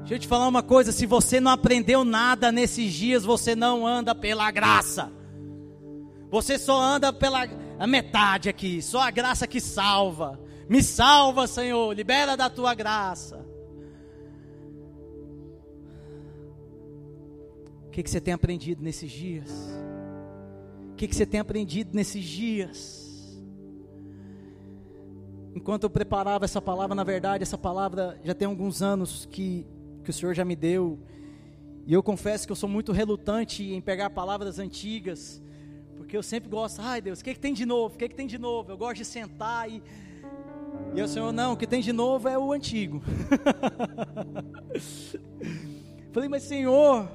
Deixa 0.03 0.15
eu 0.15 0.19
te 0.19 0.27
falar 0.27 0.49
uma 0.49 0.61
coisa: 0.61 0.91
se 0.91 1.05
você 1.05 1.39
não 1.39 1.51
aprendeu 1.51 2.03
nada 2.03 2.51
nesses 2.51 2.91
dias, 2.91 3.23
você 3.23 3.55
não 3.55 3.87
anda 3.87 4.13
pela 4.13 4.51
graça. 4.51 5.09
Você 6.29 6.59
só 6.59 6.77
anda 6.77 7.13
pela 7.13 7.47
metade 7.87 8.49
aqui, 8.49 8.81
só 8.81 8.99
a 9.01 9.11
graça 9.11 9.47
que 9.47 9.61
salva. 9.61 10.39
Me 10.67 10.83
salva, 10.83 11.47
Senhor, 11.47 11.93
libera 11.93 12.35
da 12.35 12.49
tua 12.49 12.73
graça. 12.73 13.45
O 17.87 17.91
que, 17.91 18.03
que 18.03 18.09
você 18.09 18.19
tem 18.19 18.33
aprendido 18.33 18.83
nesses 18.83 19.11
dias? 19.11 19.51
O 20.91 20.95
que, 20.95 21.07
que 21.07 21.15
você 21.15 21.25
tem 21.25 21.39
aprendido 21.39 21.91
nesses 21.93 22.25
dias? 22.25 23.39
Enquanto 25.55 25.83
eu 25.83 25.89
preparava 25.89 26.43
essa 26.43 26.61
palavra, 26.61 26.95
na 26.95 27.03
verdade, 27.03 27.43
essa 27.43 27.57
palavra 27.57 28.19
já 28.23 28.33
tem 28.33 28.47
alguns 28.47 28.81
anos 28.81 29.27
que 29.31 29.65
que 30.03 30.09
o 30.09 30.13
Senhor 30.13 30.33
já 30.33 30.43
me 30.43 30.55
deu. 30.55 30.99
E 31.85 31.93
eu 31.93 32.03
confesso 32.03 32.45
que 32.45 32.51
eu 32.51 32.55
sou 32.55 32.69
muito 32.69 32.91
relutante 32.91 33.63
em 33.63 33.81
pegar 33.81 34.09
palavras 34.09 34.59
antigas, 34.59 35.41
porque 35.97 36.15
eu 36.15 36.23
sempre 36.23 36.49
gosto, 36.49 36.81
ai 36.81 37.01
Deus, 37.01 37.19
o 37.19 37.23
que, 37.23 37.31
é 37.31 37.33
que 37.33 37.39
tem 37.39 37.53
de 37.53 37.65
novo? 37.65 37.95
O 37.95 37.97
que, 37.97 38.05
é 38.05 38.07
que 38.07 38.15
tem 38.15 38.27
de 38.27 38.37
novo? 38.37 38.71
Eu 38.71 38.77
gosto 38.77 38.97
de 38.97 39.05
sentar 39.05 39.69
e. 39.69 39.81
E 40.95 41.01
o 41.01 41.07
Senhor, 41.07 41.31
não, 41.31 41.53
o 41.53 41.57
que 41.57 41.67
tem 41.67 41.81
de 41.81 41.91
novo 41.91 42.27
é 42.27 42.37
o 42.37 42.51
antigo. 42.51 43.01
Falei, 46.11 46.29
mas 46.29 46.43
Senhor, 46.43 47.09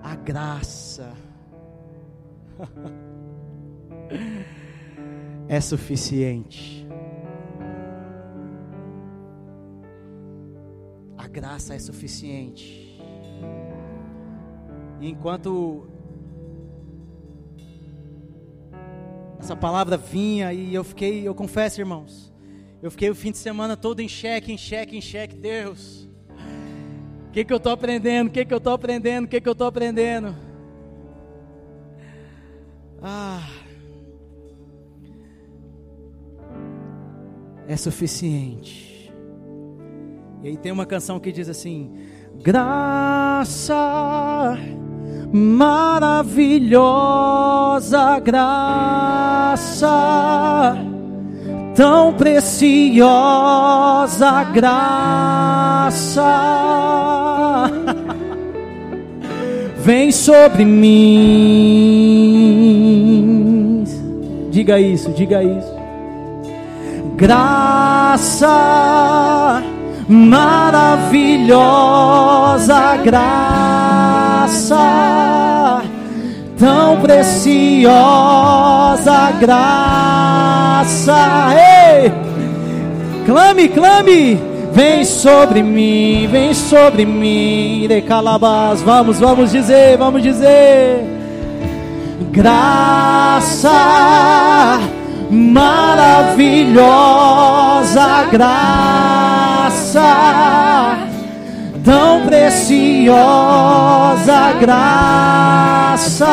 a 0.00 0.16
graça 0.16 1.12
é 5.48 5.60
suficiente. 5.60 6.81
Graça 11.32 11.74
é 11.74 11.78
suficiente. 11.78 13.00
E 15.00 15.08
enquanto 15.08 15.88
essa 19.40 19.56
palavra 19.56 19.96
vinha 19.96 20.52
e 20.52 20.72
eu 20.72 20.84
fiquei, 20.84 21.26
eu 21.26 21.34
confesso, 21.34 21.80
irmãos, 21.80 22.32
eu 22.82 22.90
fiquei 22.90 23.10
o 23.10 23.14
fim 23.14 23.32
de 23.32 23.38
semana 23.38 23.76
todo 23.76 24.00
em 24.00 24.08
xeque, 24.08 24.52
em 24.52 24.58
xeque, 24.58 24.96
em 24.96 25.00
xeque, 25.00 25.34
Deus. 25.34 26.08
O 27.28 27.32
que, 27.32 27.44
que 27.44 27.52
eu 27.52 27.56
estou 27.56 27.72
aprendendo? 27.72 28.28
O 28.28 28.30
que, 28.30 28.44
que 28.44 28.52
eu 28.52 28.58
estou 28.58 28.74
aprendendo? 28.74 29.24
O 29.24 29.28
que, 29.28 29.40
que 29.40 29.48
eu 29.48 29.52
estou 29.52 29.66
aprendendo? 29.66 30.36
Ah. 33.02 33.48
É 37.66 37.76
suficiente. 37.76 38.91
E 40.42 40.48
aí 40.48 40.56
tem 40.56 40.72
uma 40.72 40.84
canção 40.84 41.20
que 41.20 41.30
diz 41.30 41.48
assim: 41.48 41.88
Graça 42.42 43.76
maravilhosa, 45.32 46.68
graça 48.18 49.88
tão 51.74 52.12
preciosa, 52.14 52.84
graça 54.44 56.22
vem 59.78 60.10
sobre 60.10 60.64
mim. 60.64 61.62
Diga 64.50 64.80
isso, 64.80 65.10
diga 65.12 65.42
isso. 65.42 65.72
Graça 67.16 68.48
maravilhosa 70.08 71.56
graça, 73.04 74.76
tão 76.58 77.00
preciosa 77.00 77.92
graça. 79.40 81.16
Ei! 81.54 82.12
Clame, 83.24 83.68
clame, 83.68 84.52
Vem 84.72 85.04
sobre 85.04 85.62
mim, 85.62 86.26
vem 86.30 86.54
sobre 86.54 87.04
mim, 87.04 87.86
de. 87.86 88.80
Vamos, 88.80 89.20
vamos 89.20 89.52
dizer, 89.52 89.98
vamos 89.98 90.22
dizer. 90.22 91.04
Graça 92.30 93.70
maravilhosa 95.30 96.82
graça, 98.30 99.21
tão 101.84 102.24
preciosa 102.26 103.12
graça, 104.60 106.26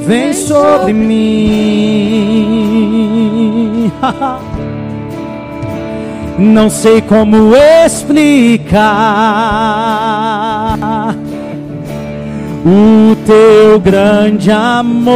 vem 0.00 0.32
sobre 0.32 0.92
mim. 0.92 2.30
Não 6.38 6.70
sei 6.70 7.00
como 7.02 7.54
explicar 7.84 8.80
o 12.64 13.14
teu 13.26 13.78
grande 13.78 14.50
amor. 14.50 15.10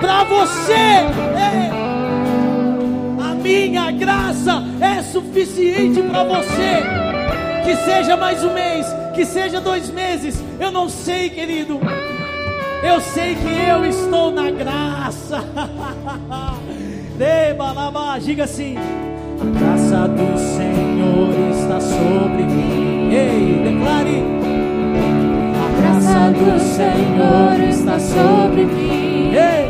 Para 0.00 0.24
você. 0.24 0.72
É. 0.72 1.70
A 3.20 3.34
minha 3.34 3.90
graça 3.90 4.62
é 4.80 5.02
suficiente 5.02 6.02
para 6.02 6.24
você. 6.24 6.82
Que 7.64 7.76
seja 7.84 8.16
mais 8.16 8.42
um 8.42 8.54
mês, 8.54 8.86
que 9.14 9.24
seja 9.24 9.60
dois 9.60 9.90
meses, 9.90 10.42
eu 10.58 10.70
não 10.70 10.88
sei, 10.88 11.28
querido. 11.28 11.78
Eu 12.82 13.00
sei 13.00 13.34
que 13.34 13.68
eu 13.68 13.84
estou 13.84 14.30
na 14.30 14.50
graça. 14.50 15.44
Diga 18.28 18.44
assim: 18.44 18.76
A 18.76 19.58
graça 19.58 20.08
do 20.08 20.38
Senhor 20.38 21.50
está 21.50 21.80
sobre 21.80 22.42
mim. 22.42 23.10
Ei, 23.10 23.62
declare. 23.64 24.22
A 25.56 25.68
graça 25.80 26.30
do 26.32 26.58
Senhor 26.60 27.68
está 27.70 27.98
sobre 27.98 28.64
mim. 28.64 29.32
Ei, 29.34 29.67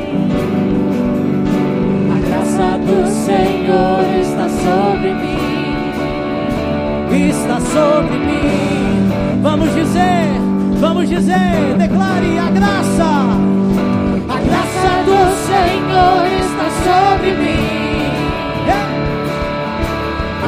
do 2.88 3.06
Senhor 3.06 4.00
está 4.18 4.48
sobre 4.48 5.12
mim. 5.12 5.38
está 7.28 7.60
sobre 7.60 8.16
mim. 8.18 9.10
Vamos 9.42 9.74
dizer, 9.74 10.26
vamos 10.80 11.08
dizer, 11.08 11.76
declare 11.76 12.38
a 12.38 12.50
graça. 12.50 13.10
A 14.28 14.38
graça 14.48 14.92
do 15.08 15.20
Senhor 15.48 16.20
está 16.44 16.68
sobre 16.86 17.30
mim. 17.42 17.68
Ei, 18.66 18.88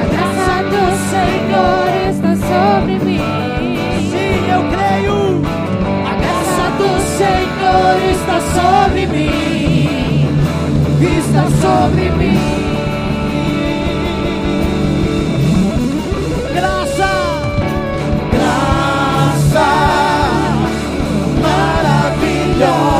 A 0.00 0.02
graça 0.12 0.54
do 0.72 0.84
Senhor 1.12 1.84
está 2.10 2.32
sobre 2.50 2.94
mim. 3.04 3.24
sim, 4.10 4.34
eu 4.56 4.62
creio. 4.74 5.20
A 6.06 6.14
graça 6.22 6.64
do 6.78 6.90
Senhor 7.18 7.96
está 8.12 8.38
sobre 8.56 9.06
mim. 9.06 9.49
Está 11.02 11.48
sobre 11.62 12.10
mim. 12.10 12.38
Graça, 16.52 17.10
Graça 18.30 19.68
maravilhosa, 21.40 22.99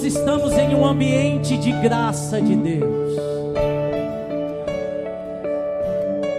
Nós 0.00 0.14
estamos 0.14 0.56
em 0.56 0.74
um 0.74 0.86
ambiente 0.86 1.58
de 1.58 1.72
graça 1.72 2.40
de 2.40 2.56
Deus. 2.56 3.18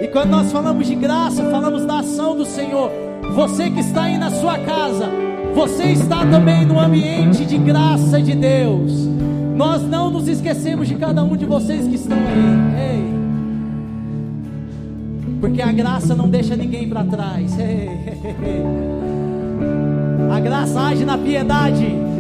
E 0.01 0.07
quando 0.07 0.31
nós 0.31 0.51
falamos 0.51 0.87
de 0.87 0.95
graça, 0.95 1.43
falamos 1.51 1.85
da 1.85 1.99
ação 1.99 2.35
do 2.35 2.43
Senhor. 2.43 2.89
Você 3.35 3.69
que 3.69 3.81
está 3.81 4.05
aí 4.05 4.17
na 4.17 4.31
sua 4.31 4.57
casa, 4.57 5.07
você 5.53 5.91
está 5.91 6.25
também 6.25 6.65
no 6.65 6.79
ambiente 6.79 7.45
de 7.45 7.59
graça 7.59 8.19
de 8.19 8.33
Deus. 8.33 9.07
Nós 9.55 9.83
não 9.83 10.09
nos 10.09 10.27
esquecemos 10.27 10.87
de 10.87 10.95
cada 10.95 11.23
um 11.23 11.37
de 11.37 11.45
vocês 11.45 11.87
que 11.87 11.93
estão 11.93 12.17
aí. 12.17 12.95
Ei. 12.95 13.03
Porque 15.39 15.61
a 15.61 15.71
graça 15.71 16.15
não 16.15 16.27
deixa 16.27 16.55
ninguém 16.55 16.89
para 16.89 17.03
trás. 17.03 17.55
A 20.33 20.39
graça 20.39 20.79
age 20.79 21.05
na 21.05 21.15
piedade. 21.19 22.10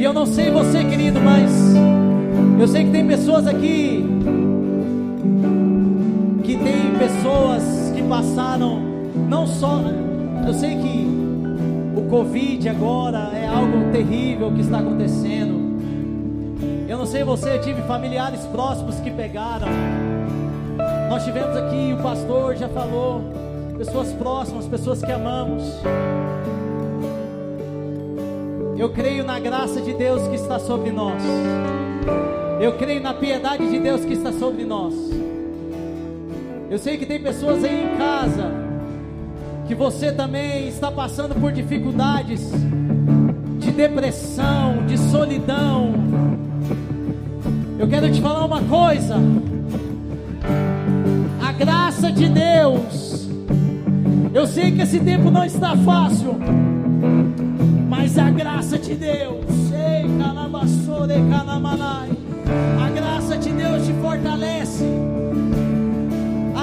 E 0.00 0.02
eu 0.02 0.14
não 0.14 0.24
sei 0.24 0.50
você, 0.50 0.82
querido, 0.82 1.20
mas 1.20 1.52
eu 2.58 2.66
sei 2.66 2.86
que 2.86 2.90
tem 2.90 3.06
pessoas 3.06 3.46
aqui 3.46 4.02
que 6.42 6.56
tem 6.56 6.96
pessoas 6.98 7.92
que 7.94 8.02
passaram 8.04 8.80
não 9.28 9.46
só 9.46 9.78
eu 10.46 10.54
sei 10.54 10.76
que 10.76 11.06
o 11.94 12.08
Covid 12.08 12.66
agora 12.70 13.30
é 13.34 13.46
algo 13.46 13.92
terrível 13.92 14.50
que 14.50 14.62
está 14.62 14.78
acontecendo. 14.78 15.78
Eu 16.88 16.96
não 16.96 17.04
sei 17.04 17.22
você, 17.22 17.56
eu 17.56 17.60
tive 17.60 17.82
familiares 17.82 18.40
próximos 18.46 18.98
que 19.00 19.10
pegaram. 19.10 19.68
Nós 21.10 21.26
tivemos 21.26 21.54
aqui, 21.54 21.92
o 21.92 22.02
pastor 22.02 22.56
já 22.56 22.70
falou, 22.70 23.22
pessoas 23.76 24.10
próximas, 24.14 24.64
pessoas 24.64 25.02
que 25.02 25.12
amamos. 25.12 25.62
Eu 28.80 28.88
creio 28.88 29.22
na 29.22 29.38
graça 29.38 29.78
de 29.82 29.92
Deus 29.92 30.26
que 30.26 30.36
está 30.36 30.58
sobre 30.58 30.90
nós. 30.90 31.22
Eu 32.58 32.78
creio 32.78 33.02
na 33.02 33.12
piedade 33.12 33.68
de 33.68 33.78
Deus 33.78 34.06
que 34.06 34.14
está 34.14 34.32
sobre 34.32 34.64
nós. 34.64 34.94
Eu 36.70 36.78
sei 36.78 36.96
que 36.96 37.04
tem 37.04 37.22
pessoas 37.22 37.62
aí 37.62 37.84
em 37.84 37.98
casa 37.98 38.50
que 39.68 39.74
você 39.74 40.10
também 40.12 40.66
está 40.66 40.90
passando 40.90 41.38
por 41.38 41.52
dificuldades 41.52 42.40
de 43.58 43.70
depressão, 43.70 44.86
de 44.86 44.96
solidão. 44.96 45.92
Eu 47.78 47.86
quero 47.86 48.10
te 48.10 48.22
falar 48.22 48.46
uma 48.46 48.62
coisa. 48.62 49.16
A 51.46 51.52
graça 51.52 52.10
de 52.10 52.30
Deus. 52.30 53.28
Eu 54.32 54.46
sei 54.46 54.72
que 54.72 54.80
esse 54.80 54.98
tempo 55.00 55.30
não 55.30 55.44
está 55.44 55.76
fácil, 55.76 56.38
mas 58.10 58.18
a 58.18 58.30
graça 58.30 58.78
de 58.78 58.94
Deus. 58.94 59.44
Ei, 59.72 60.04
A 62.78 62.90
graça 62.90 63.36
de 63.36 63.50
Deus 63.50 63.86
te 63.86 63.92
fortalece 63.94 64.84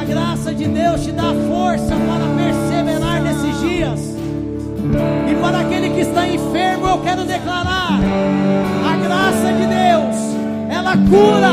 graça 0.07 0.53
de 0.53 0.65
Deus 0.65 1.03
te 1.03 1.11
dá 1.11 1.33
força 1.49 1.93
para 1.93 2.25
perseverar 2.37 3.21
nesses 3.21 3.59
dias. 3.59 4.15
E 5.29 5.35
para 5.41 5.59
aquele 5.59 5.89
que 5.89 5.99
está 5.99 6.25
enfermo, 6.27 6.87
eu 6.87 6.97
quero 6.99 7.25
declarar: 7.25 7.99
a 8.89 8.95
graça 8.95 9.53
de 9.53 9.65
Deus, 9.67 10.15
ela 10.69 10.93
cura, 10.95 11.51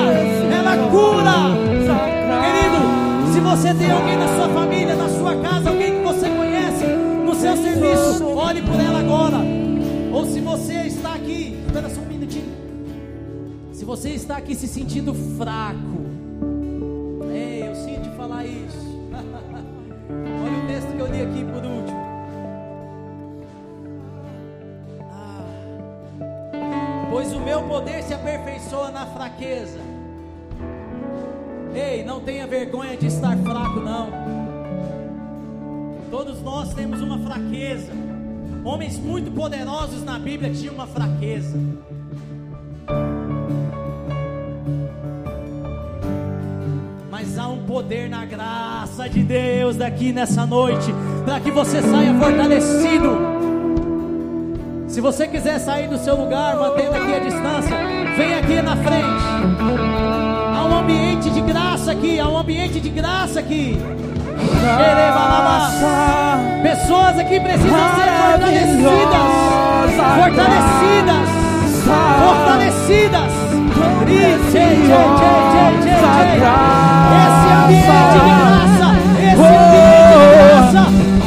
ela 0.54 0.76
cura. 0.88 1.24
Querido, 2.44 3.32
se 3.32 3.40
você 3.40 3.74
tem 3.74 3.90
alguém 3.90 4.16
na 4.16 4.28
sua 4.28 4.48
família, 4.48 4.94
na 4.94 5.08
sua 5.08 5.34
casa, 5.36 5.70
alguém 5.70 5.98
que 5.98 6.04
você 6.04 6.28
conhece, 6.28 6.84
no 7.24 7.34
seu 7.34 7.56
serviço, 7.56 8.28
olhe 8.36 8.62
por 8.62 8.80
ela 8.80 9.00
agora. 9.00 9.53
Ou 10.14 10.24
se 10.26 10.40
você 10.40 10.74
está 10.82 11.14
aqui, 11.14 11.58
espera 11.66 11.90
só 11.90 12.00
um 12.00 12.06
minutinho. 12.06 12.54
Se 13.72 13.84
você 13.84 14.10
está 14.10 14.36
aqui 14.36 14.54
se 14.54 14.68
sentindo 14.68 15.12
fraco, 15.36 15.94
aqui 21.24 21.44
por 21.44 21.64
último. 21.64 22.04
Ah, 25.10 25.44
pois 27.10 27.32
o 27.32 27.40
meu 27.40 27.62
poder 27.64 28.02
se 28.02 28.14
aperfeiçoa 28.14 28.90
na 28.90 29.06
fraqueza. 29.06 29.80
Ei, 31.74 32.04
não 32.04 32.20
tenha 32.20 32.46
vergonha 32.46 32.96
de 32.96 33.06
estar 33.06 33.36
fraco, 33.38 33.80
não. 33.80 34.08
Todos 36.10 36.40
nós 36.42 36.72
temos 36.72 37.00
uma 37.00 37.18
fraqueza. 37.18 37.92
Homens 38.64 38.98
muito 38.98 39.30
poderosos 39.30 40.02
na 40.02 40.18
Bíblia 40.18 40.50
tinham 40.50 40.72
uma 40.72 40.86
fraqueza. 40.86 41.58
Mas 47.10 47.38
há 47.38 47.46
um 47.48 47.58
poder 47.66 48.08
na 48.08 48.24
graça 48.24 49.06
de 49.06 49.22
Deus 49.22 49.76
daqui 49.76 50.12
nessa 50.12 50.46
noite 50.46 50.94
para 51.26 51.40
que 51.40 51.50
você 51.50 51.82
saia 51.82 52.14
fortalecido. 52.14 53.34
Se 54.88 54.98
você 54.98 55.28
quiser 55.28 55.58
sair 55.58 55.86
do 55.86 55.98
seu 55.98 56.16
lugar, 56.16 56.56
mantendo 56.56 56.94
aqui 56.94 57.14
a 57.14 57.18
distância, 57.18 57.76
vem 58.16 58.34
aqui 58.34 58.62
na 58.62 58.76
frente. 58.76 59.24
Há 60.56 60.64
um 60.64 60.78
ambiente 60.78 61.28
de 61.28 61.40
graça 61.42 61.92
aqui, 61.92 62.18
há 62.18 62.28
um 62.28 62.38
ambiente 62.38 62.80
de 62.80 62.88
graça 62.88 63.40
aqui. 63.40 63.76
Pessoas 66.62 67.18
aqui 67.18 67.40
precisam 67.40 67.88
ser 67.94 68.10
fortalecidas. 68.20 69.28
Fortalecidas. 70.16 71.28
Fortalecidas. 72.24 73.32
Esse 74.06 74.58
ambiente 74.58 75.82
de 75.82 75.90
graça. 76.38 76.84
Esse 77.20 77.48
ambiente 77.54 78.12
de 78.12 78.30
graça 80.34 80.84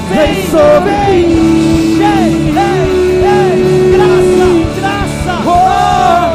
vem 0.10 0.34
sobre 0.50 0.92
mim. 1.26 1.58
Graça, 3.94 4.48
graça, 4.80 5.34
oh, 5.46 6.30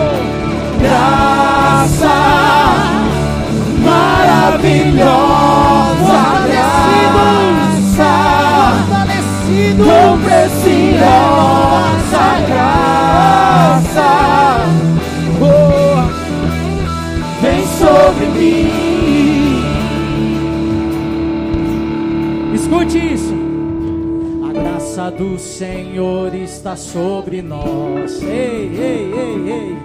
graça 0.81 2.15
maravilhosa, 3.85 5.62
graça, 7.13 8.13
fortalecido, 8.89 9.85
tão 9.85 10.19
preciosa 10.21 12.25
graça, 12.49 14.11
oh, 15.41 16.03
vem 17.41 17.63
sobre 17.67 18.27
mim. 18.27 18.83
Escute 22.55 22.99
isso 23.15 23.43
graça 24.93 25.11
do 25.11 25.39
Senhor 25.39 26.35
está 26.35 26.77
sobre 26.77 27.41
nós. 27.41 28.21
Ei, 28.23 28.29
ei, 28.29 29.15
ei, 29.15 29.51
ei. 29.51 29.79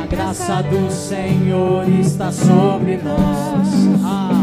A 0.00 0.06
graça 0.06 0.62
do 0.62 0.88
Senhor 0.90 1.88
está 1.88 2.30
sobre 2.30 2.98
nós. 2.98 3.98
Ah. 4.04 4.37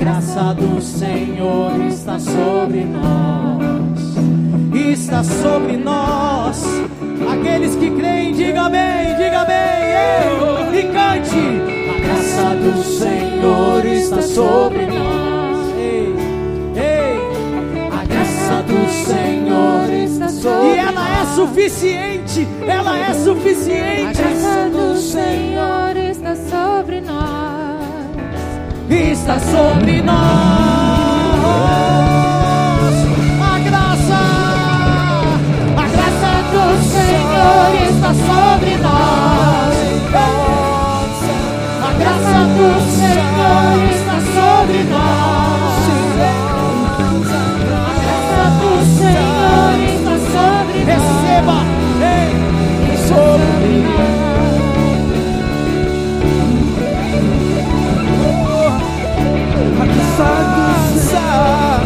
A 0.00 0.02
graça 0.02 0.54
do 0.54 0.80
Senhor 0.80 1.78
está 1.86 2.18
sobre 2.18 2.86
nós. 2.86 4.00
Está 4.72 5.22
sobre 5.22 5.76
nós. 5.76 6.64
Aqueles 7.30 7.76
que 7.76 7.90
creem, 7.90 8.32
diga 8.32 8.70
bem, 8.70 9.14
diga 9.18 9.44
bem, 9.44 10.72
ei, 10.72 10.80
e 10.80 10.82
cante. 10.84 11.36
A 11.90 12.00
graça 12.00 12.54
do 12.54 12.82
Senhor 12.82 13.84
está 13.84 14.22
sobre 14.22 14.86
nós. 14.86 15.20
Senhor 18.88 19.90
está 19.92 20.28
sobre 20.28 20.68
E 20.68 20.78
ela 20.78 21.20
é 21.20 21.24
suficiente, 21.34 22.48
ela 22.66 22.98
é 22.98 23.12
suficiente. 23.12 24.02
A 24.06 24.12
graça 24.12 24.70
do 24.70 24.96
Senhor 24.96 25.96
está 25.96 26.34
sobre 26.36 27.00
nós. 27.02 27.59
Está 28.92 29.38
sobre 29.38 30.02
nós. 30.02 30.16
A 33.40 33.58
graça, 33.60 34.20
a 35.76 35.86
graça 35.86 36.32
do 36.50 36.64
Senhor 36.90 37.70
está 37.88 38.12
sobre 38.14 38.76
nós. 38.78 39.76
A 41.82 41.92
graça 41.98 42.40
do 42.56 42.68
Senhor 42.90 43.78
está 43.92 44.16
sobre 44.34 44.78
nós. 44.84 45.10
receba 50.84 51.58
ei, 52.02 52.96
sobre 53.06 53.59
graça 61.10 61.79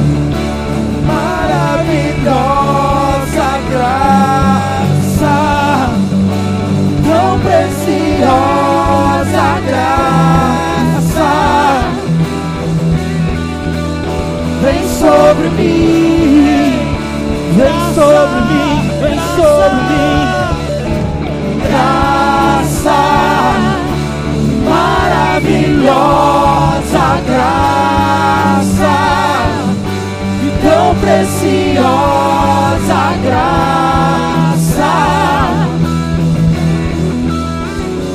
preciosa 31.14 33.02
graça 33.22 34.92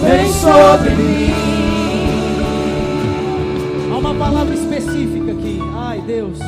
vem 0.03 0.33
sobre 0.33 0.89
mim. 0.95 1.33
Há 3.89 3.97
uma 3.97 4.13
palavra 4.13 4.53
específica 4.53 5.31
aqui. 5.31 5.59
Ai, 5.75 6.01
Deus. 6.01 6.39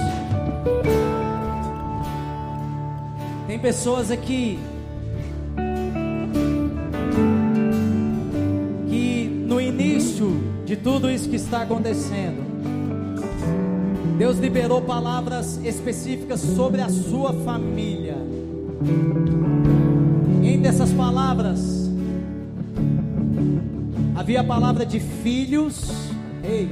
Tem 3.47 3.57
pessoas 3.57 4.11
aqui 4.11 4.59
que 8.89 9.45
no 9.47 9.61
início 9.61 10.43
de 10.65 10.75
tudo 10.75 11.09
isso 11.09 11.29
que 11.29 11.37
está 11.37 11.61
acontecendo 11.61 12.50
Deus 14.21 14.37
liberou 14.37 14.83
palavras 14.83 15.59
específicas 15.65 16.41
sobre 16.41 16.79
a 16.79 16.89
sua 16.89 17.33
família. 17.33 18.15
Entre 20.43 20.67
essas 20.67 20.93
palavras, 20.93 21.89
havia 24.15 24.41
a 24.41 24.43
palavra 24.43 24.85
de 24.85 24.99
filhos, 24.99 25.91
ei, 26.43 26.69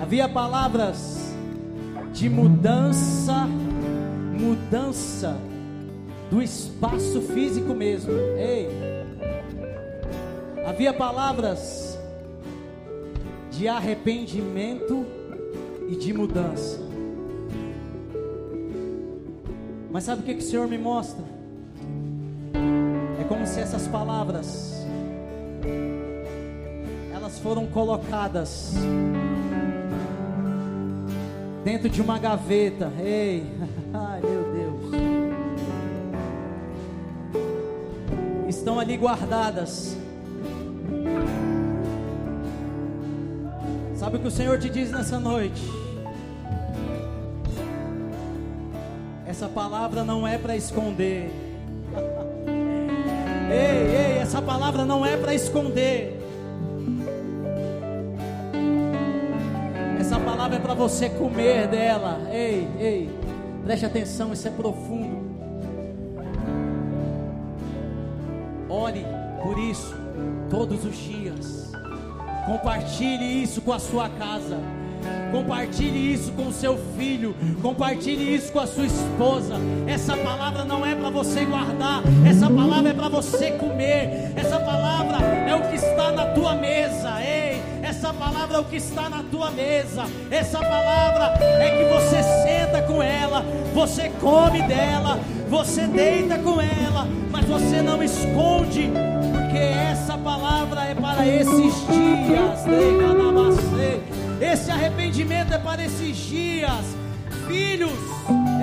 havia 0.00 0.26
palavras 0.26 1.36
de 2.14 2.30
mudança, 2.30 3.46
mudança 4.40 5.36
do 6.30 6.40
espaço 6.40 7.20
físico 7.20 7.74
mesmo, 7.74 8.10
ei, 8.38 8.70
havia 10.66 10.94
palavras 10.94 11.98
de 13.50 13.68
arrependimento 13.68 15.13
e 15.88 15.96
de 15.96 16.12
mudança. 16.12 16.80
Mas 19.90 20.04
sabe 20.04 20.22
o 20.22 20.24
que, 20.24 20.34
que 20.34 20.42
o 20.42 20.46
Senhor 20.46 20.66
me 20.66 20.78
mostra? 20.78 21.24
É 23.20 23.24
como 23.24 23.46
se 23.46 23.60
essas 23.60 23.86
palavras 23.86 24.84
elas 27.14 27.38
foram 27.38 27.66
colocadas 27.66 28.74
dentro 31.64 31.88
de 31.88 32.02
uma 32.02 32.18
gaveta. 32.18 32.92
Ei, 32.98 33.46
ai 33.94 34.20
meu 34.20 34.42
Deus. 34.52 34.64
Estão 38.48 38.78
ali 38.78 38.96
guardadas. 38.96 39.96
Sabe 44.14 44.28
o 44.28 44.30
que 44.30 44.32
o 44.32 44.38
Senhor 44.38 44.58
te 44.60 44.70
diz 44.70 44.92
nessa 44.92 45.18
noite? 45.18 45.60
Essa 49.26 49.48
palavra 49.48 50.04
não 50.04 50.24
é 50.24 50.38
para 50.38 50.56
esconder. 50.56 51.32
ei, 53.50 53.96
ei, 53.96 54.18
essa 54.18 54.40
palavra 54.40 54.84
não 54.84 55.04
é 55.04 55.16
para 55.16 55.34
esconder. 55.34 56.16
Essa 59.98 60.20
palavra 60.20 60.58
é 60.58 60.60
para 60.60 60.74
você 60.74 61.10
comer 61.10 61.66
dela. 61.66 62.20
Ei, 62.30 62.68
ei, 62.78 63.10
preste 63.64 63.84
atenção, 63.84 64.32
isso 64.32 64.46
é 64.46 64.50
profundo. 64.52 65.24
Ore 68.68 69.04
por 69.42 69.58
isso 69.58 69.92
todos 70.48 70.84
os 70.84 70.96
dias. 70.96 71.74
Compartilhe 72.46 73.42
isso 73.42 73.62
com 73.62 73.72
a 73.72 73.78
sua 73.78 74.08
casa. 74.08 74.58
Compartilhe 75.32 76.12
isso 76.12 76.30
com 76.32 76.48
o 76.48 76.52
seu 76.52 76.78
filho. 76.96 77.34
Compartilhe 77.60 78.34
isso 78.34 78.52
com 78.52 78.60
a 78.60 78.66
sua 78.66 78.86
esposa. 78.86 79.54
Essa 79.86 80.16
palavra 80.16 80.64
não 80.64 80.84
é 80.84 80.94
para 80.94 81.10
você 81.10 81.44
guardar. 81.44 82.02
Essa 82.26 82.48
palavra 82.48 82.90
é 82.90 82.94
para 82.94 83.08
você 83.08 83.52
comer. 83.52 84.32
Essa 84.36 84.60
palavra 84.60 85.16
é 85.24 85.54
o 85.54 85.62
que 85.68 85.76
está 85.76 86.12
na 86.12 86.26
tua 86.26 86.54
mesa. 86.54 87.20
Ei, 87.20 87.62
essa 87.82 88.12
palavra 88.12 88.58
é 88.58 88.60
o 88.60 88.64
que 88.64 88.76
está 88.76 89.08
na 89.08 89.22
tua 89.22 89.50
mesa. 89.50 90.04
Essa 90.30 90.58
palavra 90.58 91.34
é 91.42 91.70
que 91.70 91.84
você 91.92 92.22
senta 92.22 92.82
com 92.82 93.02
ela. 93.02 93.44
Você 93.74 94.10
come 94.20 94.62
dela. 94.62 95.18
Você 95.48 95.86
deita 95.86 96.38
com 96.38 96.60
ela. 96.60 97.08
Mas 97.30 97.44
você 97.46 97.82
não 97.82 98.02
esconde. 98.02 98.90
Porque 99.54 99.66
essa 99.66 100.18
palavra 100.18 100.82
é 100.82 100.94
para 100.96 101.24
esses 101.24 101.74
dias. 101.86 102.64
Esse 104.40 104.70
arrependimento 104.72 105.54
é 105.54 105.58
para 105.58 105.84
esses 105.84 106.16
dias. 106.16 106.96
Filhos, 107.46 107.92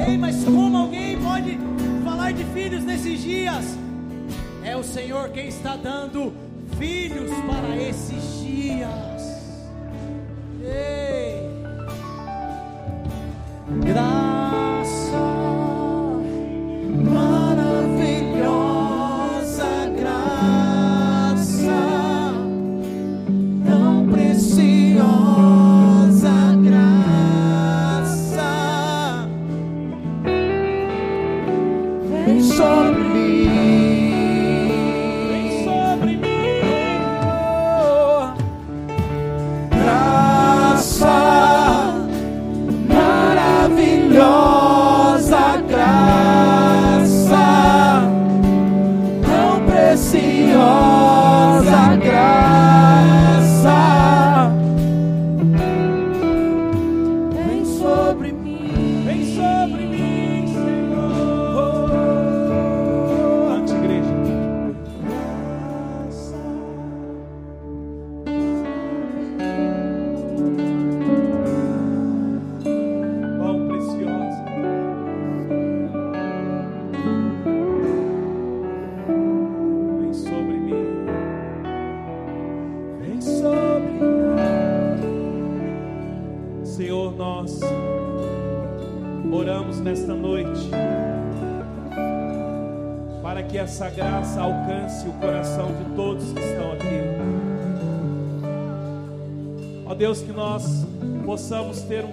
ei, 0.05 0.17
mas 0.17 0.43
como 0.43 0.75
alguém 0.75 1.17
pode 1.17 1.57
falar 2.03 2.33
de 2.33 2.43
filhos 2.43 2.83
nesses 2.83 3.21
dias? 3.21 3.77
É 4.65 4.75
o 4.75 4.83
Senhor 4.83 5.29
quem 5.29 5.47
está 5.47 5.77
dando 5.77 6.33
filhos 6.77 7.31
para 7.47 7.77
esses 7.77 8.41
dias. 8.41 9.21
Ei, 10.61 11.49
graça 13.85 14.60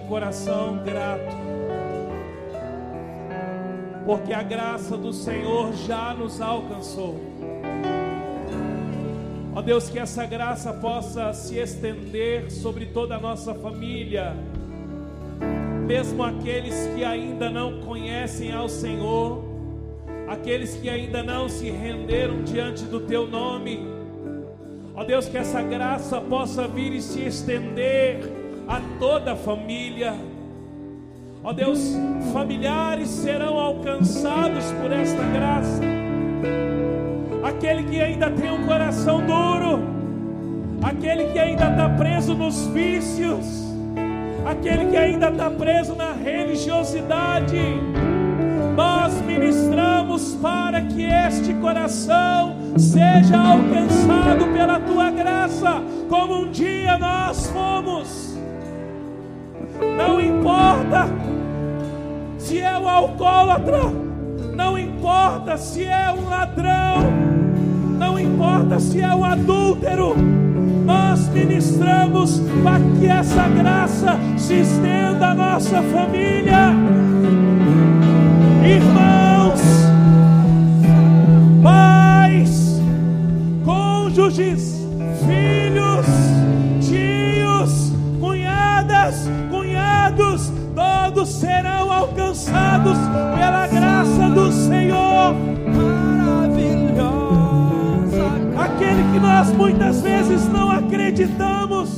coração 0.09 0.83
grato, 0.83 1.37
porque 4.07 4.33
a 4.33 4.43
graça 4.43 4.97
do 4.97 5.13
Senhor 5.13 5.75
já 5.75 6.15
nos 6.15 6.41
alcançou. 6.41 7.21
Ó 9.55 9.61
Deus, 9.61 9.91
que 9.91 9.99
essa 9.99 10.25
graça 10.25 10.73
possa 10.73 11.33
se 11.35 11.59
estender 11.59 12.51
sobre 12.51 12.87
toda 12.87 13.17
a 13.17 13.21
nossa 13.21 13.55
família, 13.55 14.35
mesmo 15.87 16.23
aqueles 16.23 16.87
que 16.95 17.05
ainda 17.05 17.51
não 17.51 17.81
conhecem 17.81 18.51
ao 18.53 18.69
Senhor, 18.69 19.45
aqueles 20.27 20.75
que 20.75 20.89
ainda 20.89 21.23
não 21.23 21.51
se 21.51 21.69
renderam 21.71 22.43
diante 22.45 22.85
do 22.85 23.01
Teu 23.01 23.27
nome. 23.27 23.87
Ó 24.95 25.05
Deus, 25.05 25.29
que 25.29 25.37
essa 25.37 25.63
graça 25.63 26.19
possa 26.21 26.67
vir 26.67 26.95
e 26.95 27.03
se 27.03 27.21
estender 27.27 28.38
a 28.69 28.81
toda 28.99 29.33
a 29.33 29.37
família. 29.37 30.15
Ó 31.43 31.53
Deus, 31.53 31.97
familiares 32.33 33.09
serão 33.09 33.59
alcançados 33.59 34.71
por 34.73 34.93
esta 34.93 35.23
graça 35.33 35.99
aquele 37.49 37.85
que 37.85 38.01
ainda 38.01 38.31
tem 38.31 38.51
um 38.51 38.67
coração 38.67 39.21
duro, 39.21 39.81
aquele 40.83 41.33
que 41.33 41.39
ainda 41.39 41.71
está 41.71 41.89
preso 41.91 42.35
nos 42.35 42.67
vícios, 42.69 43.75
aquele 44.45 44.87
que 44.91 44.97
ainda 44.97 45.29
está 45.29 45.51
preso 45.51 45.95
na 45.95 46.13
religiosidade. 46.13 47.59
Nós 48.77 49.21
ministramos 49.23 50.37
para 50.37 50.83
que 50.83 51.03
este 51.05 51.53
coração 51.55 52.57
seja 52.77 53.37
alcançado 53.37 54.47
pela 54.53 54.79
tua 54.79 55.11
graça, 55.11 55.83
como 56.09 56.43
um 56.43 56.51
dia 56.51 56.97
nós 56.97 57.49
fomos. 57.49 58.28
Não 59.99 60.21
importa 60.21 61.09
se 62.39 62.61
é 62.61 62.79
um 62.79 62.89
alcoólatra, 62.89 63.81
não 64.55 64.79
importa 64.79 65.57
se 65.57 65.85
é 65.85 66.13
um 66.13 66.29
ladrão, 66.29 67.11
não 67.99 68.17
importa 68.17 68.79
se 68.79 69.01
é 69.01 69.13
um 69.13 69.25
adúltero, 69.25 70.15
nós 70.87 71.29
ministramos 71.31 72.41
para 72.63 72.79
que 73.01 73.07
essa 73.07 73.49
graça 73.49 74.17
se 74.37 74.61
estenda 74.61 75.31
à 75.31 75.35
nossa 75.35 75.83
família. 75.83 76.73
Irmãos, 78.65 79.61
pais, 81.61 82.81
cônjuges, 83.65 84.79
filhos, 85.27 85.58
todos 91.19 91.29
serão 91.31 91.93
alcançados 91.93 92.97
pela 93.35 93.67
graça 93.67 94.31
do 94.31 94.53
Senhor. 94.53 95.35
Aquele 98.57 99.03
que 99.13 99.19
nós 99.19 99.51
muitas 99.51 100.01
vezes 100.01 100.47
não 100.49 100.71
acreditamos, 100.71 101.91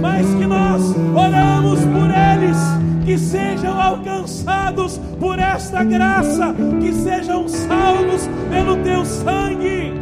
mas 0.00 0.26
que 0.26 0.46
nós 0.46 0.82
oramos 1.14 1.80
por 1.80 2.10
eles, 2.10 2.56
que 3.04 3.18
sejam 3.18 3.78
alcançados 3.78 4.98
por 5.20 5.38
esta 5.38 5.84
graça, 5.84 6.54
que 6.80 6.92
sejam 6.92 7.46
salvos 7.46 8.26
pelo 8.50 8.76
teu 8.78 9.04
sangue. 9.04 9.92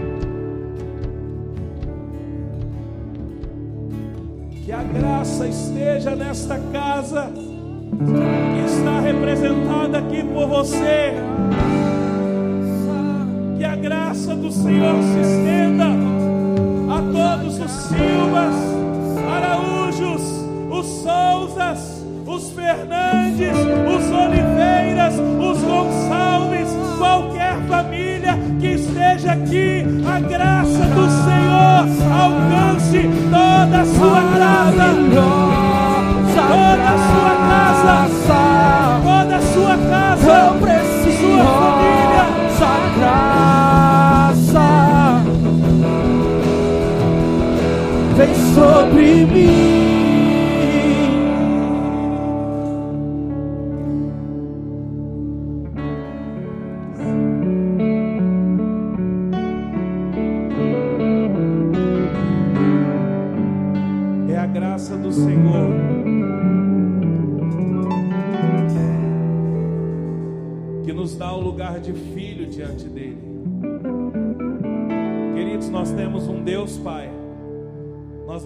Que 4.64 4.70
a 4.70 4.82
graça 4.82 5.48
esteja 5.48 6.14
nesta 6.14 6.58
casa, 6.72 7.30
que 7.90 8.64
está 8.66 9.00
representada 9.00 9.98
aqui 9.98 10.22
por 10.24 10.48
você. 10.48 11.14
Que 13.56 13.64
a 13.64 13.76
graça 13.76 14.34
do 14.34 14.50
Senhor 14.50 14.96
se 15.02 15.20
estenda 15.20 15.86
a 16.88 17.00
todos 17.12 17.58
os 17.58 17.70
Silvas, 17.70 18.54
Araújos, 19.34 20.22
os 20.70 20.86
Souzas, 21.02 22.04
os 22.26 22.50
Fernandes, 22.50 23.56
os 23.56 24.10
Oliveiras, 24.12 25.14
os 25.14 25.62
Gonçalves, 25.62 26.68
qualquer 26.98 27.56
família 27.68 28.38
que 28.60 28.66
esteja 28.68 29.32
aqui, 29.32 29.84
a 30.06 30.20
graça 30.20 30.84
do 30.86 31.08
Senhor 31.08 31.56
alcance 32.12 33.08
toda 33.30 33.80
a 33.80 33.84
sua 33.84 34.22
casa, 34.38 34.94
toda 36.34 36.88
a 36.90 36.98
sua 36.98 37.35
casa, 37.82 39.00
toda 39.02 39.36
a 39.36 39.40
sua 39.40 39.76
casa, 39.76 40.30
Eu 40.30 40.54
preciso 40.60 41.18
sua 41.18 41.44
família. 41.44 42.24
essa 42.46 42.74
graça. 42.98 44.66
Vem 48.16 48.34
sobre 48.54 49.26
mim. 49.26 49.85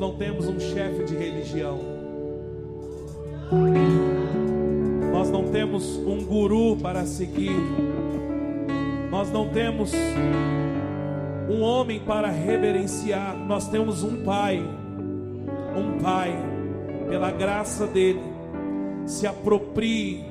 Não 0.00 0.16
temos 0.16 0.48
um 0.48 0.58
chefe 0.58 1.04
de 1.04 1.14
religião, 1.14 1.78
nós 5.12 5.30
não 5.30 5.44
temos 5.52 5.96
um 5.98 6.24
guru 6.24 6.76
para 6.76 7.04
seguir, 7.04 7.60
nós 9.10 9.30
não 9.30 9.48
temos 9.50 9.92
um 11.48 11.60
homem 11.60 12.00
para 12.00 12.28
reverenciar, 12.28 13.36
nós 13.46 13.68
temos 13.68 14.02
um 14.02 14.24
Pai 14.24 14.60
um 15.76 15.98
pai, 15.98 16.36
pela 17.08 17.30
graça 17.30 17.86
dele, 17.86 18.20
se 19.06 19.26
aproprie, 19.26 20.24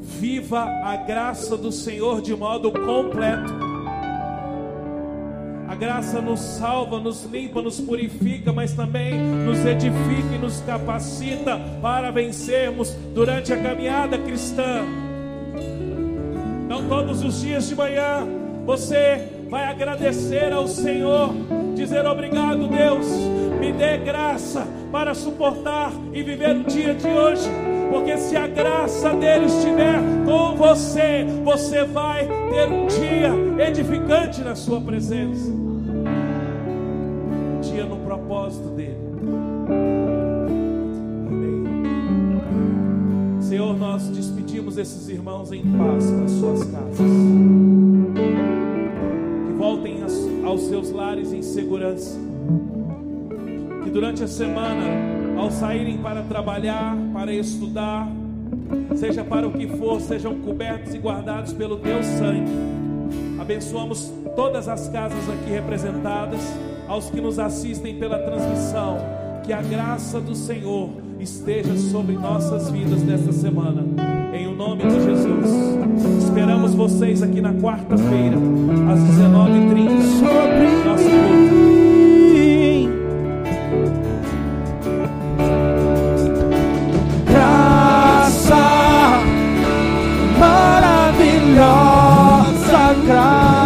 viva 0.00 0.62
a 0.62 0.96
graça 0.96 1.56
do 1.56 1.72
Senhor 1.72 2.20
de 2.20 2.34
modo 2.34 2.70
completo. 2.72 3.63
Graça 5.84 6.18
nos 6.18 6.40
salva, 6.40 6.98
nos 6.98 7.24
limpa, 7.24 7.60
nos 7.60 7.78
purifica, 7.78 8.50
mas 8.54 8.72
também 8.72 9.18
nos 9.18 9.66
edifica 9.66 10.34
e 10.34 10.38
nos 10.38 10.62
capacita 10.62 11.60
para 11.82 12.10
vencermos 12.10 12.96
durante 13.14 13.52
a 13.52 13.58
caminhada 13.58 14.16
cristã. 14.16 14.82
Então, 16.64 16.88
todos 16.88 17.22
os 17.22 17.42
dias 17.42 17.68
de 17.68 17.76
manhã, 17.76 18.26
você 18.64 19.28
vai 19.50 19.64
agradecer 19.66 20.54
ao 20.54 20.66
Senhor, 20.66 21.34
dizer 21.74 22.06
obrigado, 22.06 22.66
Deus, 22.66 23.06
me 23.60 23.70
dê 23.70 23.98
graça 23.98 24.66
para 24.90 25.12
suportar 25.12 25.92
e 26.14 26.22
viver 26.22 26.56
o 26.56 26.64
dia 26.64 26.94
de 26.94 27.08
hoje, 27.08 27.50
porque 27.90 28.16
se 28.16 28.38
a 28.38 28.46
graça 28.46 29.10
dele 29.10 29.44
estiver 29.44 30.00
com 30.24 30.56
você, 30.56 31.26
você 31.44 31.84
vai 31.84 32.26
ter 32.26 32.68
um 32.72 32.86
dia 32.86 33.66
edificante 33.68 34.40
na 34.40 34.54
sua 34.54 34.80
presença, 34.80 35.63
Amém. 41.28 41.64
Senhor, 43.40 43.76
nós 43.78 44.08
despedimos 44.08 44.78
esses 44.78 45.08
irmãos 45.08 45.52
em 45.52 45.62
paz 45.62 46.10
para 46.10 46.28
suas 46.28 46.64
casas. 46.64 46.98
Que 49.46 49.52
voltem 49.56 50.02
aos- 50.44 50.62
seus 50.68 50.90
lares 50.92 51.32
em 51.32 51.42
segurança. 51.42 52.16
Que 53.82 53.90
durante 53.90 54.22
a 54.22 54.28
semana, 54.28 54.84
ao 55.36 55.50
saírem 55.50 55.98
para 55.98 56.22
trabalhar, 56.22 56.96
para 57.12 57.32
estudar, 57.32 58.08
seja 58.94 59.24
para 59.24 59.46
o 59.48 59.52
que 59.52 59.66
for, 59.66 60.00
sejam 60.00 60.36
cobertos 60.40 60.94
e 60.94 60.98
guardados 60.98 61.52
pelo 61.52 61.76
teu 61.78 62.02
sangue. 62.02 62.50
Abençoamos 63.38 64.12
todas 64.36 64.68
as 64.68 64.88
casas 64.88 65.28
aqui 65.28 65.50
representadas, 65.50 66.40
aos 66.88 67.10
que 67.10 67.20
nos 67.20 67.38
assistem 67.38 67.98
pela 67.98 68.18
transmissão. 68.18 68.98
Que 69.44 69.52
a 69.52 69.60
graça 69.60 70.20
do 70.20 70.34
Senhor 70.34 70.88
esteja 71.20 71.76
sobre 71.76 72.14
nossas 72.14 72.70
vidas 72.70 73.02
nesta 73.02 73.30
semana. 73.30 73.84
Em 74.32 74.46
o 74.46 74.56
nome 74.56 74.84
de 74.84 75.04
Jesus. 75.04 75.50
Esperamos 76.24 76.74
vocês 76.74 77.22
aqui 77.22 77.42
na 77.42 77.52
quarta-feira, 77.52 78.36
às 78.90 79.00
19h30. 79.00 80.00
Sobre 80.18 80.84
Nosso 80.88 81.04
culto. 81.04 81.53